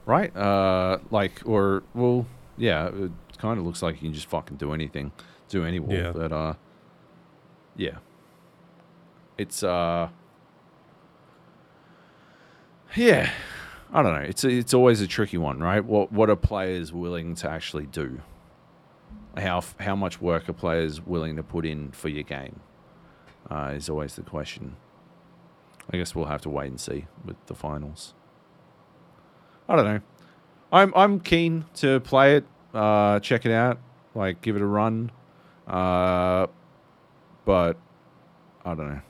[0.05, 0.35] right?
[0.37, 4.71] Uh, like or well, yeah, it kind of looks like you can just fucking do
[4.73, 5.11] anything,
[5.49, 5.97] do any wall.
[5.97, 6.11] Yeah.
[6.13, 6.53] But uh,
[7.75, 7.97] yeah,
[9.37, 10.09] it's uh,
[12.95, 13.29] yeah,
[13.93, 14.27] I don't know.
[14.27, 15.83] It's it's always a tricky one, right?
[15.83, 18.21] What what are players willing to actually do?
[19.37, 22.59] How how much work are players willing to put in for your game?
[23.49, 24.75] Uh, is always the question.
[25.91, 28.13] I guess we'll have to wait and see with the finals.
[29.69, 30.01] I don't know.
[30.71, 33.79] I'm I'm keen to play it, uh, check it out,
[34.13, 35.11] like give it a run.
[35.67, 36.47] Uh,
[37.45, 37.77] but
[38.63, 39.01] I don't know.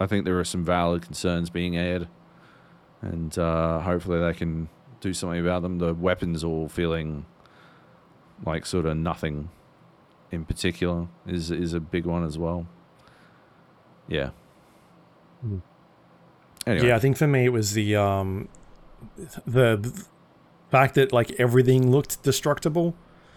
[0.00, 2.08] I think there are some valid concerns being aired,
[3.02, 4.68] and uh, hopefully they can
[5.00, 5.78] do something about them.
[5.78, 7.26] The weapons all feeling
[8.44, 9.50] like sort of nothing
[10.30, 12.66] in particular is is a big one as well.
[14.08, 14.30] Yeah.
[15.40, 15.58] Hmm.
[16.66, 18.48] Anyway, Yeah, I think for me it was the um
[19.46, 20.04] the the
[20.70, 22.94] fact that like everything looked destructible.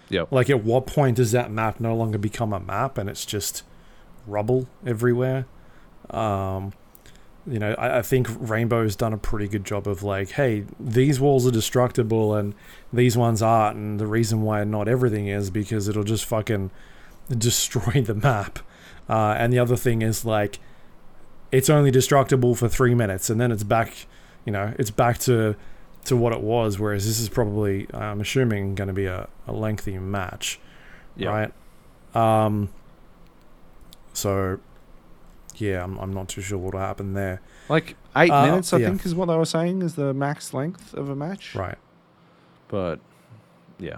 [0.10, 0.26] Yeah.
[0.32, 3.64] Like at what point does that map no longer become a map and it's just
[4.28, 5.48] rubble everywhere?
[6.12, 6.74] Um
[7.48, 11.20] you know, I, I think Rainbow's done a pretty good job of like, hey, these
[11.20, 12.56] walls are destructible and
[12.92, 16.72] these ones aren't, and the reason why not everything is because it'll just fucking
[17.30, 18.60] destroy the map.
[19.08, 20.60] Uh, and the other thing is like,
[21.52, 24.08] it's only destructible for three minutes, and then it's back.
[24.46, 25.56] You know, it's back to
[26.06, 26.80] to what it was.
[26.80, 30.60] Whereas this is probably, I'm assuming, going to be a, a lengthy match,
[31.16, 31.30] yeah.
[31.30, 31.54] right?
[32.16, 32.70] Um.
[34.14, 34.60] So,
[35.62, 37.42] yeah, I'm, I'm not too sure what'll happen there.
[37.70, 38.88] Like eight Uh, minutes, I yeah.
[38.90, 41.56] think, is what they were saying is the max length of a match.
[41.56, 41.78] Right.
[42.68, 43.00] But
[43.80, 43.98] yeah,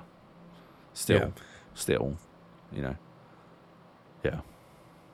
[0.94, 1.28] still, Yeah.
[1.74, 2.18] still,
[2.74, 2.96] you know,
[4.24, 4.40] yeah,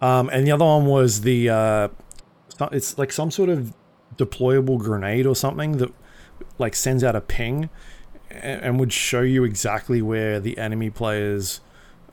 [0.01, 1.87] Um, and the other one was the uh,
[2.71, 3.73] it's like some sort of
[4.17, 5.91] deployable grenade or something that
[6.59, 7.69] like sends out a ping
[8.29, 11.61] and, and would show you exactly where the enemy players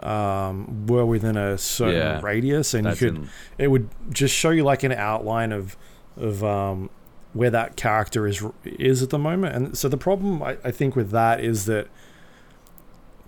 [0.02, 3.28] um, were within a certain Yeah, radius, and you could in,
[3.58, 5.76] it would just show you like an outline of
[6.16, 6.90] of um,
[7.32, 9.54] where that character is is at the moment.
[9.54, 11.88] And so the problem I, I think with that is that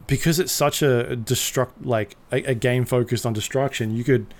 [0.06, 4.34] because it's such a destruct like a, a game focused on destruction, you could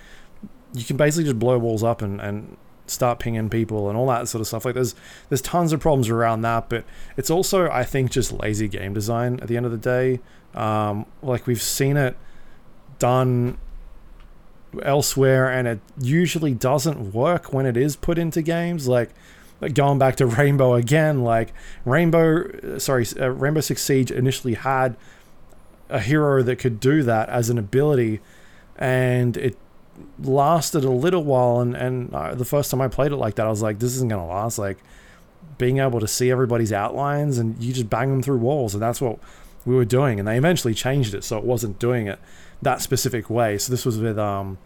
[0.73, 4.27] you can basically just blow walls up and, and start pinging people and all that
[4.27, 4.65] sort of stuff.
[4.65, 4.95] Like there's
[5.29, 6.83] there's tons of problems around that, but
[7.17, 10.19] it's also I think just lazy game design at the end of the day.
[10.55, 12.17] Um, like we've seen it
[12.99, 13.57] done
[14.81, 18.87] elsewhere and it usually doesn't work when it is put into games.
[18.87, 19.09] Like
[19.73, 21.53] going back to rainbow again like
[21.85, 24.97] rainbow uh, sorry uh, rainbow six siege initially had
[25.89, 28.19] a hero that could do that as an ability
[28.77, 29.57] and it
[30.19, 33.45] lasted a little while and and uh, the first time i played it like that
[33.45, 34.57] i was like this isn't gonna last.
[34.57, 34.79] Like
[35.57, 38.99] being able to see everybody's outlines and you just bang them through walls and that's
[38.99, 39.19] what
[39.65, 42.19] we were doing and they eventually changed it so it wasn't doing it
[42.61, 44.57] that specific way so this was with um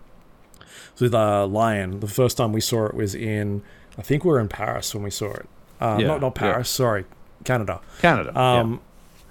[0.99, 3.61] with uh lion the first time we saw it was in
[3.97, 5.47] i think we were in paris when we saw it
[5.79, 6.41] um, Yeah, not not yeah.
[6.41, 7.05] paris sorry
[7.43, 8.39] canada Canada.
[8.39, 8.81] um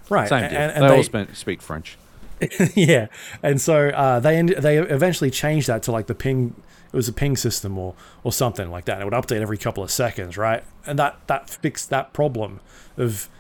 [0.09, 0.29] right yeah.
[0.29, 0.61] same and, deal.
[0.61, 1.99] and they, they, all spent, speak French.
[2.75, 3.07] yeah,
[3.43, 6.55] and so uh, they end, they eventually changed that to like the ping.
[6.93, 7.95] It was a ping system or
[8.25, 9.01] or something like that.
[9.01, 10.63] It would update every couple of seconds, right?
[10.85, 12.61] And that that fixed that problem
[12.99, 13.31] of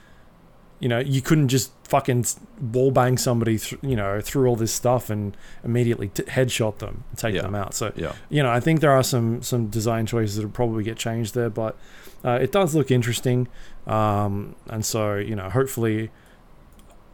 [0.80, 2.24] you know, you couldn't just fucking
[2.72, 7.04] wall bang somebody, th- you know, through all this stuff and immediately t- headshot them,
[7.10, 7.42] and take Yeah.
[7.42, 7.74] them out.
[7.74, 8.12] So Yeah.
[8.28, 11.34] you know, I think there are some some design choices that will probably get changed
[11.34, 11.76] there, but
[12.24, 13.48] uh, it does look interesting.
[13.86, 16.10] Um, and so you know, hopefully,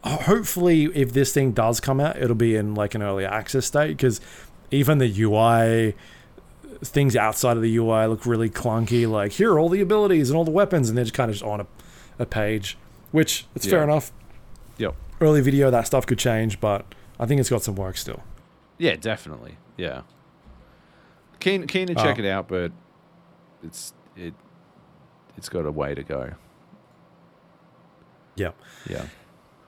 [0.03, 3.89] hopefully, if this thing does come out, it'll be in like an early access state
[3.97, 4.19] because
[4.71, 5.93] even the UI
[6.83, 9.09] things outside of the UI look really clunky.
[9.09, 11.35] Like here are all the abilities and all the weapons, and they're just kind of
[11.35, 11.67] just on a,
[12.19, 12.77] a page,
[13.11, 14.11] which it's fair enough.
[14.77, 14.95] Yep.
[15.21, 16.85] Early video, that stuff could change, but
[17.19, 18.23] I think it's got some work still.
[18.77, 19.57] Yeah, definitely.
[19.77, 20.01] Yeah.
[21.39, 22.23] Keen keen to check Oh.
[22.23, 22.71] it out, but
[23.63, 24.33] it's it
[25.37, 26.33] it's got a way to go.
[28.35, 28.51] Yeah.
[28.89, 29.05] Yeah.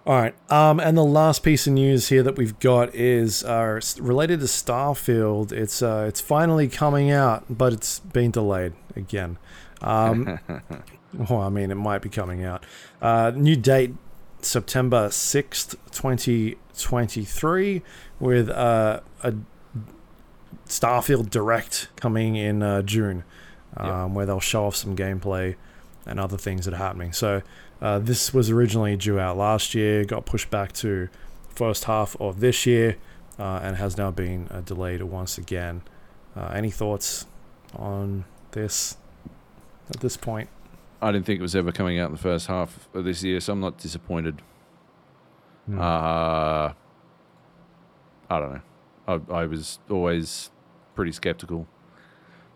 [0.06, 0.36] All right.
[0.52, 4.46] Um, and the last piece of news here that we've got is uh, related to
[4.46, 5.52] Starfield.
[5.52, 9.38] It's uh, it's finally coming out, but it's been delayed again.
[9.82, 10.40] Um,
[11.14, 12.64] well, I mean, it might be coming out.
[13.02, 13.94] Uh, new date
[14.46, 17.82] September sixth, twenty twenty three,
[18.20, 19.34] with uh, a
[20.68, 23.24] Starfield Direct coming in uh, June,
[23.78, 24.16] um, Yep.
[24.16, 25.56] where they'll show off some gameplay
[26.06, 27.14] and other things that are happening.
[27.14, 27.42] So.
[27.82, 31.10] Uh, this was originally due out last year, got pushed back to
[31.50, 32.96] first half of this year,
[33.38, 35.82] uh, and has now been uh, delayed once again.
[36.38, 37.26] Uh, any thoughts
[37.76, 38.96] on this
[39.90, 40.48] at this point?
[41.02, 43.40] I didn't think it was ever coming out in the first half of this year,
[43.40, 44.42] so I'm not disappointed.
[45.66, 45.80] Hmm.
[45.80, 46.74] Uh,
[48.30, 48.62] I don't know.
[49.08, 50.50] I, I was always
[50.96, 51.68] pretty skeptical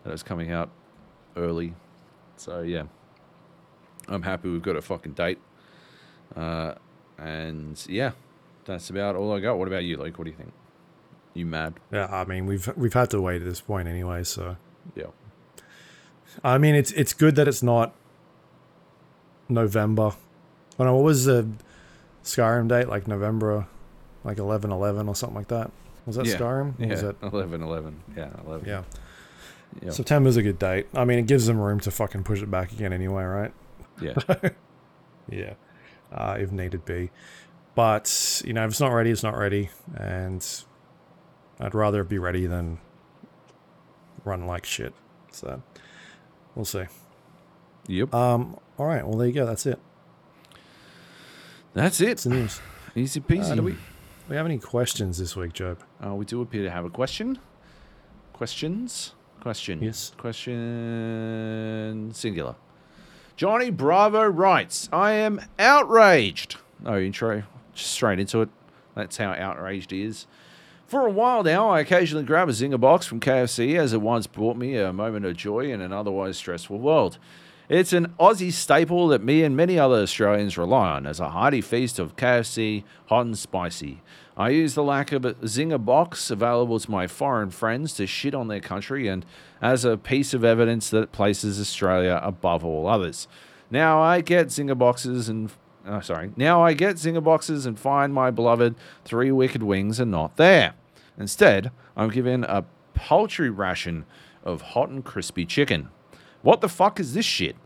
[0.02, 0.70] that it was coming out
[1.36, 1.74] early.
[2.36, 2.84] So, yeah.
[4.08, 5.38] I'm happy we've got a fucking date.
[6.34, 6.74] Uh,
[7.18, 8.12] and, yeah,
[8.64, 9.58] that's about all I got.
[9.58, 10.18] What about you, Luke?
[10.18, 10.52] What do you think?
[11.34, 11.74] You mad?
[11.92, 14.24] Yeah, I mean we've we've had to wait at this point anyway.
[14.24, 14.56] So
[14.96, 15.06] Yeah.
[16.42, 17.94] I mean it's it's good that it's not
[19.50, 20.12] November.
[20.78, 21.48] I know what was the
[22.24, 23.66] Skyrim date like November,
[24.24, 25.70] like eleven eleven or something like that.
[26.06, 26.36] Was that Yeah.
[26.38, 26.80] Skyrim?
[26.80, 27.08] Or was Yeah.
[27.10, 27.16] it?
[27.22, 28.00] 11 11.
[28.16, 28.66] Yeah, 11.
[28.68, 28.82] Yeah.
[29.82, 29.90] Yeah.
[29.90, 30.86] September's a good date.
[30.94, 33.52] I mean, it gives them room to fucking push it back again anyway, right?
[34.00, 34.14] yeah.
[35.28, 35.52] Yeah,
[36.12, 37.10] uh, if needed be.
[37.76, 40.44] But you know, if it's not ready, it's not ready, and
[41.60, 42.78] I'd rather be ready than
[44.24, 44.92] run like shit.
[45.30, 45.62] So
[46.56, 46.84] we'll see.
[47.86, 48.14] Yep.
[48.14, 49.06] Um, all right.
[49.06, 49.46] Well, there you go.
[49.46, 49.78] That's it.
[51.74, 52.18] That's it.
[52.18, 52.60] the news.
[52.96, 53.54] Easy Uh, peasy.
[53.56, 53.76] do we,
[54.28, 55.82] we have any questions this week, Joab?
[56.04, 57.38] Uh, we do appear to have a question.
[58.32, 59.14] Questions?
[59.40, 59.82] Question.
[59.82, 60.12] Yes.
[60.18, 62.56] Question singular.
[63.36, 66.56] Johnny Bravo writes, I am outraged.
[66.80, 67.44] No intro,
[67.74, 68.48] just straight into it.
[68.94, 70.26] That's how outraged he is.
[70.86, 74.26] For a while now, I occasionally grab a Zinger box from KFC as it once
[74.26, 77.18] brought me a moment of joy in an otherwise stressful world.
[77.70, 81.60] It's an Aussie staple that me and many other Australians rely on as a hearty
[81.60, 84.02] feast of KFC, hot and spicy.
[84.36, 88.34] I use the lack of a Zinger box available to my foreign friends to shit
[88.34, 89.24] on their country and
[89.62, 93.28] as a piece of evidence that places Australia above all others.
[93.70, 95.52] Now I get Zinger boxes and
[95.86, 96.32] oh, sorry.
[96.36, 98.74] Now I get Zinger boxes and find my beloved
[99.04, 100.74] three wicked wings are not there.
[101.16, 102.64] Instead, I'm given a
[102.94, 104.06] paltry ration
[104.42, 105.90] of hot and crispy chicken.
[106.42, 107.56] What the fuck is this shit?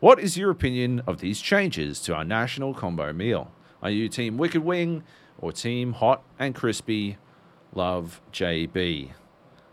[0.00, 3.52] What is your opinion of these changes to our national combo meal?
[3.82, 5.04] Are you team wicked wing
[5.38, 7.18] or team hot and crispy?
[7.74, 9.10] Love JB.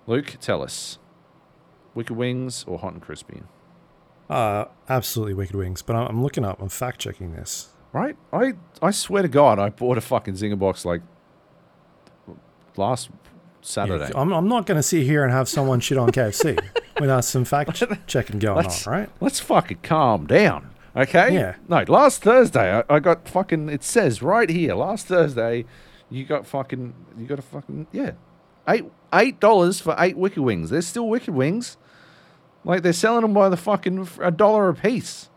[0.08, 0.98] Luke, tell us.
[1.94, 3.42] Wicked wings or hot and crispy?
[4.30, 5.82] Uh, absolutely wicked wings.
[5.82, 6.62] But I'm, looking up.
[6.62, 7.70] I'm fact checking this.
[7.92, 8.16] Right?
[8.32, 8.54] I
[8.84, 11.02] I swear to God, I bought a fucking Zinger box like
[12.78, 13.10] last
[13.62, 14.12] Saturday.
[14.16, 16.60] I'm, I'm not going to sit here and have someone shit on KFC
[17.00, 19.10] without some fact ch- checking going on, Let's- right?
[19.20, 21.34] Let's fucking calm down, okay?
[21.34, 21.56] Yeah.
[21.68, 23.70] No, last Thursday I, I got fucking.
[23.70, 25.66] It says right here, last Thursday,
[26.10, 26.94] you got fucking.
[27.18, 28.12] You got a fucking yeah,
[28.68, 30.70] eight eight dollars for eight wicked wings.
[30.70, 31.78] They're still wicked wings.
[32.64, 35.30] Like they're selling them by the fucking a dollar a piece.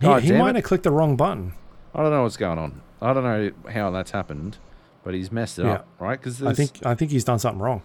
[0.00, 0.56] He, God he damn might it.
[0.56, 1.52] have clicked the wrong button.
[1.94, 2.82] I don't know what's going on.
[3.00, 4.58] I don't know how that's happened,
[5.04, 5.74] but he's messed it Yeah.
[5.74, 6.18] up, right?
[6.18, 7.82] Because I think I think he's done something wrong.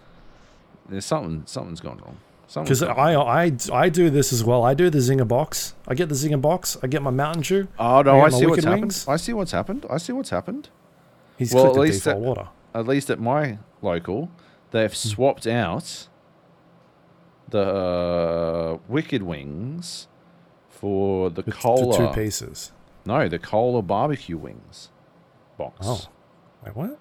[0.88, 2.16] there's something something's gone wrong.
[2.52, 2.82] Because.
[2.82, 4.64] I, I I do this as well.
[4.64, 5.74] I do the Zinger box.
[5.86, 6.76] I get the Zinger box.
[6.82, 7.68] I get my Mountain Dew.
[7.78, 8.80] Oh no, I I, see what's happened.
[8.82, 9.06] wings.
[9.06, 9.86] I see what's happened.
[9.88, 10.68] I see what's happened.
[11.38, 12.48] He's Well, clicked at the least default that- water.
[12.74, 14.30] at least at my local,
[14.72, 14.96] they've Hmm.
[14.96, 16.08] swapped out
[17.48, 20.08] the uh, Wicked Wings
[20.68, 21.96] for the The, the cola.
[21.96, 22.72] two pieces.
[23.04, 24.90] no, the cola barbecue wings
[25.56, 25.76] box.
[25.82, 26.06] Oh,
[26.64, 26.98] wait, what?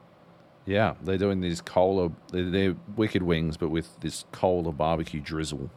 [0.70, 2.12] Yeah, they're doing these cola.
[2.32, 5.72] They're, they're Wicked Wings, but with this cola barbecue drizzle.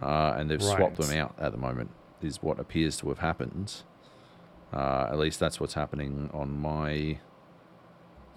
[0.00, 1.90] Uh, and they've swapped them out at the moment.
[2.22, 3.82] Is what appears to have happened.
[4.72, 7.18] Uh, at least that's what's happening on my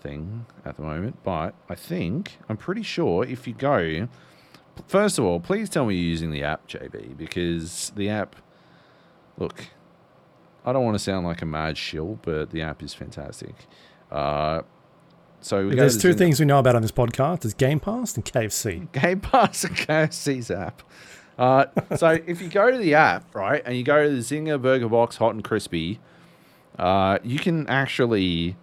[0.01, 1.23] thing at the moment.
[1.23, 4.07] But I think I'm pretty sure if you go,
[4.87, 8.35] first of all, please tell me you're using the app, JB, because the app.
[9.37, 9.67] Look,
[10.65, 13.53] I don't want to sound like a mad shill, but the app is fantastic.
[14.11, 14.63] Uh,
[15.43, 18.23] so we There's two things we know about on this podcast: there's Game Pass and
[18.23, 18.91] KFC.
[18.91, 20.81] Game Pass and KFC's app.
[21.37, 21.65] Uh,
[21.97, 24.87] so if you go to the app, right, and you go to the Zinger Burger
[24.87, 25.99] Box Hot and Crispy,
[26.79, 28.55] uh, you can actually,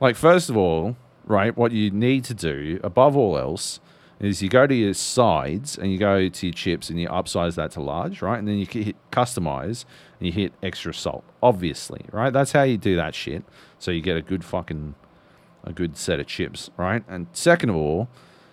[0.00, 3.80] like, first of all, right, what you need to do above all else
[4.18, 7.54] is you go to your sides and you go to your chips and you upsize
[7.54, 9.84] that to large, right, and then you can hit customize
[10.18, 12.32] and you hit extra salt, obviously, right.
[12.32, 13.44] That's how you do that shit.
[13.78, 14.94] So you get a good fucking
[15.64, 17.02] a good set of chips, right?
[17.08, 18.08] And second of all,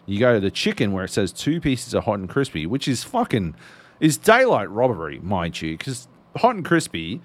[0.05, 2.87] you go to the chicken where it says two pieces of hot and crispy, which
[2.87, 3.55] is fucking
[3.99, 6.07] is daylight robbery, mind you, because
[6.37, 7.21] hot and crispy,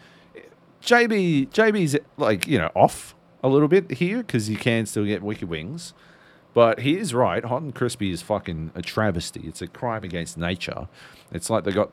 [0.83, 5.23] JB JB's like you know off a little bit here because you can still get
[5.23, 5.95] wicked wings,
[6.55, 7.45] but he is right.
[7.45, 9.43] Hot and crispy is fucking a travesty.
[9.45, 10.89] It's a crime against nature.
[11.33, 11.91] It's like they got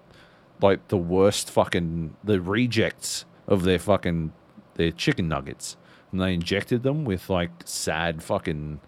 [0.61, 4.33] like the worst fucking the rejects of their fucking
[4.75, 5.77] their chicken nuggets,
[6.11, 8.79] and they injected them with like sad fucking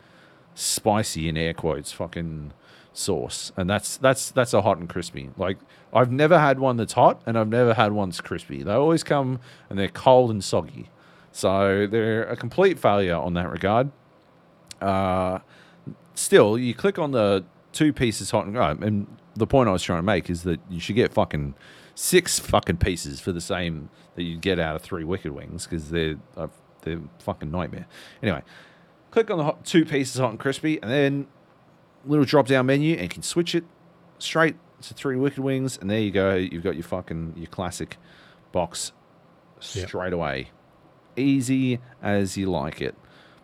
[0.56, 2.54] spicy in air quotes fucking
[2.94, 5.30] sauce, and that's that's that's a hot and crispy.
[5.38, 5.58] Like
[5.94, 8.64] I've never had one that's hot, and I've never had one that's crispy.
[8.64, 9.40] They always come
[9.70, 10.90] and they're cold and soggy,
[11.32, 13.92] so they're a complete failure on that regard.
[14.82, 15.40] Uh,
[16.16, 19.84] still, you click on the two pieces hot and uh, and the point I was
[19.84, 21.56] trying to make is that you should get fucking
[21.96, 25.90] six fucking pieces for the same that you'd get out of three wicked wings because
[25.90, 26.48] they're uh,
[26.84, 27.86] they're fucking nightmare.
[28.24, 28.42] Anyway,
[29.12, 31.28] click on the hot, two pieces hot and crispy, and then
[32.06, 33.64] little drop down menu, and you can switch it
[34.20, 36.36] straight to three wicked wings, and there you go.
[36.36, 37.98] You've got your fucking your classic
[38.52, 38.92] box
[39.76, 39.90] Yep.
[39.90, 40.50] straight away,
[41.16, 42.96] easy as you like it.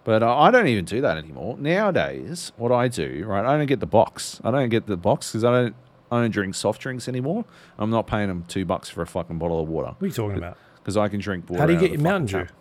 [0.03, 1.57] But uh, I don't even do that anymore.
[1.59, 3.45] Nowadays, what I do, right?
[3.45, 4.39] I don't get the box.
[4.43, 5.75] I don't get the box because I don't.
[6.09, 7.43] I don't drink soft drinks anymore.
[7.77, 10.11] I'm not paying them two bucks for a fucking bottle of water What are you
[10.13, 10.57] talking about?
[10.77, 11.59] because I can drink water.
[11.61, 12.45] How do you get your Mountain Dew?
[12.45, 12.51] tap.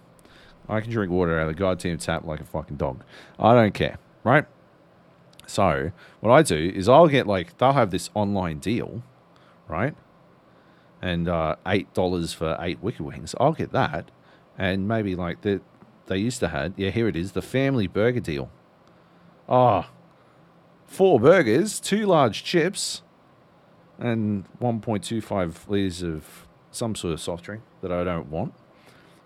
[0.69, 3.05] I can drink water out of the goddamn tap like a fucking dog.
[3.39, 4.47] I don't care, right?
[5.47, 9.03] So what I do is I'll get like they'll have this online deal,
[9.69, 9.95] right?
[11.01, 13.35] And uh, eight dollars for eight wicked wings.
[13.39, 14.11] I'll get that,
[14.59, 15.61] and maybe like the
[16.07, 16.75] they used to have.
[16.77, 18.51] Yeah, here it is, the family burger deal.
[19.49, 19.91] Ah,
[20.87, 23.03] four burgers, two large chips,
[23.99, 28.29] and one point two five liters of some sort of soft drink that I don't
[28.29, 28.53] want,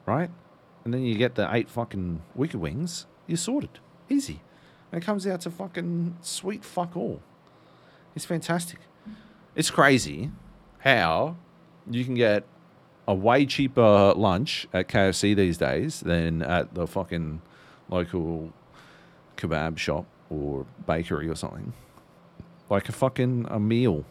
[0.04, 0.30] right?
[0.84, 3.06] And then you get the eight fucking wicked wings.
[3.26, 3.78] You're sorted,
[4.08, 4.40] easy.
[4.90, 7.22] And it comes out to fucking sweet fuck all.
[8.14, 8.80] It's fantastic.
[9.54, 10.30] It's crazy
[10.80, 11.36] how
[11.88, 12.44] you can get
[13.06, 17.42] a way cheaper lunch at KFC these days than at the fucking
[17.88, 18.52] local
[19.36, 21.72] kebab shop or bakery or something.
[22.68, 24.04] Like a fucking a meal.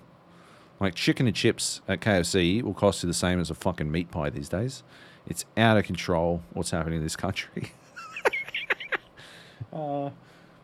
[0.79, 4.11] Like chicken and chips at KFC will cost you the same as a fucking meat
[4.11, 4.83] pie these days.
[5.29, 7.71] It's out of control what's happening in this country.
[9.73, 10.09] uh,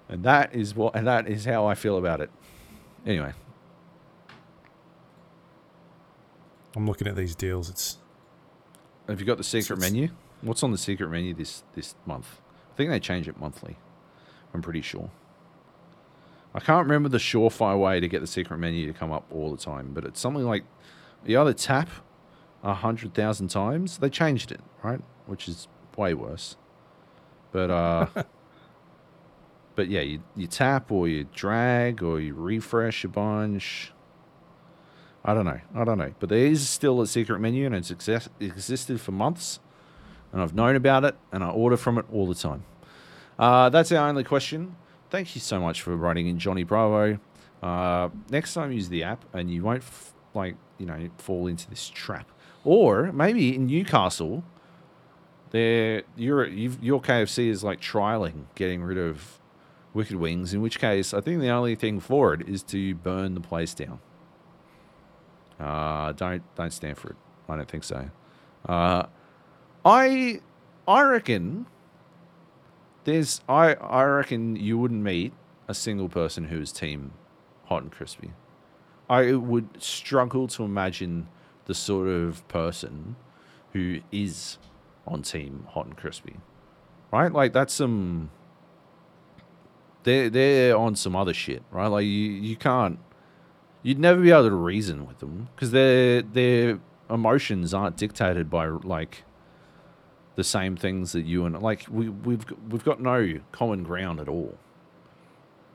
[0.09, 2.31] and that is what and that is how I feel about it.
[3.05, 3.33] Anyway,
[6.75, 7.69] I'm looking at these deals.
[7.69, 7.97] It's
[9.07, 10.09] have you got the secret menu?
[10.41, 12.41] What's on the secret menu this this month?
[12.73, 13.77] I think they change it monthly.
[14.53, 15.11] I'm pretty sure.
[16.53, 19.51] I can't remember the surefire way to get the secret menu to come up all
[19.51, 20.63] the time, but it's something like
[21.25, 21.89] you either tap
[22.65, 23.99] a hundred thousand times.
[23.99, 24.99] They changed it, right?
[25.27, 26.57] Which is way worse.
[27.53, 28.07] But uh
[29.75, 33.91] But yeah, you, you tap or you drag or you refresh a bunch.
[35.23, 35.59] I don't know.
[35.75, 36.13] I don't know.
[36.19, 39.59] But there is still a secret menu and it's exist- existed for months.
[40.31, 42.63] And I've known about it and I order from it all the time.
[43.37, 44.77] Uh, that's our only question.
[45.09, 47.19] Thank you so much for writing in, Johnny Bravo.
[47.61, 51.69] Uh, next time, use the app and you won't, f- like, you know, fall into
[51.69, 52.29] this trap.
[52.65, 54.43] Or maybe in Newcastle,
[55.51, 59.39] there your your KFC is like trialing getting rid of
[59.93, 60.53] Wicked Wings.
[60.53, 63.73] In which case, I think the only thing for it is to burn the place
[63.73, 63.99] down.
[65.59, 67.15] Uh, don't don't stand for it.
[67.47, 68.09] I don't think so.
[68.67, 69.05] Uh,
[69.85, 70.41] I
[70.87, 71.67] I reckon
[73.03, 75.33] there's I I reckon you wouldn't meet
[75.67, 77.13] a single person who is team
[77.65, 78.33] hot and crispy.
[79.07, 81.27] I would struggle to imagine
[81.65, 83.15] the sort of person
[83.73, 84.57] who is
[85.05, 86.37] on team hot and crispy.
[87.11, 87.31] Right?
[87.31, 88.29] Like that's some
[90.03, 91.87] they're they're on some other shit, right?
[91.87, 92.99] Like you, you can't
[93.83, 96.79] you'd never be able to reason with them because their their
[97.09, 99.23] emotions aren't dictated by like
[100.35, 104.27] the same things that you and like we we've we've got no common ground at
[104.27, 104.57] all.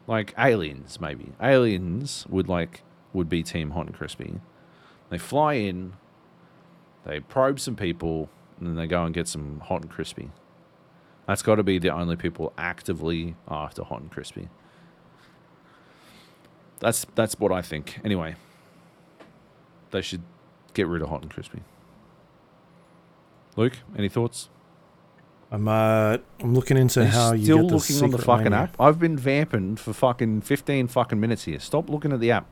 [0.06, 4.40] Like aliens, maybe aliens would like would be Team Hot and Crispy.
[5.10, 5.94] They fly in,
[7.04, 10.30] they probe some people, and then they go and get some Hot and Crispy.
[11.26, 14.48] That's got to be the only people actively after Hot and Crispy.
[16.78, 18.00] That's that's what I think.
[18.04, 18.36] Anyway,
[19.90, 20.22] they should
[20.74, 21.62] get rid of Hot and Crispy.
[23.56, 24.48] Luke, any thoughts?
[25.50, 28.56] I'm uh, I'm looking into You're how you still looking on the fucking menu.
[28.56, 28.80] app.
[28.80, 31.58] I've been vamping for fucking fifteen fucking minutes here.
[31.58, 32.46] Stop looking at the app.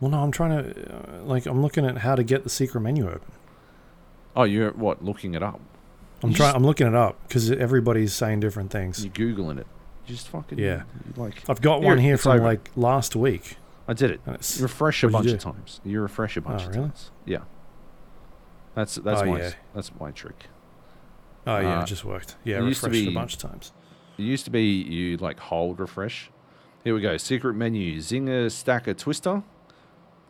[0.00, 2.80] Well, no, I'm trying to uh, like I'm looking at how to get the secret
[2.80, 3.32] menu open.
[4.34, 5.02] Oh, you're what?
[5.04, 5.60] Looking it up?
[6.22, 6.54] I'm trying.
[6.54, 9.02] I'm looking it up because everybody's saying different things.
[9.04, 9.66] You're googling it.
[10.06, 10.82] Just fucking Yeah.
[11.16, 12.44] Like I've got Here, one here from open.
[12.44, 13.56] like last week.
[13.88, 14.20] I did it.
[14.26, 15.80] You refresh a bunch of times.
[15.84, 16.88] You refresh a bunch Oh, of really?
[16.88, 17.10] times.
[17.24, 17.38] Yeah.
[18.74, 19.50] That's that's Oh, my yeah.
[19.74, 20.46] that's my trick.
[21.46, 22.36] oh yeah, uh, it just worked.
[22.44, 23.72] Yeah, it used to refreshed be- a bunch of times.
[24.18, 26.30] It used to be you like hold refresh.
[26.84, 27.16] Here we go.
[27.16, 29.42] Secret menu: Zinger Stacker Twister,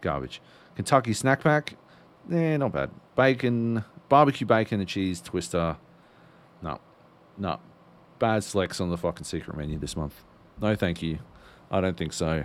[0.07, 0.41] garbage.
[0.75, 1.77] Kentucky Snack Pack,
[2.33, 2.91] eh, not bad.
[3.17, 5.77] Bacon, barbecue bacon and cheese twister.
[6.63, 6.81] No,
[7.39, 7.59] no,
[8.19, 10.23] bad selects on the fucking secret menu this month.
[10.61, 11.19] No, thank you.
[11.71, 12.45] I don't think so.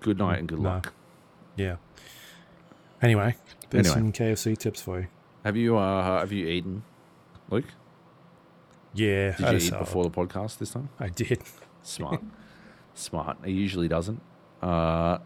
[0.00, 0.70] Good night and good No.
[0.70, 0.92] luck.
[1.56, 1.76] Yeah.
[3.00, 3.36] Anyway,
[3.70, 4.00] there's Anyway.
[4.00, 5.06] some KFC tips for you.
[5.44, 6.82] Have you uh have you eaten,
[7.50, 7.66] Luke?
[8.94, 10.88] Yeah, Did I you eat before the podcast this time?
[11.00, 11.42] I did.
[11.82, 12.22] Smart,
[12.94, 13.38] smart.
[13.44, 14.20] He usually doesn't.
[14.60, 15.18] Uh,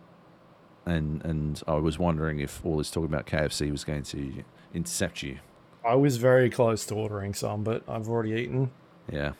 [0.86, 5.22] and and I was wondering if all this talk about KFC was going to intercept
[5.22, 5.38] you.
[5.84, 8.70] I was very close to ordering some, but I've already eaten.
[9.12, 9.32] Yeah.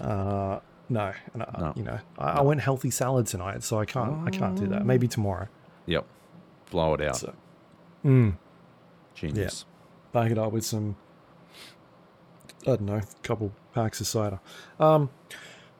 [0.00, 1.72] Uh, no, No.
[1.76, 4.26] you know, I, I went healthy salad tonight, so I can't.
[4.26, 4.84] I can't do that.
[4.84, 5.48] Maybe tomorrow.
[5.86, 6.04] Yep.
[6.70, 7.16] Blow it out.
[7.16, 7.34] So,
[8.04, 8.36] mm,
[9.14, 9.64] Genius.
[10.12, 10.96] back it up with some.
[12.62, 14.40] I don't know, couple packs of cider.
[14.80, 15.10] Um,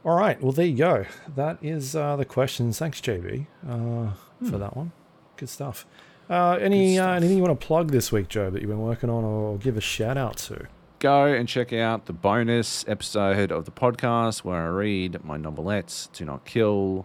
[0.05, 0.41] all right.
[0.43, 1.07] Well, there you go.
[1.35, 2.79] That is uh, the questions.
[2.79, 4.11] Thanks, JB, uh,
[4.51, 4.93] for that one.
[5.37, 5.87] Good stuff.
[6.31, 7.03] Uh, any Hmm.
[7.03, 9.25] Good uh, anything you want to plug this week, Joe, that you've been working on,
[9.25, 10.67] or give a shout out to?
[11.01, 16.11] Go and check out the bonus episode of the podcast where I read my novelettes,
[16.13, 17.05] Do Not Kill.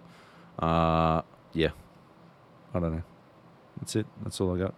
[0.57, 1.21] Uh,
[1.53, 1.69] yeah.
[2.73, 3.03] I don't know.
[3.79, 4.05] That's it.
[4.23, 4.73] That's all I got.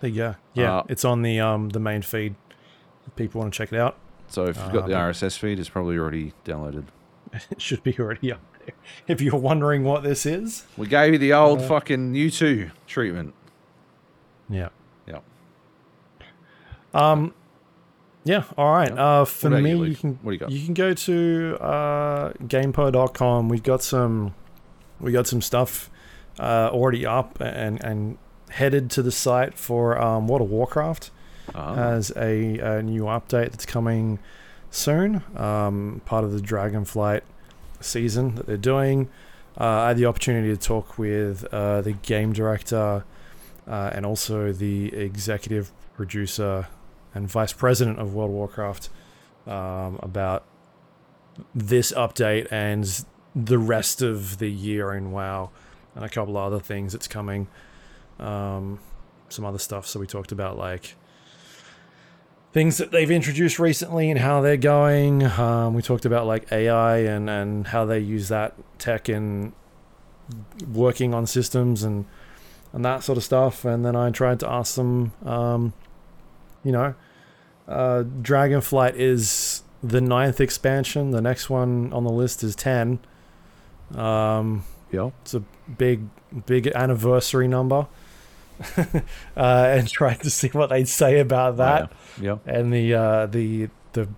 [0.00, 0.34] There you go.
[0.54, 2.36] Yeah, Uh, it's on the um the main feed.
[3.06, 3.96] If people want to check it out,
[4.28, 6.84] So if you've got the Um, RSS feed, it's probably already downloaded.
[7.50, 8.57] it should be already up there.
[9.08, 13.34] If you're wondering what this is, We gave you the old Uh, fucking U2 treatment.
[14.48, 14.68] yeah.
[15.06, 15.22] Yep.
[16.94, 17.34] Um,
[18.24, 18.44] yeah.
[18.56, 18.90] All right.
[18.90, 20.50] Uh, for me, you, you, can What do you got?
[20.50, 23.48] you can go to uh, gamepo.com.
[23.48, 24.34] We've got some
[25.00, 25.90] we got some stuff
[26.38, 28.18] uh, already up and and
[28.50, 31.10] headed to the site for um, World of Warcraft
[31.54, 34.18] Ah, as a, a new update that's coming
[34.70, 35.22] soon.
[35.36, 37.22] Um, part of the Dragonflight
[37.80, 39.08] season that they're doing.
[39.60, 43.04] Uh, I had the opportunity to talk with uh, the game director
[43.66, 46.68] uh, and also the executive producer
[47.14, 48.88] and vice president of World of Warcraft
[49.46, 50.44] um, about
[51.54, 55.50] this update and the rest of the year in WoW
[55.94, 57.48] and a couple other things that's coming.
[58.18, 58.80] Um,
[59.28, 59.86] some other stuff.
[59.86, 60.94] So we talked about like
[62.58, 65.22] things that they've introduced recently and how they're going.
[65.22, 69.52] Um, we talked about like AI and, and how they use that tech in
[70.66, 72.04] working on systems and
[72.72, 73.64] and that sort of stuff.
[73.64, 75.72] And then I tried to ask them, um,
[76.64, 76.96] you know,
[77.68, 81.12] uh, Dragonflight is the ninth expansion.
[81.12, 82.98] The next one on the list is ten.
[83.94, 85.10] Um, yeah.
[85.22, 85.44] it's a
[85.78, 86.08] big,
[86.44, 87.86] big anniversary number.
[89.36, 89.40] uh,
[89.70, 92.38] and tried to see what they'd say about that Yeah.
[92.46, 94.08] and the uh, the the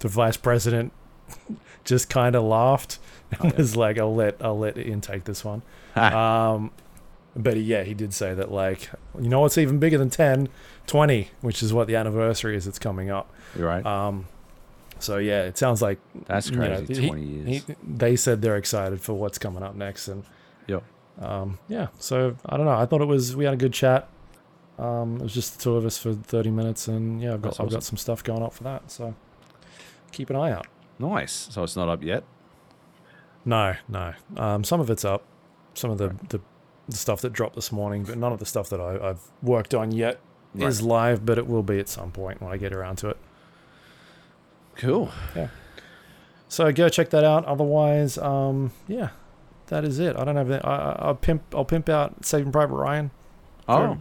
[0.00, 0.92] the vice president
[1.84, 2.98] just kind of laughed
[3.30, 3.56] and Oh, yeah.
[3.56, 5.62] was like, "I'll let I'll let Ian take this one."
[5.96, 6.70] Um,
[7.36, 10.48] but yeah, he did say that like, you know, what's even bigger than 10,
[10.86, 12.66] 20, which is what the anniversary is.
[12.68, 13.32] It's coming up.
[13.56, 13.84] You're right.
[13.84, 14.26] Um,
[15.00, 17.02] so yeah, it sounds like That's you know, crazy.
[17.02, 17.64] he- 20 years.
[17.66, 20.22] he, they said they're excited for what's coming up next, and
[20.68, 20.84] Yep.
[21.20, 21.88] Um, yeah.
[21.98, 22.72] So I don't know.
[22.72, 24.08] I thought it was we had a good chat.
[24.78, 27.50] Um, it was just the two of us for thirty minutes, and yeah, I've got
[27.50, 28.90] That's I've got some stuff going up for that.
[28.90, 29.14] So
[30.12, 30.66] keep an eye out.
[30.98, 31.48] nice.
[31.50, 32.24] So it's not up yet.
[33.44, 34.14] No, no.
[34.36, 35.22] Um, some of it's up.
[35.74, 36.40] Some of the, the
[36.88, 39.74] the stuff that dropped this morning, but none of the stuff that I, I've worked
[39.74, 40.20] on yet
[40.56, 41.24] is live.
[41.24, 43.16] But it will be at some point when I get around to it.
[44.76, 45.10] Cool.
[45.36, 45.48] Yeah.
[46.48, 47.44] So go check that out.
[47.44, 49.10] Otherwise, um, yeah,
[49.68, 50.16] that is it.
[50.16, 50.64] I don't have that.
[50.66, 51.42] I, I- I'll pimp.
[51.54, 53.10] I'll pimp out Saving Private Ryan.
[53.68, 53.98] Oh,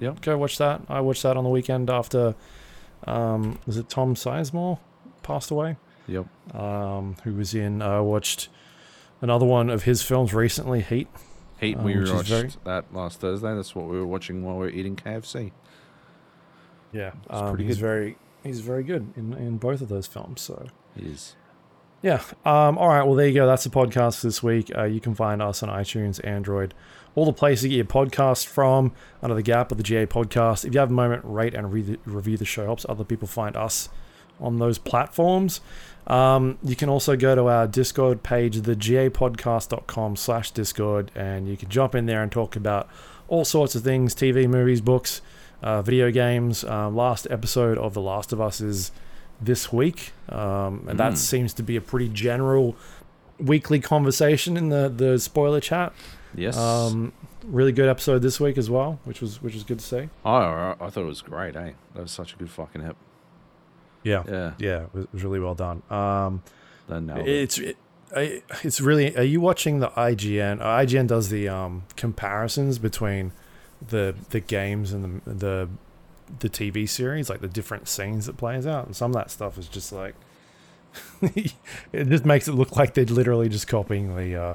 [0.00, 0.20] Yep.
[0.22, 0.80] go watch that.
[0.88, 2.34] I watched that on the weekend after,
[3.06, 4.78] um, was it Tom Sizemore
[5.22, 5.76] passed away?
[6.08, 6.26] Yep.
[6.56, 7.82] Um, who was in?
[7.82, 8.48] I watched
[9.20, 11.08] another one of his films recently, Heat.
[11.60, 11.76] Heat.
[11.76, 13.54] Um, we watched very- that last Thursday.
[13.54, 15.52] That's what we were watching while we were eating KFC.
[16.92, 17.80] Yeah, um, pretty he's good.
[17.82, 20.40] very he's very good in in both of those films.
[20.40, 20.66] So
[20.96, 21.36] It is.
[22.02, 22.22] Yeah.
[22.44, 23.04] Um, all right.
[23.04, 23.46] Well, there you go.
[23.46, 24.70] That's the podcast for this week.
[24.76, 26.74] Uh, you can find us on iTunes, Android,
[27.14, 28.92] all the places you get your podcast from
[29.22, 30.64] under the Gap of the GA podcast.
[30.64, 32.64] If you have a moment, rate and re- review the show.
[32.64, 33.88] Helps other people find us
[34.40, 35.60] on those platforms.
[36.06, 41.68] Um, you can also go to our Discord page, thegapodcast.com slash Discord, and you can
[41.68, 42.88] jump in there and talk about
[43.28, 45.22] all sorts of things TV, movies, books,
[45.62, 46.64] uh, video games.
[46.64, 48.90] Uh, last episode of The Last of Us is
[49.42, 51.16] this week, um, and that Mm.
[51.16, 52.76] seems to be a pretty general
[53.38, 55.92] weekly conversation in the, the spoiler chat.
[56.34, 56.56] Yes.
[56.56, 57.12] Um,
[57.44, 60.08] really good episode this week as well, which was which was good to see.
[60.24, 60.30] oh,
[60.80, 61.56] I thought it was great.
[61.56, 62.96] Eh, that was such a good fucking hip.
[64.04, 64.52] Yeah, Yeah.
[64.58, 65.82] yeah, it was, really well done.
[65.90, 66.42] Um,
[66.88, 67.28] nailed it.
[67.28, 67.76] It's it,
[68.16, 69.16] I- it's really.
[69.16, 70.60] Are you watching the IGN?
[70.60, 73.32] IGN does the um, comparisons between
[73.86, 75.68] the the games and the the
[76.40, 79.58] the TV series, like the different scenes that plays out, and some of that stuff
[79.58, 80.14] is just like
[81.22, 81.54] it
[82.08, 84.54] just makes it look like they're literally just copying the uh,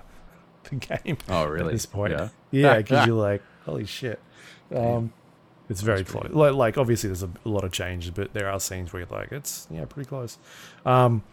[0.70, 1.18] the game.
[1.30, 1.68] Oh, really?
[1.68, 2.14] At this point.
[2.14, 2.30] Yeah.
[2.52, 4.20] Yeah, because you're like, holy shit.
[4.74, 5.14] Um,
[5.70, 6.30] it's very That's close.
[6.32, 9.20] Like, like, obviously, there's a, a lot of changes, but there are scenes where you're
[9.20, 10.38] like, it's yeah, pretty close.
[10.86, 11.24] Um,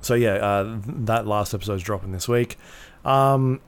[0.00, 2.56] so yeah, uh, that last episode's dropping this week.
[3.04, 3.60] Um,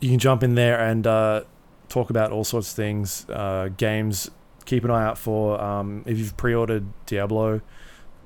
[0.00, 1.44] you can jump in there and uh,
[1.88, 4.30] talk about all sorts of things, uh, games.
[4.68, 7.62] Keep an eye out for um, if you've pre-ordered Diablo,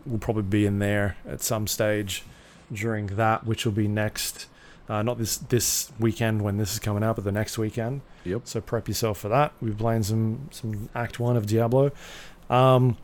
[0.05, 2.25] will probably be in there at some stage
[2.73, 4.47] during that, which will be next.
[4.89, 8.01] Uh, not this this weekend when this is coming out, but the next weekend.
[8.25, 8.43] Yep.
[8.45, 9.53] So prep yourself for that.
[9.61, 11.93] We're playing some some Act One of Diablo.
[12.51, 12.97] Um,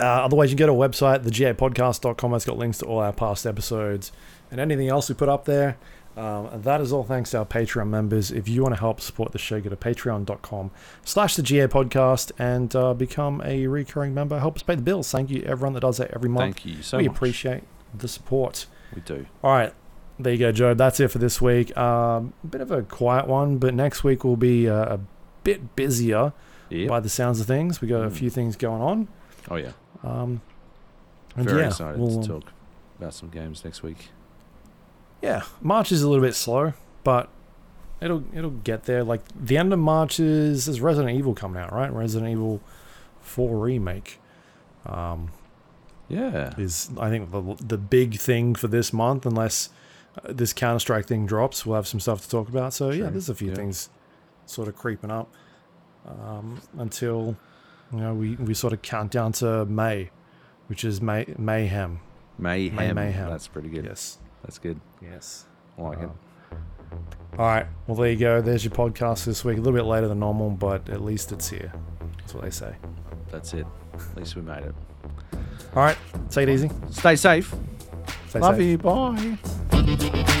[0.00, 2.34] uh, otherwise, you can go to our website, thegapodcast.com.
[2.34, 4.10] It's got links to all our past episodes
[4.50, 5.76] and anything else we put up there.
[6.16, 8.30] Um, and that is all thanks to our Patreon members.
[8.30, 10.70] If you want to help support the show, go to patreon.com
[11.04, 14.38] slash the GA podcast and uh, become a recurring member.
[14.38, 15.10] Help us pay the bills.
[15.10, 16.56] Thank you, everyone that does that every month.
[16.56, 17.16] Thank you so we much.
[17.16, 17.62] appreciate
[17.94, 18.66] the support.
[18.94, 19.24] We do.
[19.42, 19.72] All right.
[20.18, 20.74] There you go, Joe.
[20.74, 21.74] That's it for this week.
[21.78, 25.00] Um, a bit of a quiet one, but next week will be uh, a
[25.44, 26.32] bit busier
[26.68, 26.88] Yep.
[26.88, 27.80] by the sounds of things.
[27.80, 28.12] We got a Mm.
[28.12, 29.08] few things going on.
[29.50, 29.72] oh yeah.
[30.04, 30.40] Um,
[31.36, 32.52] and Very yeah, excited we'll- to talk
[32.98, 34.10] about some games next week.
[35.22, 36.72] Yeah, March is a little bit slow,
[37.04, 37.28] but
[38.00, 39.04] it'll it'll get there.
[39.04, 41.92] Like the end of March is is Resident Evil coming out, right?
[41.92, 42.60] Resident Evil
[43.20, 44.18] Four remake.
[44.84, 45.30] Um,
[46.08, 46.52] Yeah.
[46.58, 49.68] is I think the the big thing for this month, unless
[50.18, 52.74] uh, this Counter Strike thing drops, we'll have some stuff to talk about.
[52.74, 53.54] So yeah, there's a few yeah.
[53.54, 53.88] things
[54.46, 55.32] sort of creeping up
[56.04, 57.36] um, until
[57.92, 60.10] you know we, we sort of count down to May,
[60.66, 62.00] which is May mayhem.
[62.38, 62.96] Mayhem.
[62.96, 63.30] Mayhem.
[63.30, 63.84] That's pretty good.
[63.84, 64.80] Yes, That's good.
[65.00, 65.46] yes.
[65.78, 66.04] I like it.
[66.04, 66.12] Um,
[67.38, 68.40] All right, well there you go.
[68.42, 69.56] There's your podcast this week.
[69.56, 71.72] A little bit later than normal, but at least it's here.
[72.18, 72.74] That's what they say.
[73.30, 73.66] That's it.
[73.94, 74.74] At least we made it.
[75.74, 75.96] All right,
[76.30, 76.70] take it easy.
[76.90, 77.54] Stay safe.
[78.28, 78.66] Stay Love safe.
[78.66, 78.78] you.
[78.78, 80.38] Bye.